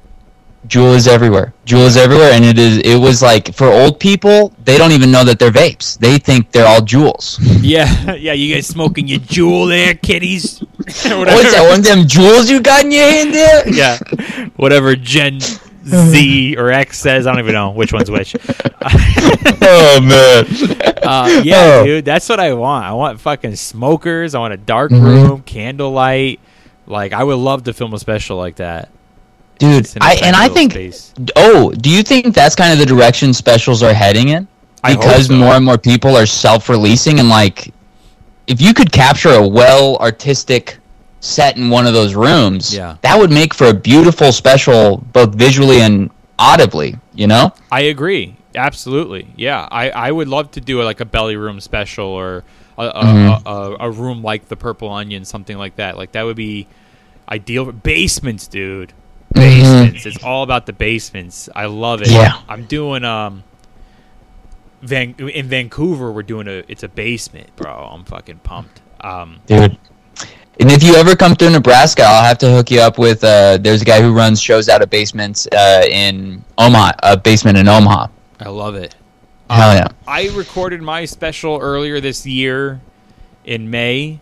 Juul 0.73 0.95
is 0.95 1.07
everywhere. 1.09 1.53
Juul 1.67 1.87
is 1.91 1.97
everywhere, 1.97 2.31
and 2.33 2.45
it 2.45 2.57
is. 2.57 2.79
It 2.79 2.97
was 3.07 3.21
like 3.21 3.53
for 3.53 3.67
old 3.81 3.99
people, 3.99 4.53
they 4.65 4.79
don't 4.79 4.93
even 4.93 5.11
know 5.11 5.25
that 5.25 5.39
they're 5.41 5.51
vapes. 5.65 5.99
They 5.99 6.19
think 6.19 6.53
they're 6.53 6.67
all 6.73 6.81
Juuls. 6.93 7.27
Yeah, 7.75 8.15
yeah. 8.15 8.33
You 8.33 8.55
guys 8.55 8.67
smoking 8.69 9.07
your 9.09 9.19
Juul 9.35 9.69
there, 9.69 9.95
kiddies? 9.95 10.61
What's 10.77 11.03
that? 11.05 11.67
One 11.69 11.81
of 11.81 11.85
them 11.85 12.07
Juuls 12.15 12.49
you 12.51 12.61
got 12.61 12.85
in 12.85 12.93
your 12.93 13.11
hand 13.11 13.35
there? 13.35 13.61
yeah, 13.81 13.99
whatever 14.57 14.95
Gen 14.97 15.39
Z 15.85 16.57
or 16.57 16.71
X 16.71 16.99
says. 16.99 17.27
I 17.27 17.31
don't 17.33 17.41
even 17.41 17.55
know 17.55 17.71
which 17.71 17.93
one's 17.93 18.11
which. 18.11 18.35
oh 18.83 20.01
man. 20.03 20.79
Uh, 21.03 21.41
yeah, 21.43 21.79
Oh. 21.81 21.85
dude, 21.85 22.05
that's 22.05 22.29
what 22.29 22.39
I 22.39 22.53
want. 22.55 22.85
I 22.87 22.93
want 22.93 23.21
fucking 23.21 23.57
smokers. 23.57 24.37
I 24.37 24.39
want 24.39 24.55
a 24.55 24.57
dark 24.57 24.93
Mhm. 24.93 25.03
room, 25.03 25.43
candlelight. 25.43 26.39
Like 26.87 27.13
I 27.13 27.25
would 27.25 27.35
love 27.39 27.65
to 27.65 27.73
film 27.73 27.93
a 27.93 27.99
special 27.99 28.37
like 28.37 28.55
that. 28.57 28.89
dude. 29.59 29.83
Just 29.83 29.97
in 29.97 30.03
a 30.03 30.05
I 30.07 30.15
tiny 30.15 30.27
and 30.29 30.37
I 30.37 30.49
think. 30.49 30.71
space. 30.73 31.13
Oh, 31.35 31.73
do 31.73 31.91
you 31.91 32.05
think 32.05 32.33
that's 32.37 32.55
kind 32.55 32.73
of 32.73 32.79
the 32.79 32.87
direction 32.87 33.33
specials 33.35 33.83
are 33.83 33.93
heading 33.93 34.29
in? 34.29 34.47
Because 34.87 35.27
so. 35.27 35.35
more 35.35 35.55
and 35.55 35.65
more 35.65 35.77
people 35.77 36.17
are 36.17 36.25
self-releasing, 36.27 37.19
and 37.19 37.29
like, 37.29 37.73
if 38.47 38.61
you 38.61 38.73
could 38.73 38.93
capture 38.93 39.31
a 39.31 39.47
well 39.47 39.97
artistic 39.97 40.79
set 41.23 41.57
in 41.57 41.71
one 41.71 41.87
of 41.87 41.95
those 41.95 42.15
rooms, 42.15 42.75
Yeah. 42.75 42.97
that 43.03 43.19
would 43.19 43.31
make 43.31 43.55
for 43.55 43.69
a 43.69 43.73
beautiful 43.75 44.33
special, 44.33 44.99
both 45.13 45.35
visually 45.35 45.81
and 45.81 46.11
audibly. 46.39 46.97
You 47.15 47.29
know? 47.29 47.53
I 47.71 47.83
agree. 47.83 48.37
Absolutely. 48.55 49.29
Yeah. 49.37 49.67
I, 49.71 49.91
I 49.91 50.11
would 50.11 50.29
love 50.29 50.51
to 50.53 50.61
do 50.61 50.83
like 50.83 51.01
a 51.01 51.05
belly 51.05 51.37
room 51.37 51.61
special 51.61 52.07
or 52.07 52.43
a, 52.77 52.83
a, 52.87 53.05
Mhm. 53.05 53.43
a, 53.47 53.85
a, 53.87 53.91
room 53.91 54.23
like 54.23 54.49
the 54.49 54.57
Purple 54.57 54.91
Onion, 54.91 55.25
something 55.25 55.57
like 55.57 55.77
that. 55.77 55.97
Like 55.97 56.13
that 56.13 56.25
would 56.25 56.37
be 56.37 56.67
ideal. 57.31 57.71
Basements, 57.71 58.49
dude. 58.49 58.93
Basements. 59.33 60.05
It's 60.05 60.23
all 60.25 60.43
about 60.43 60.67
the 60.67 60.73
basements. 60.73 61.49
I 61.55 61.67
love 61.67 62.03
it. 62.03 62.11
Yeah. 62.11 62.41
I'm 62.49 62.65
doing 62.65 63.05
um. 63.05 63.45
Van 64.83 65.15
in 65.19 65.47
Vancouver, 65.47 66.11
we're 66.11 66.25
doing 66.25 66.49
a. 66.49 66.65
It's 66.67 66.83
a 66.83 66.89
basement, 66.89 67.55
bro. 67.55 67.71
I'm 67.93 68.05
fucking 68.05 68.39
pumped. 68.39 68.81
Um, 69.01 69.39
dude. 69.47 69.79
And 70.61 70.71
if 70.71 70.83
you 70.83 70.95
ever 70.95 71.17
come 71.17 71.35
through 71.35 71.51
Nebraska, 71.51 72.03
I'll 72.03 72.25
have 72.25 72.39
to 72.39 72.51
hook 72.51 72.71
you 72.71 72.81
up 72.81 72.99
with. 72.99 73.25
Uh, 73.25 73.59
there's 73.59 73.83
a 73.83 73.85
guy 73.85 74.03
who 74.03 74.13
runs 74.13 74.41
shows 74.41 74.69
out 74.69 74.83
of 74.83 74.91
basements 74.91 75.47
uh, 75.47 75.85
in 75.89 76.45
Omaha, 76.59 76.93
a 77.03 77.17
basement 77.17 77.57
in 77.57 77.69
Omaha. 77.69 78.09
I 78.41 78.49
love 78.49 78.75
it. 78.75 78.95
Hell 79.49 79.75
yeah! 79.75 79.89
I 80.07 80.29
recorded 80.31 80.81
my 80.83 81.05
special 81.05 81.59
earlier 81.61 82.01
this 82.01 82.27
year 82.27 82.81
in 83.45 83.71
May, 83.71 84.19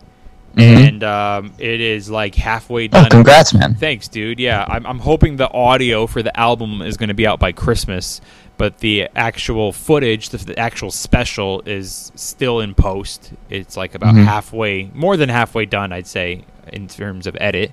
Mhm. 0.55 0.87
and 0.87 1.03
um, 1.03 1.53
it 1.59 1.79
is 1.79 2.09
like 2.09 2.35
halfway 2.35 2.85
Oh, 2.85 2.87
done. 2.89 3.09
congrats, 3.09 3.53
man! 3.53 3.73
Thanks, 3.75 4.07
dude. 4.09 4.39
Yeah, 4.39 4.65
I'm, 4.67 4.85
I'm 4.85 4.99
hoping 4.99 5.37
the 5.37 5.49
audio 5.51 6.07
for 6.07 6.21
the 6.21 6.37
album 6.37 6.81
is 6.81 6.97
going 6.97 7.07
to 7.07 7.13
be 7.15 7.25
out 7.25 7.39
by 7.39 7.53
Christmas, 7.53 8.19
but 8.57 8.79
the 8.79 9.07
actual 9.15 9.71
footage, 9.71 10.29
the, 10.29 10.37
the 10.39 10.59
actual 10.59 10.91
special, 10.91 11.61
is 11.65 12.11
still 12.15 12.59
in 12.59 12.73
post. 12.75 13.31
It's 13.49 13.77
like 13.77 13.95
about 13.95 14.13
Mhm. 14.15 14.25
halfway, 14.25 14.91
more 14.93 15.15
than 15.15 15.29
halfway 15.29 15.65
done, 15.65 15.93
I'd 15.93 16.05
say, 16.07 16.41
in 16.71 16.87
terms 16.89 17.27
of 17.27 17.37
edit. 17.39 17.71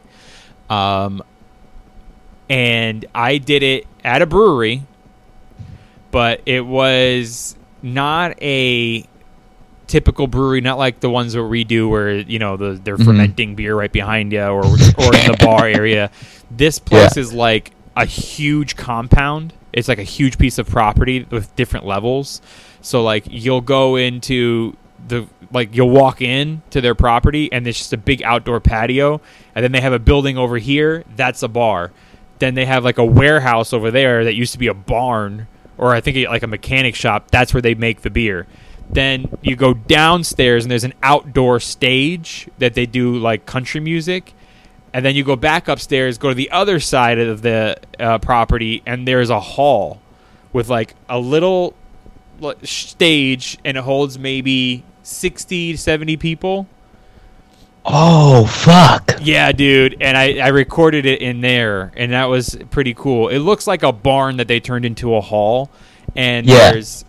Um, 0.71 1.23
and 2.49 3.05
I 3.15 3.39
did 3.39 3.63
it 3.63 3.87
at 4.05 4.23
a 4.23 4.27
brewery, 4.27 4.83
but 6.11 6.41
it 6.47 6.65
was 6.65 7.57
not 7.83 8.41
a 8.43 9.05
typical 9.89 10.27
brewery, 10.29 10.61
not 10.61 10.79
like 10.79 11.01
the 11.01 11.11
ones 11.11 11.33
that 11.33 11.43
we 11.45 11.65
do 11.65 11.89
where 11.89 12.13
you 12.19 12.39
know 12.39 12.57
the, 12.57 12.81
they're 12.83 12.97
Mhm. 12.97 13.05
fermenting 13.05 13.55
beer 13.57 13.75
right 13.75 13.91
behind 13.93 14.33
you 14.33 14.43
or 14.43 14.65
or 14.65 15.15
in 15.17 15.27
the 15.33 15.37
bar 15.41 15.67
area. 15.81 16.11
This 16.51 16.79
place 16.79 17.17
is 17.17 17.33
like 17.33 17.73
a 17.97 18.05
huge 18.05 18.77
compound. 18.77 19.53
It's 19.73 19.89
like 19.89 19.99
a 19.99 20.03
huge 20.05 20.39
piece 20.39 20.59
of 20.59 20.69
property 20.69 21.27
with 21.31 21.55
different 21.57 21.85
levels. 21.87 22.41
So 22.81 23.03
like 23.03 23.25
you'll 23.29 23.61
go 23.61 23.97
into 23.97 24.77
the 25.09 25.27
like 25.53 25.75
you'll 25.75 25.91
walk 25.91 26.21
in 26.23 26.63
to 26.71 26.81
their 26.81 26.95
property 26.95 27.51
and 27.53 27.65
there's 27.65 27.79
just 27.79 27.93
a 27.93 27.97
big 27.97 28.23
outdoor 28.23 28.61
patio 28.61 29.21
and 29.55 29.65
then 29.65 29.73
they 29.73 29.81
have 29.81 29.93
a 29.93 29.99
building 29.99 30.37
over 30.37 30.59
here 30.59 31.05
that's 31.17 31.43
a 31.43 31.49
bar 31.49 31.91
then 32.41 32.55
they 32.55 32.65
have 32.67 32.85
like 32.85 32.99
a 32.99 33.05
warehouse 33.05 33.73
over 33.73 33.91
there 33.91 34.25
that 34.25 34.35
used 34.35 34.53
to 34.53 34.59
be 34.59 34.67
a 34.67 34.75
barn 34.75 35.47
or 35.79 35.95
i 35.95 36.01
think 36.01 36.29
like 36.29 36.43
a 36.43 36.47
mechanic 36.49 36.95
shop 36.97 37.31
that's 37.31 37.55
where 37.55 37.63
they 37.63 37.75
make 37.75 38.03
the 38.03 38.11
beer 38.11 38.47
then 38.91 39.29
you 39.43 39.55
go 39.57 39.75
downstairs 39.75 40.65
and 40.65 40.71
there's 40.71 40.85
an 40.85 40.95
outdoor 41.03 41.61
stage 41.61 42.49
that 42.59 42.75
they 42.75 42.87
do 42.87 43.17
like 43.19 43.45
country 43.47 43.81
music 43.81 44.33
and 44.93 45.05
then 45.05 45.15
you 45.15 45.23
go 45.25 45.37
back 45.37 45.69
upstairs 45.69 46.17
go 46.19 46.31
to 46.31 46.35
the 46.35 46.51
other 46.51 46.81
side 46.81 47.19
of 47.19 47.43
the 47.43 47.77
uh, 48.01 48.19
property 48.19 48.83
and 48.87 49.07
there's 49.07 49.31
a 49.31 49.41
hall 49.41 50.01
with 50.53 50.69
like 50.71 50.95
a 51.09 51.19
little 51.19 51.75
stage 52.63 53.59
and 53.65 53.77
it 53.77 53.85
holds 53.85 54.19
maybe 54.19 54.83
60 55.03 55.73
to 55.73 55.79
70 55.79 56.17
people 56.17 56.67
Oh 57.91 58.45
fuck! 58.47 59.19
yeah 59.21 59.51
dude 59.53 59.97
and 60.01 60.17
I, 60.17 60.39
I 60.39 60.49
recorded 60.49 61.07
it 61.07 61.21
in 61.23 61.41
there 61.41 61.93
and 61.97 62.13
that 62.13 62.27
was 62.27 62.57
pretty 62.71 62.95
cool 62.95 63.29
it 63.29 63.39
looks 63.41 63.67
like 63.67 63.83
a 63.83 63.93
barn 63.93 64.37
that 64.39 64.49
they 64.49 64.61
turned 64.61 64.85
into 64.85 65.15
a 65.15 65.21
hall 65.21 65.71
and 66.17 66.47
Yeah. 66.47 66.73
there's 66.73 67.05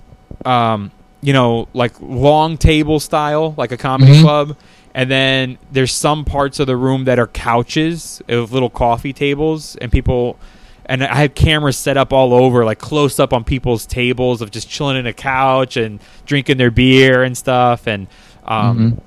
um 0.46 0.92
you 1.22 1.34
know 1.34 1.68
like 1.74 1.94
long 2.00 2.58
table 2.58 3.00
style 3.00 3.54
like 3.58 3.72
a 3.72 3.78
comedy 3.78 4.14
Mhm. 4.14 4.22
club 4.22 4.58
and 4.96 5.12
then 5.12 5.58
there's 5.72 5.92
some 5.94 6.24
parts 6.26 6.60
of 6.60 6.68
the 6.68 6.76
room 6.78 7.04
that 7.06 7.20
are 7.20 7.28
couches 7.28 8.22
of 8.30 8.52
little 8.52 8.70
coffee 8.70 9.14
tables 9.14 9.76
and 9.82 9.92
people 9.92 10.38
and 10.86 11.04
I 11.04 11.14
had 11.16 11.36
cameras 11.36 11.78
set 11.78 11.98
up 11.98 12.12
all 12.12 12.34
over, 12.34 12.66
like 12.66 12.80
close 12.80 13.20
up 13.20 13.32
on 13.32 13.44
people's 13.44 13.86
tables 13.86 14.42
of 14.42 14.50
just 14.50 14.68
chilling 14.68 14.98
in 14.98 15.06
a 15.06 15.14
couch 15.14 15.78
and 15.78 16.00
drinking 16.26 16.58
their 16.58 16.72
beer 16.72 17.22
and 17.22 17.38
stuff. 17.38 17.86
And 17.86 18.08
um, 18.46 19.00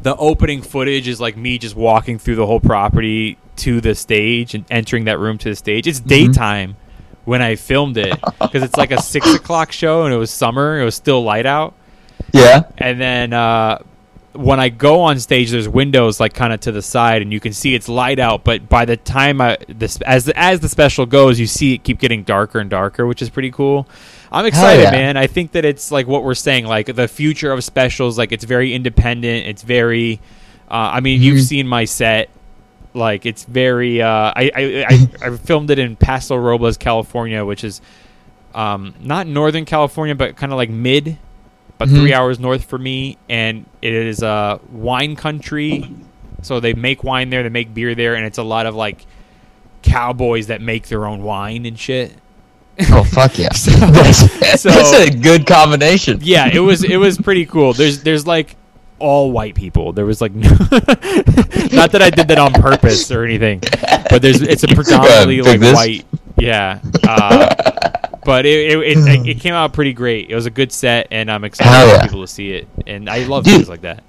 the 0.00 0.16
opening 0.16 0.62
footage 0.62 1.06
is 1.06 1.20
like 1.20 1.36
me 1.36 1.58
just 1.58 1.76
walking 1.76 2.18
through 2.18 2.36
the 2.36 2.46
whole 2.46 2.60
property 2.60 3.36
to 3.56 3.82
the 3.82 3.94
stage 3.94 4.54
and 4.54 4.64
entering 4.70 5.04
that 5.04 5.18
room 5.18 5.36
to 5.36 5.50
the 5.50 5.54
stage. 5.56 5.86
It's 5.86 6.00
daytime 6.00 6.76
when 7.28 7.42
I 7.42 7.56
filmed 7.56 7.98
it 7.98 8.18
because 8.40 8.62
it's 8.62 8.76
like 8.76 8.90
a 8.90 9.00
six 9.02 9.34
o'clock 9.40 9.70
show 9.70 10.04
and 10.04 10.14
it 10.14 10.16
was 10.16 10.30
summer. 10.30 10.80
It 10.80 10.84
was 10.84 10.94
still 10.94 11.22
light 11.22 11.44
out. 11.46 11.74
Yeah. 12.32 12.62
And 12.78 12.98
then 12.98 13.32
uh, 13.34 13.78
when 14.32 14.58
I 14.60 14.70
go 14.70 15.02
on 15.02 15.18
stage, 15.20 15.50
there's 15.50 15.68
windows 15.68 16.20
like 16.20 16.32
kind 16.32 16.52
of 16.52 16.60
to 16.60 16.72
the 16.72 16.80
side, 16.82 17.20
and 17.22 17.32
you 17.32 17.38
can 17.40 17.52
see 17.52 17.74
it's 17.74 17.88
light 17.88 18.18
out. 18.18 18.44
But 18.44 18.68
by 18.68 18.84
the 18.86 18.96
time 18.96 19.40
I 19.40 19.58
this 19.68 20.00
as 20.02 20.24
the, 20.24 20.38
as 20.38 20.60
the 20.60 20.68
special 20.68 21.04
goes, 21.06 21.38
you 21.38 21.46
see 21.46 21.74
it 21.74 21.84
keep 21.84 21.98
getting 21.98 22.22
darker 22.22 22.58
and 22.60 22.70
darker, 22.70 23.06
which 23.06 23.20
is 23.20 23.28
pretty 23.30 23.50
cool. 23.50 23.86
I'm 24.32 24.46
excited, 24.46 24.82
yeah. 24.84 24.90
man. 24.90 25.16
I 25.16 25.26
think 25.26 25.52
that 25.52 25.64
it's 25.64 25.90
like 25.92 26.06
what 26.06 26.22
we're 26.24 26.34
saying, 26.34 26.66
like 26.66 26.94
the 26.94 27.08
future 27.08 27.52
of 27.52 27.62
specials. 27.62 28.16
Like 28.18 28.32
it's 28.32 28.44
very 28.44 28.72
independent. 28.74 29.46
It's 29.46 29.62
very. 29.62 30.20
Uh, 30.70 30.96
I 30.96 31.00
mean, 31.00 31.22
you've 31.22 31.38
Mhm. 31.38 31.48
seen 31.48 31.66
my 31.68 31.84
set. 31.84 32.28
Like 32.94 33.26
it's 33.26 33.44
very. 33.44 34.00
Uh, 34.02 34.08
I, 34.34 34.50
I, 34.54 34.84
I 34.88 35.08
I 35.30 35.36
filmed 35.36 35.70
it 35.70 35.78
in 35.78 35.96
Paso 35.96 36.36
Robles, 36.36 36.76
California, 36.76 37.44
which 37.44 37.64
is 37.64 37.80
um, 38.54 38.94
not 39.00 39.26
Northern 39.26 39.64
California, 39.64 40.14
but 40.14 40.36
kind 40.36 40.52
of 40.52 40.56
like 40.56 40.70
mid, 40.70 41.18
about 41.76 41.88
Mhm. 41.88 42.00
three 42.00 42.14
hours 42.14 42.38
north 42.38 42.64
for 42.64 42.78
me. 42.78 43.18
And 43.28 43.66
it 43.82 43.92
is 43.92 44.22
a 44.22 44.58
wine 44.72 45.16
country, 45.16 45.90
so 46.42 46.60
they 46.60 46.72
make 46.72 47.04
wine 47.04 47.30
there, 47.30 47.42
they 47.42 47.48
make 47.50 47.72
beer 47.74 47.94
there, 47.94 48.14
and 48.14 48.24
it's 48.24 48.38
a 48.38 48.42
lot 48.42 48.66
of 48.66 48.74
like 48.74 49.04
cowboys 49.82 50.48
that 50.48 50.60
make 50.60 50.88
their 50.88 51.06
own 51.06 51.22
wine 51.22 51.66
and 51.66 51.78
shit. 51.78 52.12
Oh 52.90 53.02
fuck 53.04 53.36
yeah! 53.38 53.48
So- 53.54 53.70
that's, 53.72 54.62
so- 54.62 54.70
that's 54.70 54.92
a 54.92 55.10
good 55.10 55.46
combination. 55.46 56.20
Yeah, 56.22 56.48
it 56.52 56.60
was 56.60 56.84
it 56.84 56.96
was 56.96 57.18
pretty 57.18 57.44
cool. 57.44 57.72
There's 57.72 58.02
there's 58.02 58.26
like 58.26 58.56
all 58.98 59.30
white 59.32 59.54
people. 59.54 59.92
There 59.92 60.06
was 60.06 60.20
like 60.20 60.32
no, 60.34 60.48
not 60.50 61.92
that 61.92 62.00
I 62.02 62.10
did 62.10 62.28
that 62.28 62.38
on 62.38 62.52
purpose 62.52 63.10
or 63.10 63.24
anything, 63.24 63.60
but 64.10 64.22
there's 64.22 64.42
it's 64.42 64.64
a 64.64 64.68
predominantly 64.68 65.36
Yeah, 65.36 65.42
like 65.42 65.60
this. 65.60 65.74
white. 65.74 66.06
Yeah. 66.38 66.80
Uh, 67.06 67.54
but 68.24 68.44
it 68.46 68.78
it, 68.78 68.98
it 68.98 69.28
it 69.28 69.40
came 69.40 69.54
out 69.54 69.72
pretty 69.72 69.92
great. 69.92 70.30
It 70.30 70.34
was 70.34 70.46
a 70.46 70.50
good 70.50 70.70
set, 70.72 71.08
and 71.10 71.30
I'm 71.30 71.44
excited 71.44 71.70
Hell 71.70 71.88
for 71.88 71.94
yeah. 71.96 72.02
people 72.02 72.20
to 72.22 72.28
see 72.28 72.52
it. 72.52 72.68
And 72.86 73.08
I 73.08 73.24
love 73.26 73.44
Dude. 73.44 73.54
things 73.54 73.68
like 73.68 73.80
that. 73.82 74.02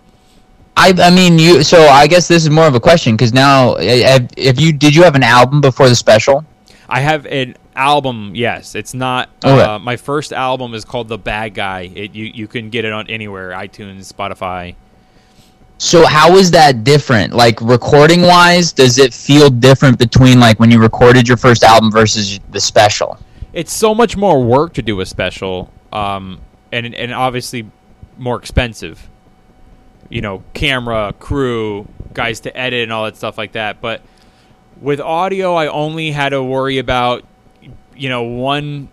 I, 0.76 0.94
I 0.98 1.10
mean, 1.10 1.38
you. 1.40 1.62
So 1.64 1.82
I 1.88 2.08
guess 2.08 2.28
this 2.28 2.44
is 2.44 2.50
more 2.50 2.66
of 2.68 2.76
a 2.76 2.80
question 2.80 3.16
because 3.16 3.34
now, 3.34 3.74
eh, 3.76 4.20
if 4.38 4.60
you 4.60 4.72
did 4.74 4.96
you 4.96 5.04
have 5.04 5.16
an 5.16 5.24
album 5.24 5.62
before 5.62 5.90
the 5.90 5.96
special? 5.96 6.46
I 6.90 7.02
have 7.02 7.26
an 7.28 7.56
album. 7.76 8.32
Yes, 8.34 8.76
it's 8.76 8.94
not. 8.94 9.30
Okay. 9.46 9.62
Uh, 9.62 9.80
my 9.80 9.96
first 9.96 10.34
album 10.34 10.74
is 10.74 10.84
called 10.84 11.08
The 11.08 11.18
Bad 11.18 11.54
Guy. 11.54 11.92
It 11.94 12.16
you 12.16 12.26
you 12.26 12.48
can 12.48 12.70
get 12.70 12.84
it 12.84 12.92
on 12.92 13.08
anywhere: 13.08 13.52
iTunes, 13.52 14.12
Spotify. 14.12 14.76
So 15.78 16.06
how 16.06 16.36
is 16.36 16.52
that 16.52 16.84
different? 16.84 17.34
Like 17.34 17.62
recording 17.62 18.24
wise, 18.24 18.74
does 18.74 18.98
it 18.98 19.14
feel 19.14 19.50
different 19.50 19.98
between 19.98 20.40
like 20.40 20.60
when 20.60 20.72
you 20.72 20.82
recorded 20.82 21.28
your 21.28 21.38
first 21.38 21.64
album 21.64 21.90
versus 21.90 22.40
the 22.52 22.60
special? 22.60 23.18
It's 23.54 23.72
so 23.72 23.96
much 23.96 24.18
more 24.18 24.44
work 24.44 24.74
to 24.74 24.82
do 24.82 25.00
a 25.00 25.06
special, 25.06 25.72
um, 25.94 26.42
and 26.72 26.94
and 26.94 27.14
obviously 27.14 27.70
more 28.18 28.38
expensive. 28.38 29.08
You 30.10 30.22
know, 30.22 30.44
camera, 30.54 31.14
crew, 31.20 31.88
guys 32.14 32.40
to 32.42 32.58
edit, 32.58 32.84
and 32.84 32.92
all 32.92 33.06
that 33.06 33.16
stuff 33.16 33.38
like 33.38 33.52
that. 33.54 33.80
But 33.80 34.02
with 34.82 35.00
audio, 35.00 35.56
I 35.56 35.68
only 35.68 36.12
had 36.12 36.30
to 36.30 36.44
worry 36.44 36.78
about 36.78 37.24
you 37.96 38.10
know 38.10 38.24
one 38.24 38.90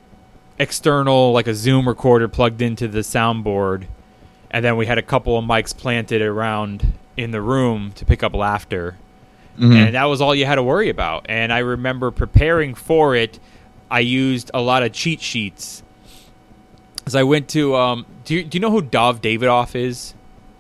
external 0.59 1.32
like 1.32 1.47
a 1.47 1.55
Zoom 1.55 1.87
recorder 1.89 2.28
plugged 2.28 2.62
into 2.62 2.89
the 2.89 3.01
soundboard, 3.01 3.84
and 4.51 4.64
then 4.64 4.76
we 4.76 4.87
had 4.87 4.99
a 4.99 5.03
couple 5.03 5.39
of 5.39 5.45
mics 5.45 5.76
planted 5.76 6.22
around 6.22 6.93
in 7.16 7.30
the 7.30 7.41
room 7.41 7.93
to 7.97 8.05
pick 8.05 8.22
up 8.22 8.34
laughter. 8.34 8.97
Mhm. 9.59 9.74
And 9.74 9.95
that 9.95 10.05
was 10.05 10.20
all 10.20 10.34
you 10.34 10.45
had 10.45 10.57
to 10.57 10.62
worry 10.62 10.91
about. 10.91 11.24
And 11.30 11.51
I 11.51 11.61
remember 11.61 12.11
preparing 12.11 12.74
for 12.74 13.14
it, 13.16 13.39
I 13.91 14.01
used 14.01 14.51
a 14.53 14.61
lot 14.61 14.82
of 14.82 14.93
cheat 14.93 15.22
sheets. 15.22 15.82
As 17.07 17.14
I 17.14 17.22
went 17.22 17.49
to, 17.51 17.74
um, 17.74 18.05
do 18.26 18.34
you, 18.34 18.45
do 18.45 18.57
you 18.57 18.61
know 18.61 18.70
who 18.70 18.82
Dov 18.82 19.22
Davidoff 19.22 19.74
is? 19.74 20.12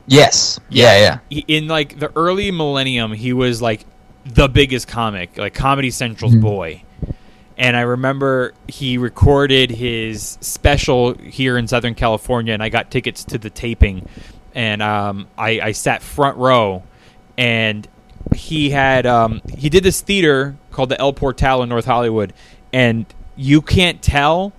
Yes. 0.06 0.58
Yeah, 0.70 0.96
yeah. 0.98 1.18
He- 1.28 1.44
In 1.46 1.68
like 1.68 1.98
the 1.98 2.10
early 2.16 2.50
millennium, 2.50 3.12
he 3.12 3.34
was 3.34 3.60
like 3.60 3.84
the 4.28 4.48
biggest 4.48 4.88
comic, 4.88 5.36
like 5.38 5.54
Comedy 5.54 5.90
Central's 5.90 6.34
Mhm. 6.34 6.40
boy. 6.40 6.82
And 7.58 7.76
I 7.76 7.82
remember 7.82 8.52
he 8.68 8.98
recorded 8.98 9.70
his 9.70 10.36
special 10.40 11.14
here 11.14 11.56
in 11.56 11.66
Southern 11.68 11.94
California, 11.94 12.52
and 12.52 12.62
I 12.62 12.68
got 12.68 12.90
tickets 12.90 13.24
to 13.24 13.38
the 13.38 13.48
taping. 13.48 14.06
And 14.54 14.82
um, 14.82 15.26
I, 15.38 15.60
I 15.60 15.72
sat 15.72 16.02
front 16.02 16.36
row, 16.36 16.82
and 17.38 17.86
he 18.34 18.70
had 18.70 19.06
um, 19.06 19.40
he 19.56 19.68
did 19.70 19.84
this 19.84 20.00
theater 20.00 20.56
called 20.70 20.88
the 20.90 21.00
El 21.00 21.12
Portal 21.12 21.62
in 21.62 21.68
North 21.68 21.84
Hollywood, 21.86 22.32
and 22.72 23.06
you 23.36 23.62
can't 23.62 24.02
tell, 24.02 24.52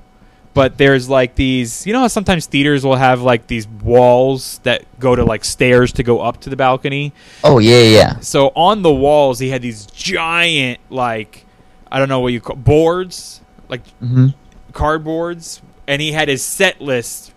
but 0.57 0.77
there's 0.79 1.07
like 1.07 1.35
these. 1.35 1.85
You 1.85 1.93
know 1.93 1.99
how 1.99 2.07
sometimes 2.07 2.47
theaters 2.47 2.83
will 2.83 2.95
have 2.95 3.21
like 3.21 3.45
these 3.45 3.67
walls 3.67 4.59
that 4.63 4.83
go 4.99 5.15
to 5.15 5.23
like 5.23 5.45
stairs 5.45 5.91
to 5.93 6.03
go 6.03 6.19
up 6.19 6.41
to 6.41 6.49
the 6.49 6.55
balcony. 6.55 7.13
Oh 7.43 7.59
yeah, 7.59 7.81
yeah. 7.83 8.19
So 8.21 8.47
on 8.55 8.81
the 8.81 8.91
walls, 8.91 9.37
he 9.37 9.49
had 9.49 9.61
these 9.61 9.85
giant 9.85 10.79
like 10.89 11.45
I 11.91 11.99
don't 11.99 12.09
know 12.09 12.19
what 12.21 12.33
you 12.33 12.41
call 12.41 12.55
boards, 12.55 13.39
like 13.69 13.81
Mhm. 14.03 14.33
cardboards, 14.73 15.61
and 15.87 16.01
he 16.01 16.11
had 16.11 16.27
his 16.27 16.43
set 16.43 16.81
list 16.81 17.33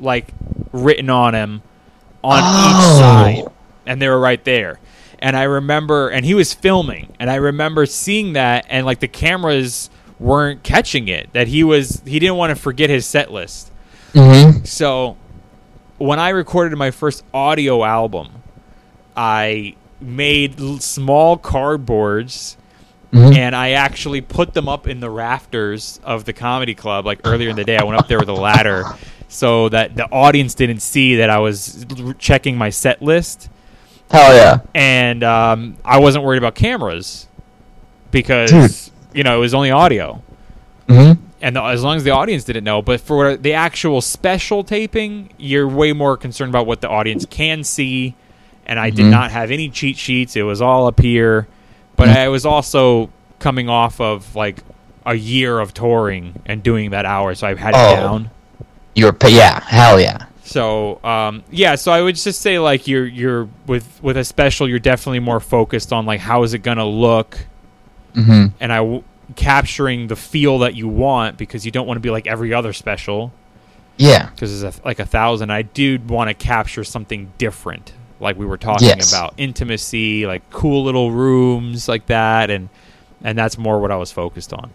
like 0.00 0.26
written 0.72 1.08
on 1.08 1.34
him 1.34 1.62
on 2.24 2.40
Oh. 2.42 2.68
each 2.68 2.98
side, 2.98 3.52
and 3.86 4.02
they 4.02 4.08
were 4.08 4.18
right 4.20 4.44
there. 4.44 4.80
And 5.20 5.36
I 5.36 5.44
remember, 5.44 6.08
and 6.08 6.26
he 6.26 6.34
was 6.34 6.52
filming, 6.52 7.12
and 7.20 7.30
I 7.30 7.36
remember 7.36 7.86
seeing 7.86 8.32
that, 8.34 8.66
and 8.68 8.84
like 8.84 8.98
the 9.00 9.08
cameras 9.08 9.88
weren't 10.18 10.62
catching 10.62 11.08
it. 11.08 11.32
That 11.32 11.48
he 11.48 11.62
was, 11.64 12.02
he 12.06 12.18
didn't 12.18 12.36
want 12.36 12.50
to 12.50 12.56
forget 12.56 12.90
his 12.90 13.06
set 13.06 13.32
list. 13.32 13.70
Mhm. 14.14 14.66
So 14.66 15.16
when 15.98 16.18
I 16.18 16.30
recorded 16.30 16.76
my 16.78 16.90
first 16.90 17.22
audio 17.34 17.84
album, 17.84 18.28
I 19.16 19.74
made 20.00 20.58
small 20.82 21.38
cardboards 21.38 22.56
Mhm. 23.12 23.36
and 23.36 23.56
I 23.56 23.70
actually 23.70 24.20
put 24.20 24.52
them 24.54 24.68
up 24.68 24.86
in 24.86 25.00
the 25.00 25.08
rafters 25.10 26.00
of 26.04 26.24
the 26.24 26.32
comedy 26.32 26.74
club. 26.74 27.06
Like 27.06 27.20
earlier 27.24 27.48
in 27.50 27.56
the 27.56 27.64
day, 27.64 27.76
I 27.78 27.84
went 27.84 27.98
up 27.98 28.08
there 28.08 28.18
with 28.18 28.28
a 28.28 28.34
ladder 28.34 28.84
so 29.28 29.68
that 29.70 29.96
the 29.96 30.04
audience 30.10 30.54
didn't 30.54 30.80
see 30.80 31.16
that 31.16 31.30
I 31.30 31.38
was 31.38 31.86
checking 32.18 32.56
my 32.58 32.70
set 32.70 33.00
list. 33.02 33.48
Hell 34.10 34.34
yeah. 34.34 34.58
And 34.74 35.24
um, 35.24 35.76
I 35.84 35.98
wasn't 35.98 36.24
worried 36.24 36.38
about 36.38 36.54
cameras 36.54 37.26
because, 38.10 38.50
Dude. 38.50 38.92
You 39.16 39.22
know, 39.24 39.36
it 39.36 39.40
was 39.40 39.54
only 39.54 39.70
audio 39.70 40.22
Mhm. 40.88 41.18
and 41.42 41.56
the, 41.56 41.62
as 41.62 41.82
long 41.82 41.96
as 41.96 42.04
the 42.04 42.10
audience 42.10 42.44
didn't 42.44 42.64
know. 42.64 42.82
But 42.82 43.00
for 43.00 43.36
the 43.36 43.54
actual 43.54 44.00
special 44.00 44.62
taping, 44.62 45.30
you're 45.38 45.66
way 45.66 45.92
more 45.92 46.16
concerned 46.16 46.50
about 46.50 46.66
what 46.66 46.80
the 46.80 46.88
audience 46.88 47.26
can 47.28 47.64
see. 47.64 48.14
And 48.66 48.78
I 48.78 48.90
did 48.90 49.06
Mhm. 49.06 49.10
not 49.10 49.30
have 49.30 49.50
any 49.50 49.68
cheat 49.68 49.96
sheets; 49.96 50.36
it 50.36 50.42
was 50.42 50.60
all 50.60 50.86
up 50.86 51.00
here. 51.00 51.46
But 51.96 52.08
Mhm. 52.08 52.16
I 52.16 52.28
was 52.28 52.44
also 52.44 53.10
coming 53.38 53.68
off 53.68 54.00
of 54.00 54.34
like 54.36 54.58
a 55.04 55.14
year 55.14 55.60
of 55.60 55.72
touring 55.72 56.34
and 56.46 56.62
doing 56.62 56.90
that 56.90 57.04
hour, 57.06 57.34
so 57.34 57.46
I 57.46 57.54
had 57.54 57.74
it 57.74 57.78
Oh. 57.78 57.94
down. 57.96 58.30
You're 58.94 59.16
yeah, 59.28 59.60
hell 59.66 60.00
yeah. 60.00 60.18
So 60.42 60.98
um, 61.04 61.42
yeah, 61.50 61.74
so 61.76 61.92
I 61.92 62.00
would 62.02 62.16
just 62.16 62.40
say 62.40 62.58
like 62.58 62.86
you're 62.88 63.06
you're 63.06 63.48
with 63.66 63.86
with 64.02 64.16
a 64.16 64.24
special, 64.24 64.68
you're 64.68 64.78
definitely 64.78 65.20
more 65.20 65.40
focused 65.40 65.92
on 65.92 66.06
like 66.06 66.20
how 66.20 66.42
is 66.44 66.54
it 66.54 66.62
gonna 66.62 66.86
look, 66.86 67.38
Mhm. 68.16 68.52
and 68.60 68.72
I 68.72 68.76
w- 68.78 69.02
capturing 69.34 70.06
the 70.06 70.16
feel 70.16 70.58
that 70.60 70.74
you 70.74 70.88
want 70.88 71.36
because 71.36 71.64
you 71.66 71.70
don't 71.72 71.86
want 71.86 71.96
to 71.96 72.00
be 72.00 72.10
like 72.10 72.26
every 72.26 72.54
other 72.54 72.72
special. 72.72 73.32
Yeah. 73.98 74.26
because 74.30 74.60
there's 74.60 74.76
a, 74.76 74.80
like 74.84 74.98
a 74.98 75.06
thousand. 75.06 75.50
I 75.50 75.62
do 75.62 75.98
want 76.06 76.28
to 76.28 76.34
capture 76.34 76.84
something 76.84 77.32
different, 77.38 77.92
like 78.20 78.38
we 78.38 78.44
were 78.44 78.58
talking 78.58 78.88
Yes. 78.88 79.10
about 79.10 79.32
intimacy, 79.38 80.26
like 80.26 80.42
cool 80.50 80.84
little 80.84 81.10
rooms 81.12 81.88
like 81.88 82.06
that, 82.06 82.50
and 82.50 82.68
and 83.24 83.38
that's 83.38 83.56
more 83.56 83.80
what 83.80 83.90
I 83.90 83.96
was 83.96 84.12
focused 84.12 84.52
on. 84.52 84.70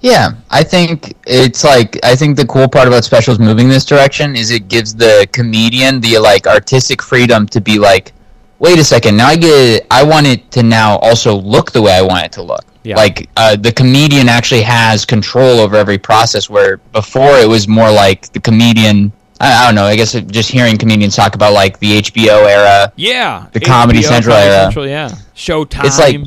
Yeah, 0.00 0.32
I 0.50 0.62
think 0.62 1.14
it's 1.26 1.64
like 1.64 1.98
I 2.04 2.14
think 2.14 2.36
the 2.36 2.46
cool 2.46 2.68
part 2.68 2.86
about 2.88 3.04
specials 3.04 3.38
moving 3.38 3.68
this 3.70 3.84
direction 3.86 4.36
is 4.36 4.50
it 4.50 4.68
gives 4.68 4.94
the 4.94 5.26
comedian 5.32 6.00
the 6.00 6.18
like 6.18 6.46
artistic 6.46 7.00
freedom 7.02 7.46
to 7.48 7.60
be 7.62 7.78
like, 7.78 8.12
wait 8.58 8.78
a 8.78 8.84
second, 8.84 9.16
now 9.16 9.26
I 9.28 9.36
get 9.36 9.86
I 9.90 10.02
want 10.02 10.26
it 10.26 10.50
to 10.52 10.62
now 10.62 10.96
also 10.98 11.34
look 11.36 11.72
the 11.72 11.82
way 11.82 11.92
I 11.92 12.02
want 12.02 12.24
it 12.24 12.32
to 12.32 12.42
look. 12.42 12.64
Yeah. 12.84 12.96
Like 12.96 13.28
uh, 13.36 13.56
the 13.56 13.72
comedian 13.72 14.28
actually 14.28 14.62
has 14.62 15.04
control 15.04 15.58
over 15.60 15.76
every 15.76 15.98
process, 15.98 16.48
where 16.48 16.76
before 16.92 17.36
it 17.38 17.48
was 17.48 17.66
more 17.68 17.90
like 17.90 18.32
the 18.32 18.40
comedian. 18.40 19.12
I, 19.40 19.64
I 19.64 19.66
don't 19.66 19.74
know. 19.74 19.84
I 19.84 19.96
guess 19.96 20.12
just 20.12 20.50
hearing 20.50 20.78
comedians 20.78 21.14
talk 21.16 21.34
about 21.34 21.52
like 21.52 21.78
the 21.80 22.00
HBO 22.00 22.46
era. 22.48 22.90
Yeah, 22.96 23.46
The 23.52 23.60
Comedy 23.60 24.00
Central 24.02 24.34
Comedy 24.34 24.50
era. 24.50 24.62
Central, 24.64 24.86
yeah, 24.86 25.08
Showtime. 25.34 25.84
It's 25.84 25.98
like- 25.98 26.20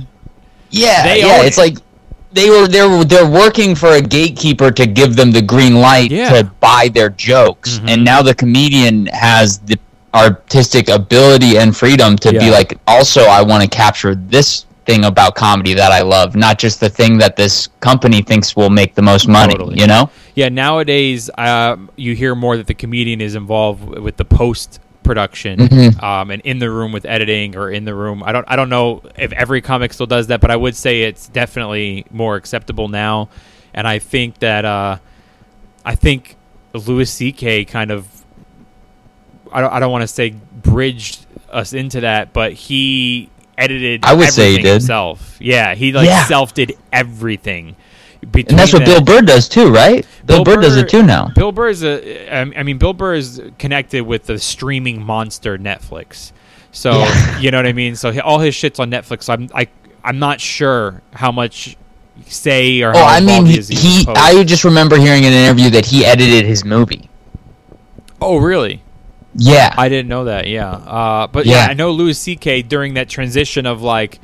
Yeah, 0.69 1.03
They 1.03 1.19
yeah. 1.21 1.41
It's 1.43 1.57
like 1.57 1.77
they 2.34 2.49
were 2.51 2.67
they're 2.67 3.03
they're 3.05 3.27
working 3.27 3.73
for 3.73 3.93
a 3.93 4.01
gatekeeper 4.01 4.69
to 4.69 4.86
give 4.86 5.15
them 5.15 5.32
the 5.32 5.41
green 5.41 5.75
light 5.75 6.11
Yeah. 6.11 6.30
Mm-hmm. 6.32 6.47
to 6.49 6.53
buy 6.59 6.89
their 6.93 7.09
jokes, 7.09 7.80
and 7.88 8.03
now 8.05 8.21
the 8.21 8.36
comedian 8.36 9.07
has 9.07 9.57
the 9.59 9.80
artistic 10.14 10.89
ability 10.89 11.57
and 11.57 11.76
freedom 11.76 12.16
to 12.18 12.32
be 12.32 12.49
like, 12.49 12.78
also, 12.88 13.22
I 13.22 13.41
want 13.41 13.64
to 13.64 13.70
capture 13.70 14.16
this 14.16 14.66
thing 14.86 15.05
about 15.05 15.36
comedy 15.36 15.74
that 15.76 15.91
I 15.91 16.01
love, 16.01 16.36
not 16.36 16.57
just 16.57 16.80
the 16.80 16.89
thing 16.89 17.18
that 17.20 17.36
this 17.36 17.68
company 17.80 18.22
thinks 18.24 18.55
will 18.55 18.72
make 18.72 18.95
the 18.95 19.03
most 19.03 19.28
money. 19.28 19.53
Totally. 19.53 19.80
You 19.80 19.88
know? 19.88 20.10
Yeah, 20.36 20.49
nowadays 20.49 21.30
um, 21.38 21.91
you 21.95 22.16
hear 22.16 22.34
more 22.34 22.57
that 22.57 22.66
the 22.68 22.74
comedian 22.74 23.22
is 23.22 23.36
involved 23.36 23.84
with 23.84 24.18
the 24.18 24.26
post 24.26 24.80
production 25.03 25.60
Mhm. 25.60 26.03
um, 26.03 26.30
and 26.32 26.41
in 26.43 26.60
the 26.60 26.70
room 26.70 26.91
with 26.91 27.05
editing 27.05 27.55
or 27.55 27.72
in 27.72 27.84
the 27.86 27.95
room. 27.95 28.22
I 28.24 28.32
don't 28.32 28.45
I 28.47 28.55
don't 28.55 28.70
know 28.70 29.01
if 29.18 29.32
every 29.34 29.60
comic 29.62 29.91
still 29.91 30.05
does 30.05 30.28
that, 30.28 30.39
but 30.39 30.51
I 30.51 30.55
would 30.55 30.76
say 30.76 31.01
it's 31.01 31.28
definitely 31.28 32.05
more 32.12 32.36
acceptable 32.36 32.88
now. 32.89 33.30
And 33.74 33.88
I 33.88 33.97
think 33.99 34.39
that 34.39 34.66
uh, 34.66 34.97
I 35.84 35.95
think 35.95 36.36
Louis 36.74 37.10
C.K. 37.10 37.66
kind 37.66 37.89
of 37.91 38.05
I 39.52 39.62
don't 39.62 39.74
I 39.74 39.80
don't 39.80 39.91
want 39.91 40.04
to 40.04 40.08
say 40.08 40.32
bridged 40.62 41.26
us 41.50 41.74
into 41.74 42.02
that, 42.02 42.34
but 42.34 42.54
he 42.54 43.30
edited 43.58 44.06
I 44.06 44.14
would 44.14 44.30
say 44.30 44.52
he 44.52 44.58
did. 44.58 44.66
himself. 44.74 45.38
Yeah, 45.39 45.76
he 45.76 45.91
like 45.91 46.08
Yeah. 46.08 46.26
self 46.26 46.54
did 46.54 46.78
everything. 46.93 47.76
And 48.22 48.60
that's 48.60 48.74
what 48.74 48.84
Bill 48.84 49.02
Burr 49.02 49.22
does 49.22 49.47
too, 49.47 49.72
right? 49.72 50.06
Bill, 50.26 50.43
Burr, 50.43 50.58
does 50.60 50.76
it 50.76 50.89
too 50.89 51.04
now. 51.04 51.30
Bill 51.36 51.54
Burr 51.54 51.70
is 51.70 51.84
a. 51.86 52.30
I 52.58 52.64
mean, 52.64 52.78
Bill 52.78 52.91
Burr 52.93 53.16
is 53.16 53.41
connected 53.58 54.02
with 54.02 54.26
the 54.26 54.38
streaming 54.38 55.02
monster 55.02 55.58
Netflix. 55.58 56.34
So 56.74 56.91
Yeah. 57.00 57.39
you 57.39 57.52
know 57.52 57.58
what 57.60 57.66
I 57.66 57.72
mean. 57.74 57.95
So 57.95 58.20
all 58.20 58.39
his 58.39 58.54
shit's 58.56 58.78
on 58.80 58.91
Netflix. 58.91 59.24
So 59.24 59.34
I'm 59.34 59.50
I 59.56 59.68
I'm 60.04 60.20
not 60.20 60.41
sure 60.41 61.02
how 61.14 61.32
much 61.32 61.78
say 62.26 62.82
or 62.82 62.91
Oh, 62.93 63.00
how 63.00 63.06
I 63.06 63.22
mean, 63.22 63.45
he, 63.45 63.54
he 63.54 63.58
is. 63.60 63.70
in 63.70 63.78
he 63.78 64.06
post. 64.06 64.20
I 64.20 64.43
just 64.43 64.66
remember 64.66 64.97
hearing 64.97 65.24
in 65.24 65.32
an 65.32 65.45
interview 65.45 65.70
that 65.72 65.86
he 65.86 66.06
edited 66.06 66.45
his 66.45 66.66
movie. 66.66 67.10
oh 68.22 68.38
really? 68.38 68.82
Yeah. 69.36 69.73
I 69.77 69.89
didn't 69.89 70.09
know 70.09 70.25
that. 70.25 70.47
Yeah. 70.47 70.69
Uh, 70.71 71.27
but 71.27 71.45
yeah. 71.45 71.65
Yeah. 71.65 71.71
I 71.71 71.73
know 71.73 71.91
Louis 71.91 72.17
C.K. 72.17 72.63
during 72.63 72.95
that 72.95 73.09
transition 73.09 73.65
of 73.65 73.82
like, 73.82 74.19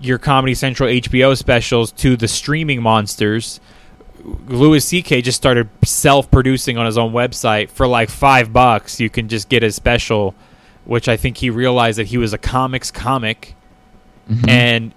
your 0.00 0.18
Comedy 0.18 0.54
Central 0.54 0.88
HBO 0.88 1.36
specials 1.36 1.90
to 1.92 2.16
the 2.16 2.28
streaming 2.28 2.82
monsters. 2.82 3.60
Louis 4.48 4.84
C.K. 4.84 5.22
just 5.22 5.36
started 5.36 5.68
self-producing 5.84 6.76
on 6.76 6.84
his 6.86 6.98
own 6.98 7.12
website 7.12 7.70
for 7.70 7.86
like 7.86 8.10
five 8.10 8.52
bucks. 8.52 9.00
You 9.00 9.08
can 9.08 9.28
just 9.28 9.48
get 9.48 9.62
a 9.62 9.70
special, 9.72 10.34
which 10.84 11.08
I 11.08 11.16
think 11.16 11.38
he 11.38 11.48
realized 11.48 11.98
that 11.98 12.08
he 12.08 12.18
was 12.18 12.32
a 12.32 12.38
comics 12.38 12.90
comic, 12.90 13.54
Mhm. 14.30 14.48
and 14.48 14.92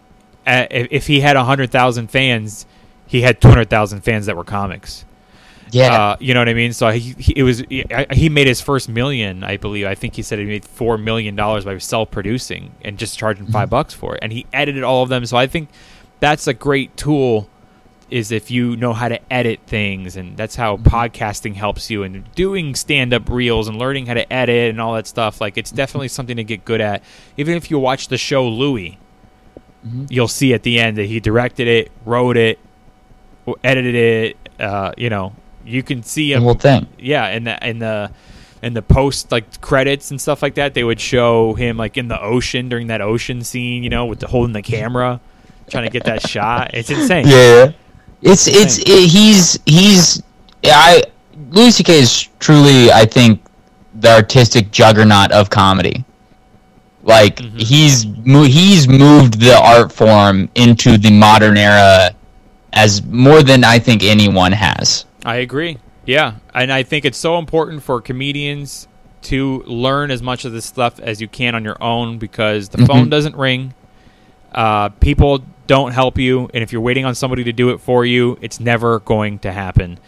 uh, 0.45 0.65
if 0.71 0.87
if 0.91 1.07
he 1.07 1.19
had 1.21 1.35
hundred 1.35 1.71
thousand 1.71 2.07
fans, 2.09 2.65
he 3.05 3.21
had 3.21 3.39
two 3.41 3.49
hundred 3.49 3.69
thousand 3.69 4.01
fans 4.01 4.25
that 4.25 4.35
were 4.37 4.45
comics. 4.45 5.03
Yeah. 5.71 5.91
Uh, 6.11 6.17
you 6.19 6.33
know 6.33 6.39
what 6.41 6.49
I 6.49 6.53
mean. 6.53 6.73
So 6.73 6.89
he, 6.89 7.13
he 7.17 7.33
it 7.37 7.43
was 7.43 7.59
he, 7.69 7.83
I- 7.93 8.07
he 8.13 8.29
made 8.29 8.47
his 8.47 8.61
first 8.61 8.87
million, 8.89 9.43
I 9.43 9.57
believe. 9.57 9.85
I 9.85 9.95
think 9.95 10.15
he 10.15 10.21
said 10.21 10.39
he 10.39 10.45
made 10.45 10.63
four 10.65 10.97
million 10.97 11.35
dollars 11.35 11.65
by 11.65 11.77
self-producing 11.77 12.71
and 12.83 12.97
just 12.97 13.17
charging 13.17 13.45
Mm-hmm. 13.45 13.53
5 13.53 13.69
bucks 13.69 13.93
for 13.93 14.15
it, 14.15 14.19
and 14.21 14.31
he 14.31 14.45
edited 14.53 14.83
all 14.83 15.03
of 15.03 15.09
them. 15.09 15.25
So 15.25 15.35
I 15.37 15.47
think 15.47 15.69
that's 16.19 16.47
a 16.47 16.53
great 16.53 16.95
tool. 16.97 17.49
Is 18.09 18.31
if 18.31 18.49
you 18.49 18.77
know 18.77 18.93
how 18.93 19.09
to 19.09 19.19
edit 19.33 19.59
things, 19.67 20.15
and 20.15 20.37
that's 20.37 20.55
how 20.55 20.77
Mm-hmm. 20.77 20.87
podcasting 20.87 21.55
helps 21.55 21.89
you, 21.89 22.03
and 22.03 22.23
doing 22.35 22.73
stand-up 22.73 23.27
reels 23.29 23.67
and 23.67 23.77
learning 23.77 24.05
how 24.05 24.13
to 24.13 24.31
edit 24.31 24.69
and 24.69 24.79
all 24.79 24.93
that 24.93 25.07
stuff. 25.07 25.41
Like 25.41 25.53
Mm-hmm. 25.55 25.59
it's 25.59 25.71
definitely 25.71 26.07
something 26.07 26.37
to 26.37 26.43
get 26.45 26.63
good 26.63 26.79
at. 26.79 27.03
Even 27.35 27.55
if 27.55 27.69
you 27.69 27.77
watch 27.79 28.07
the 28.07 28.17
show 28.17 28.47
Louie, 28.47 28.97
Mm-hmm. 29.85 30.05
you'll 30.09 30.27
see 30.29 30.53
at 30.53 30.63
the 30.63 30.79
end 30.79 30.97
that 30.97 31.05
he 31.05 31.19
directed 31.19 31.67
it, 31.67 31.91
wrote 32.05 32.35
it, 32.37 32.57
edited 33.63 33.95
it. 33.95 34.37
Uh, 34.59 34.91
you 34.97 35.09
know, 35.09 35.33
you 35.67 35.83
can 35.83 36.03
see 36.03 36.31
him. 36.33 36.39
The 36.39 36.45
whole 36.45 36.53
thing. 36.55 36.87
Yeah, 36.97 37.29
in 37.29 37.43
the 37.43 37.67
in 37.67 37.79
the 37.79 38.11
in 38.61 38.73
the 38.73 38.81
post 38.81 39.31
like 39.31 39.61
credits 39.61 40.09
and 40.11 40.19
stuff 40.19 40.41
like 40.41 40.55
that, 40.55 40.73
they 40.73 40.83
would 40.83 40.99
show 40.99 41.53
him 41.53 41.77
like 41.77 41.97
in 41.97 42.07
the 42.07 42.19
ocean 42.21 42.69
during 42.69 42.87
that 42.87 43.01
ocean 43.01 43.43
scene. 43.43 43.83
You 43.83 43.89
know, 43.89 44.05
with 44.05 44.19
the 44.19 44.27
holding 44.27 44.53
the 44.53 44.61
camera, 44.61 45.19
trying 45.69 45.85
to 45.85 45.91
get 45.91 46.05
that 46.05 46.21
shot. 46.27 46.71
It's 46.73 46.89
insane. 46.89 47.27
Yeah, 47.27 47.71
it's 48.21 48.47
it's 48.47 48.79
it, 48.79 49.09
he's 49.09 49.59
he's 49.65 50.23
I 50.63 51.03
Louis 51.51 51.71
C.K. 51.71 51.99
is 51.99 52.27
truly 52.39 52.91
I 52.91 53.05
think 53.05 53.41
the 53.95 54.13
artistic 54.13 54.71
juggernaut 54.71 55.31
of 55.31 55.49
comedy. 55.49 56.03
Like 57.03 57.37
Mm-hmm. 57.37 57.57
he's 57.57 58.05
mo- 58.05 58.43
he's 58.43 58.87
moved 58.87 59.39
the 59.39 59.57
art 59.57 59.91
form 59.93 60.49
into 60.55 60.97
the 60.97 61.09
modern 61.11 61.57
era 61.57 62.09
as 62.73 63.01
more 63.05 63.43
than 63.43 63.63
I 63.63 63.79
think 63.79 64.03
anyone 64.03 64.51
has. 64.51 65.05
I 65.27 65.35
agree. 65.35 65.77
Yeah, 66.05 66.35
and 66.53 66.71
I 66.71 66.83
think 66.83 67.03
it's 67.05 67.17
so 67.17 67.37
important 67.37 67.83
for 67.83 67.99
comedians 68.01 68.87
to 69.23 69.61
learn 69.67 70.09
as 70.09 70.21
much 70.21 70.45
of 70.45 70.53
this 70.53 70.65
stuff 70.65 70.99
as 71.01 71.19
you 71.19 71.27
can 71.27 71.53
on 71.53 71.63
your 71.65 71.75
own 71.83 72.17
because 72.17 72.69
the 72.69 72.77
Mhm. 72.77 72.87
phone 72.87 73.09
doesn't 73.09 73.35
ring. 73.35 73.73
Uh, 74.55 74.87
people 75.01 75.43
don't 75.67 75.91
help 75.91 76.17
you, 76.17 76.49
and 76.53 76.63
if 76.63 76.71
you're 76.71 76.81
waiting 76.81 77.03
on 77.03 77.13
somebody 77.13 77.43
to 77.43 77.51
do 77.51 77.71
it 77.71 77.81
for 77.81 78.05
you, 78.05 78.37
it's 78.41 78.59
never 78.61 78.99
going 79.01 79.39
to 79.39 79.51
happen. 79.51 79.99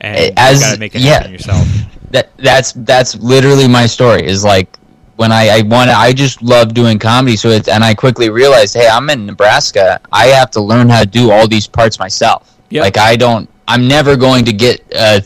And 0.00 0.18
you 0.26 0.32
As- 0.36 0.60
gotta 0.60 0.78
make 0.78 0.94
it 0.94 1.00
yeah. 1.00 1.14
happen 1.14 1.32
yourself. 1.32 1.66
That 2.10 2.28
that's 2.36 2.72
that's 2.76 3.16
literally 3.16 3.66
my 3.68 3.86
story. 3.86 4.26
Is 4.26 4.44
like 4.44 4.78
when 5.16 5.32
I 5.32 5.48
I 5.48 5.62
want 5.62 5.90
I 5.90 6.12
just 6.12 6.42
love 6.42 6.74
doing 6.74 6.98
comedy. 6.98 7.36
So 7.36 7.48
it's 7.48 7.68
and 7.68 7.82
I 7.82 7.94
quickly 7.94 8.28
realized, 8.30 8.74
hey, 8.76 8.86
I'm 8.86 9.08
in 9.10 9.26
Nebraska. 9.26 9.98
I 10.12 10.26
have 10.26 10.50
to 10.52 10.60
learn 10.60 10.88
how 10.88 11.00
to 11.00 11.06
do 11.06 11.30
all 11.32 11.48
these 11.48 11.66
parts 11.66 11.98
myself. 11.98 12.54
Yep. 12.70 12.84
Like 12.84 12.98
I 12.98 13.16
don't. 13.16 13.48
I'm 13.68 13.86
never 13.86 14.16
going 14.16 14.44
to 14.46 14.52
get 14.52 14.82
uh, 14.96 15.20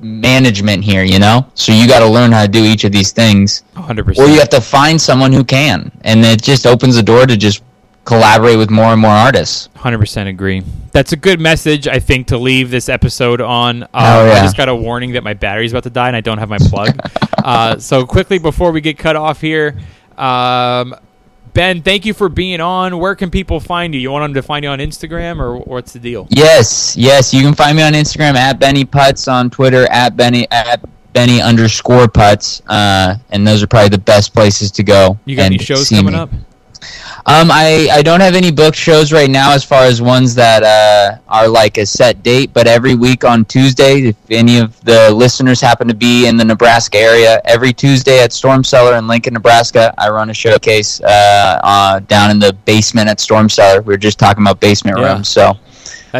management 0.00 0.84
here. 0.84 1.04
You 1.04 1.18
know. 1.18 1.46
So 1.54 1.72
you 1.72 1.88
got 1.88 2.00
to 2.00 2.06
learn 2.08 2.32
how 2.32 2.42
to 2.42 2.48
do 2.48 2.62
each 2.64 2.84
of 2.84 2.92
these 2.92 3.12
things, 3.12 3.64
100%. 3.74 4.18
or 4.18 4.26
you 4.26 4.38
have 4.38 4.48
to 4.50 4.60
find 4.60 5.00
someone 5.00 5.32
who 5.32 5.44
can, 5.44 5.90
and 6.02 6.24
it 6.24 6.42
just 6.42 6.66
opens 6.66 6.96
the 6.96 7.02
door 7.02 7.26
to 7.26 7.36
just 7.36 7.62
collaborate 8.04 8.56
with 8.56 8.70
more 8.70 8.92
and 8.92 9.00
more 9.00 9.10
artists. 9.10 9.68
Hundred 9.76 9.98
percent 9.98 10.28
agree. 10.28 10.62
That's 10.92 11.12
a 11.12 11.16
good 11.16 11.38
message, 11.40 11.86
I 11.86 11.98
think, 11.98 12.26
to 12.28 12.38
leave 12.38 12.70
this 12.70 12.88
episode 12.88 13.40
on. 13.40 13.82
Uh, 13.84 13.86
Oh, 13.92 14.24
I 14.24 14.28
yeah. 14.28 14.42
just 14.42 14.56
got 14.56 14.68
a 14.68 14.74
warning 14.74 15.12
that 15.12 15.22
my 15.22 15.34
battery's 15.34 15.72
about 15.72 15.82
to 15.84 15.90
die, 15.90 16.08
and 16.08 16.16
I 16.16 16.20
don't 16.22 16.38
have 16.38 16.48
my 16.48 16.58
plug. 16.58 16.98
uh, 17.44 17.78
so 17.78 18.06
quickly 18.06 18.38
before 18.38 18.72
we 18.72 18.80
get 18.80 18.98
cut 18.98 19.14
off 19.14 19.40
here, 19.40 19.76
um, 20.16 20.94
Ben, 21.58 21.82
thank 21.82 22.06
you 22.06 22.14
for 22.14 22.28
being 22.28 22.60
on. 22.60 23.00
Where 23.00 23.16
can 23.16 23.32
people 23.32 23.58
find 23.58 23.92
you? 23.92 23.98
You 23.98 24.12
want 24.12 24.22
them 24.22 24.34
to 24.34 24.42
find 24.42 24.62
you 24.62 24.70
on 24.70 24.78
Instagram, 24.78 25.40
or 25.40 25.58
what's 25.58 25.92
the 25.92 25.98
deal? 25.98 26.28
Yes, 26.30 26.96
yes. 26.96 27.34
You 27.34 27.42
can 27.42 27.52
find 27.52 27.76
me 27.76 27.82
on 27.82 27.94
Instagram 27.94 28.36
at 28.36 28.60
Benny 28.60 28.84
Putz, 28.84 29.26
on 29.26 29.50
Twitter 29.50 29.84
at 29.90 30.16
Benny 30.16 30.46
at 30.52 30.88
Benny 31.14 31.42
underscore 31.42 32.06
Putz, 32.06 32.62
uh, 32.68 33.16
and 33.30 33.44
those 33.44 33.60
are 33.60 33.66
probably 33.66 33.88
the 33.88 33.98
best 33.98 34.32
places 34.34 34.70
to 34.70 34.84
go. 34.84 35.18
You 35.24 35.34
got 35.34 35.46
any 35.46 35.58
shows 35.58 35.88
coming 35.88 36.12
me. 36.12 36.20
up? 36.20 36.30
Um, 37.26 37.50
I, 37.50 37.88
I 37.92 38.02
don't 38.02 38.20
have 38.20 38.34
any 38.34 38.50
booked 38.50 38.76
shows 38.76 39.12
right 39.12 39.28
now 39.28 39.52
as 39.52 39.62
far 39.62 39.84
as 39.84 40.00
ones 40.00 40.34
that 40.36 40.62
uh, 40.62 41.18
are 41.28 41.46
like 41.46 41.76
a 41.76 41.84
set 41.84 42.22
date, 42.22 42.52
but 42.54 42.66
every 42.66 42.94
week 42.94 43.24
on 43.24 43.44
Tuesday, 43.44 44.08
if 44.08 44.16
any 44.30 44.58
of 44.58 44.82
the 44.84 45.10
listeners 45.12 45.60
happen 45.60 45.86
to 45.88 45.94
be 45.94 46.26
in 46.26 46.36
the 46.36 46.44
Nebraska 46.44 46.96
area, 46.96 47.40
every 47.44 47.72
Tuesday 47.72 48.22
at 48.22 48.32
Storm 48.32 48.64
Cellar 48.64 48.96
in 48.96 49.06
Lincoln, 49.06 49.34
Nebraska, 49.34 49.92
I 49.98 50.08
run 50.08 50.30
a 50.30 50.34
showcase 50.34 51.00
uh, 51.02 51.60
uh, 51.62 52.00
down 52.00 52.30
in 52.30 52.38
the 52.38 52.54
basement 52.64 53.08
at 53.08 53.20
Storm 53.20 53.48
Cellar. 53.48 53.82
We 53.82 53.92
were 53.92 53.98
just 53.98 54.18
talking 54.18 54.42
about 54.42 54.60
basement 54.60 54.98
Yeah. 54.98 55.12
rooms, 55.12 55.28
so 55.28 55.58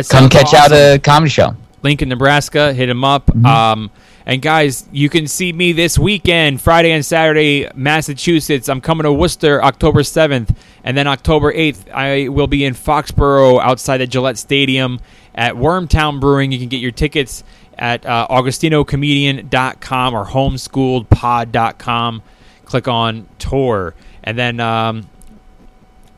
come 0.09 0.29
catch 0.29 0.53
out 0.53 0.73
a 0.73 0.99
comedy 0.99 1.31
show. 1.31 1.57
Lincoln, 1.83 2.09
Nebraska. 2.09 2.73
Hit 2.75 2.89
him 2.89 3.05
up. 3.05 3.27
Mm-hmm. 3.27 3.47
Um, 3.47 3.91
and 4.29 4.43
guys, 4.43 4.87
you 4.93 5.09
can 5.09 5.27
see 5.27 5.55
me 5.55 5.73
this 5.73 5.99
weekend, 5.99 6.61
Friday 6.61 6.93
and 6.93 7.03
Saturday, 7.05 7.67
Massachusetts. 7.75 8.69
I'm 8.69 8.83
coming 8.83 9.05
to 9.05 9.13
Worcester 9.13 9.65
October 9.65 10.03
7th, 10.03 10.55
and 10.85 10.95
then 10.95 11.07
October 11.07 11.51
8th, 11.51 11.91
I 11.91 12.29
will 12.29 12.47
be 12.47 12.67
in 12.67 12.75
Foxborough 12.75 13.59
outside 13.59 13.99
the 13.99 14.07
Gillette 14.07 14.37
Stadium 14.37 15.01
at 15.35 15.55
Wormtown 15.55 16.21
Brewing. 16.21 16.53
You 16.53 16.59
can 16.59 16.69
get 16.69 16.77
your 16.77 16.91
tickets 16.91 17.43
at 17.79 18.05
uh, 18.05 18.27
AugustinoComedian.com 18.29 20.15
or 20.15 20.27
HomeschooledPod.com. 20.27 22.23
Click 22.67 22.87
on 22.87 23.27
tour, 23.39 23.95
and 24.23 24.39
then. 24.39 24.61
Um, 24.61 25.09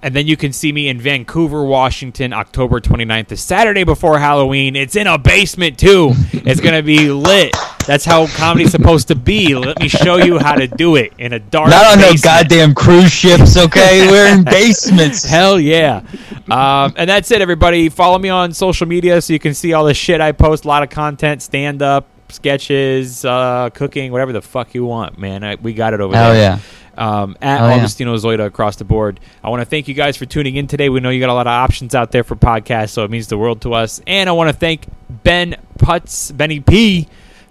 and 0.03 0.17
then 0.17 0.27
you 0.27 0.39
can 0.39 0.55
see 0.55 0.73
me 0.73 0.89
in 0.89 0.99
Vancouver, 0.99 1.63
Washington, 1.63 2.33
October 2.33 2.81
29th, 2.81 3.29
the 3.29 3.37
Saturday 3.37 3.85
before 3.85 4.19
Halloween. 4.19 4.75
It's 4.75 4.97
in 4.97 5.07
a 5.07 5.19
basement, 5.19 5.79
too. 5.79 6.13
It's 6.33 6.63
going 6.63 6.75
to 6.75 6.83
be 6.83 7.11
lit. 7.11 7.55
That's 7.91 8.05
how 8.05 8.29
comedy's 8.29 8.71
supposed 8.71 9.09
to 9.09 9.17
be. 9.17 9.57
Let 9.57 9.81
me 9.81 9.89
show 9.89 10.17
you 10.17 10.39
how 10.39 10.55
to 10.55 10.69
do 10.69 10.95
it 10.95 11.13
in 11.19 11.33
a 11.33 11.41
dark 11.41 11.71
Not 11.71 11.87
on 11.87 11.99
no 11.99 12.13
goddamn 12.23 12.73
cruise 12.73 13.11
ships, 13.11 13.57
okay? 13.57 14.07
We're 14.09 14.33
in 14.33 14.45
basements. 14.45 15.25
Hell 15.29 15.59
yeah. 15.59 16.05
Um, 16.49 16.95
and 16.97 17.11
that's 17.11 17.33
it, 17.33 17.43
everybody. 17.43 17.89
Follow 17.89 18.17
me 18.21 18.29
on 18.29 18.53
social 18.53 18.87
media 18.87 19.21
so 19.21 19.33
you 19.33 19.41
can 19.41 19.55
see 19.55 19.73
all 19.73 19.85
the 19.85 19.93
shit 19.93 20.21
I 20.21 20.31
post. 20.31 20.67
A 20.67 20.69
lot 20.69 20.85
of 20.85 20.91
content, 20.91 21.43
stand 21.43 21.83
up, 21.83 22.07
sketches, 22.29 23.25
uh, 23.25 23.71
cooking, 23.75 24.13
whatever 24.13 24.33
the 24.33 24.43
fuck 24.43 24.73
you 24.73 24.85
want, 24.85 25.19
man. 25.19 25.43
I, 25.43 25.57
we 25.57 25.75
got 25.75 25.93
it 25.93 26.01
over 26.01 26.15
Hell 26.15 26.33
there. 26.33 26.41
yeah. 26.41 26.59
Um, 26.97 27.37
at 27.43 27.59
yeah. 27.59 27.77
Augustino 27.77 28.17
Zoida 28.17 28.47
across 28.47 28.77
the 28.77 28.85
board. 28.85 29.19
I 29.43 29.51
want 29.51 29.63
to 29.63 29.67
thank 29.67 29.89
you 29.89 29.95
guys 29.95 30.17
for 30.17 30.27
tuning 30.27 30.55
in 30.55 30.69
today. 30.69 30.91
We 30.91 31.01
know 31.01 31.11
you 31.11 31.19
got 31.19 31.31
a 31.31 31.35
lot 31.35 31.49
of 31.49 31.53
options 31.53 31.97
out 31.97 32.13
there 32.13 32.23
for 32.23 32.37
podcasts, 32.37 32.91
so 32.91 33.03
it 33.03 33.11
means 33.11 33.27
the 33.27 33.39
world 33.39 33.63
to 33.63 33.75
us. 33.75 34.01
And 34.07 34.29
I 34.29 34.33
want 34.33 34.49
to 34.49 34.57
thank 34.57 34.87
Ben 35.09 35.57
Putz, 35.77 36.37
Benny 36.37 36.61
P, 36.61 37.09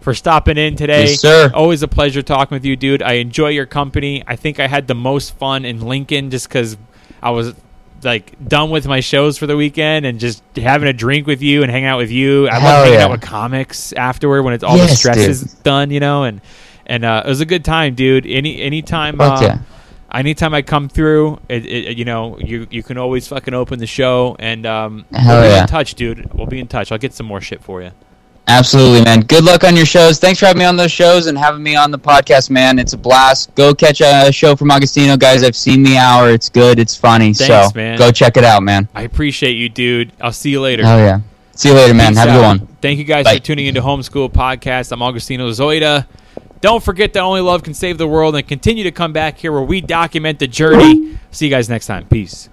for 0.09 0.15
stopping 0.15 0.57
in 0.57 0.75
today. 0.75 1.05
Yes, 1.05 1.19
sir. 1.19 1.51
Always 1.53 1.83
a 1.83 1.87
pleasure 1.87 2.23
talking 2.23 2.55
with 2.55 2.65
you, 2.65 2.75
dude. 2.75 3.03
I 3.03 3.13
enjoy 3.13 3.49
your 3.49 3.67
company. 3.67 4.23
I 4.25 4.37
think 4.37 4.59
I 4.59 4.65
had 4.65 4.87
the 4.87 4.95
most 4.95 5.37
fun 5.37 5.65
in 5.65 5.81
Lincoln 5.81 6.31
just 6.31 6.49
because 6.49 6.77
I 7.21 7.29
was 7.29 7.53
like 8.01 8.33
done 8.47 8.71
with 8.71 8.87
my 8.87 9.01
shows 9.01 9.37
for 9.37 9.45
the 9.45 9.55
weekend 9.55 10.07
and 10.07 10.19
just 10.19 10.41
having 10.55 10.89
a 10.89 10.93
drink 10.93 11.27
with 11.27 11.43
you 11.43 11.61
and 11.61 11.69
hanging 11.69 11.85
out 11.85 11.99
with 11.99 12.09
you. 12.09 12.49
I 12.49 12.55
Hell 12.55 12.63
love 12.63 12.85
hanging 12.85 12.99
yeah. 12.99 13.05
out 13.05 13.11
with 13.11 13.21
comics 13.21 13.93
afterward 13.93 14.41
when 14.41 14.55
it's 14.55 14.63
all 14.63 14.77
the 14.79 14.87
stress 14.87 15.17
dude. 15.17 15.29
is 15.29 15.43
done, 15.61 15.91
you 15.91 15.99
know, 15.99 16.23
and 16.23 16.41
and 16.87 17.05
uh, 17.05 17.21
it 17.23 17.29
was 17.29 17.41
a 17.41 17.45
good 17.45 17.63
time, 17.63 17.93
dude. 17.93 18.25
Any 18.25 18.63
anytime, 18.63 19.21
uh, 19.21 19.39
yeah. 19.39 19.59
anytime 20.11 20.55
I 20.55 20.63
come 20.63 20.89
through, 20.89 21.39
it, 21.49 21.67
it, 21.67 21.97
you 21.99 22.05
know, 22.05 22.39
you 22.39 22.65
you 22.71 22.81
can 22.81 22.97
always 22.97 23.27
fucking 23.27 23.53
open 23.53 23.77
the 23.77 23.85
show 23.85 24.35
and 24.39 24.65
um, 24.65 25.05
Hell 25.13 25.35
we'll 25.35 25.43
be 25.43 25.49
yeah. 25.49 25.61
in 25.61 25.67
touch, 25.67 25.93
dude. 25.93 26.33
We'll 26.33 26.47
be 26.47 26.59
in 26.59 26.67
touch. 26.67 26.91
I'll 26.91 26.97
get 26.97 27.13
some 27.13 27.27
more 27.27 27.41
shit 27.41 27.63
for 27.63 27.83
you. 27.83 27.91
Absolutely, 28.49 29.03
man. 29.03 29.21
Good 29.21 29.43
luck 29.43 29.63
on 29.63 29.75
your 29.75 29.85
shows. 29.85 30.17
Thanks 30.17 30.39
for 30.39 30.47
having 30.47 30.59
me 30.59 30.65
on 30.65 30.75
those 30.75 30.91
shows 30.91 31.27
and 31.27 31.37
having 31.37 31.61
me 31.61 31.75
on 31.75 31.91
the 31.91 31.99
podcast, 31.99 32.49
man. 32.49 32.79
It's 32.79 32.93
a 32.93 32.97
blast. 32.97 33.53
Go 33.53 33.75
catch 33.75 34.01
a 34.01 34.31
show 34.31 34.55
from 34.55 34.69
Augustino, 34.69 35.19
guys. 35.19 35.43
I've 35.43 35.55
seen 35.55 35.83
the 35.83 35.97
hour. 35.97 36.31
It's 36.31 36.49
good. 36.49 36.79
It's 36.79 36.95
funny. 36.95 37.31
Thanks, 37.31 37.69
so 37.69 37.71
man. 37.75 37.99
go 37.99 38.11
check 38.11 38.37
it 38.37 38.43
out, 38.43 38.63
man. 38.63 38.87
I 38.95 39.03
appreciate 39.03 39.53
you, 39.53 39.69
dude. 39.69 40.11
I'll 40.19 40.31
see 40.31 40.49
you 40.49 40.61
later. 40.61 40.83
Hell 40.83 40.97
yeah. 40.97 41.21
See 41.53 41.69
you 41.69 41.75
later, 41.75 41.93
man. 41.93 42.09
Peace 42.13 42.17
Have 42.17 42.29
a 42.29 42.31
good 42.31 42.41
one. 42.41 42.67
Thank 42.81 42.97
you 42.97 43.05
guys 43.05 43.25
Bye. 43.25 43.35
for 43.35 43.43
tuning 43.43 43.67
into 43.67 43.81
Homeschool 43.81 44.31
Podcast. 44.31 44.91
I'm 44.91 44.99
Augustino 44.99 45.47
Zoida. 45.51 46.07
Don't 46.59 46.83
forget 46.83 47.13
that 47.13 47.19
only 47.19 47.41
love 47.41 47.61
can 47.61 47.75
save 47.75 47.99
the 47.99 48.07
world 48.07 48.35
and 48.35 48.47
continue 48.47 48.83
to 48.83 48.91
come 48.91 49.13
back 49.13 49.37
here 49.37 49.51
where 49.51 49.61
we 49.61 49.79
document 49.79 50.39
the 50.39 50.47
journey. 50.47 51.19
See 51.29 51.45
you 51.45 51.51
guys 51.51 51.69
next 51.69 51.85
time. 51.85 52.07
Peace. 52.07 52.49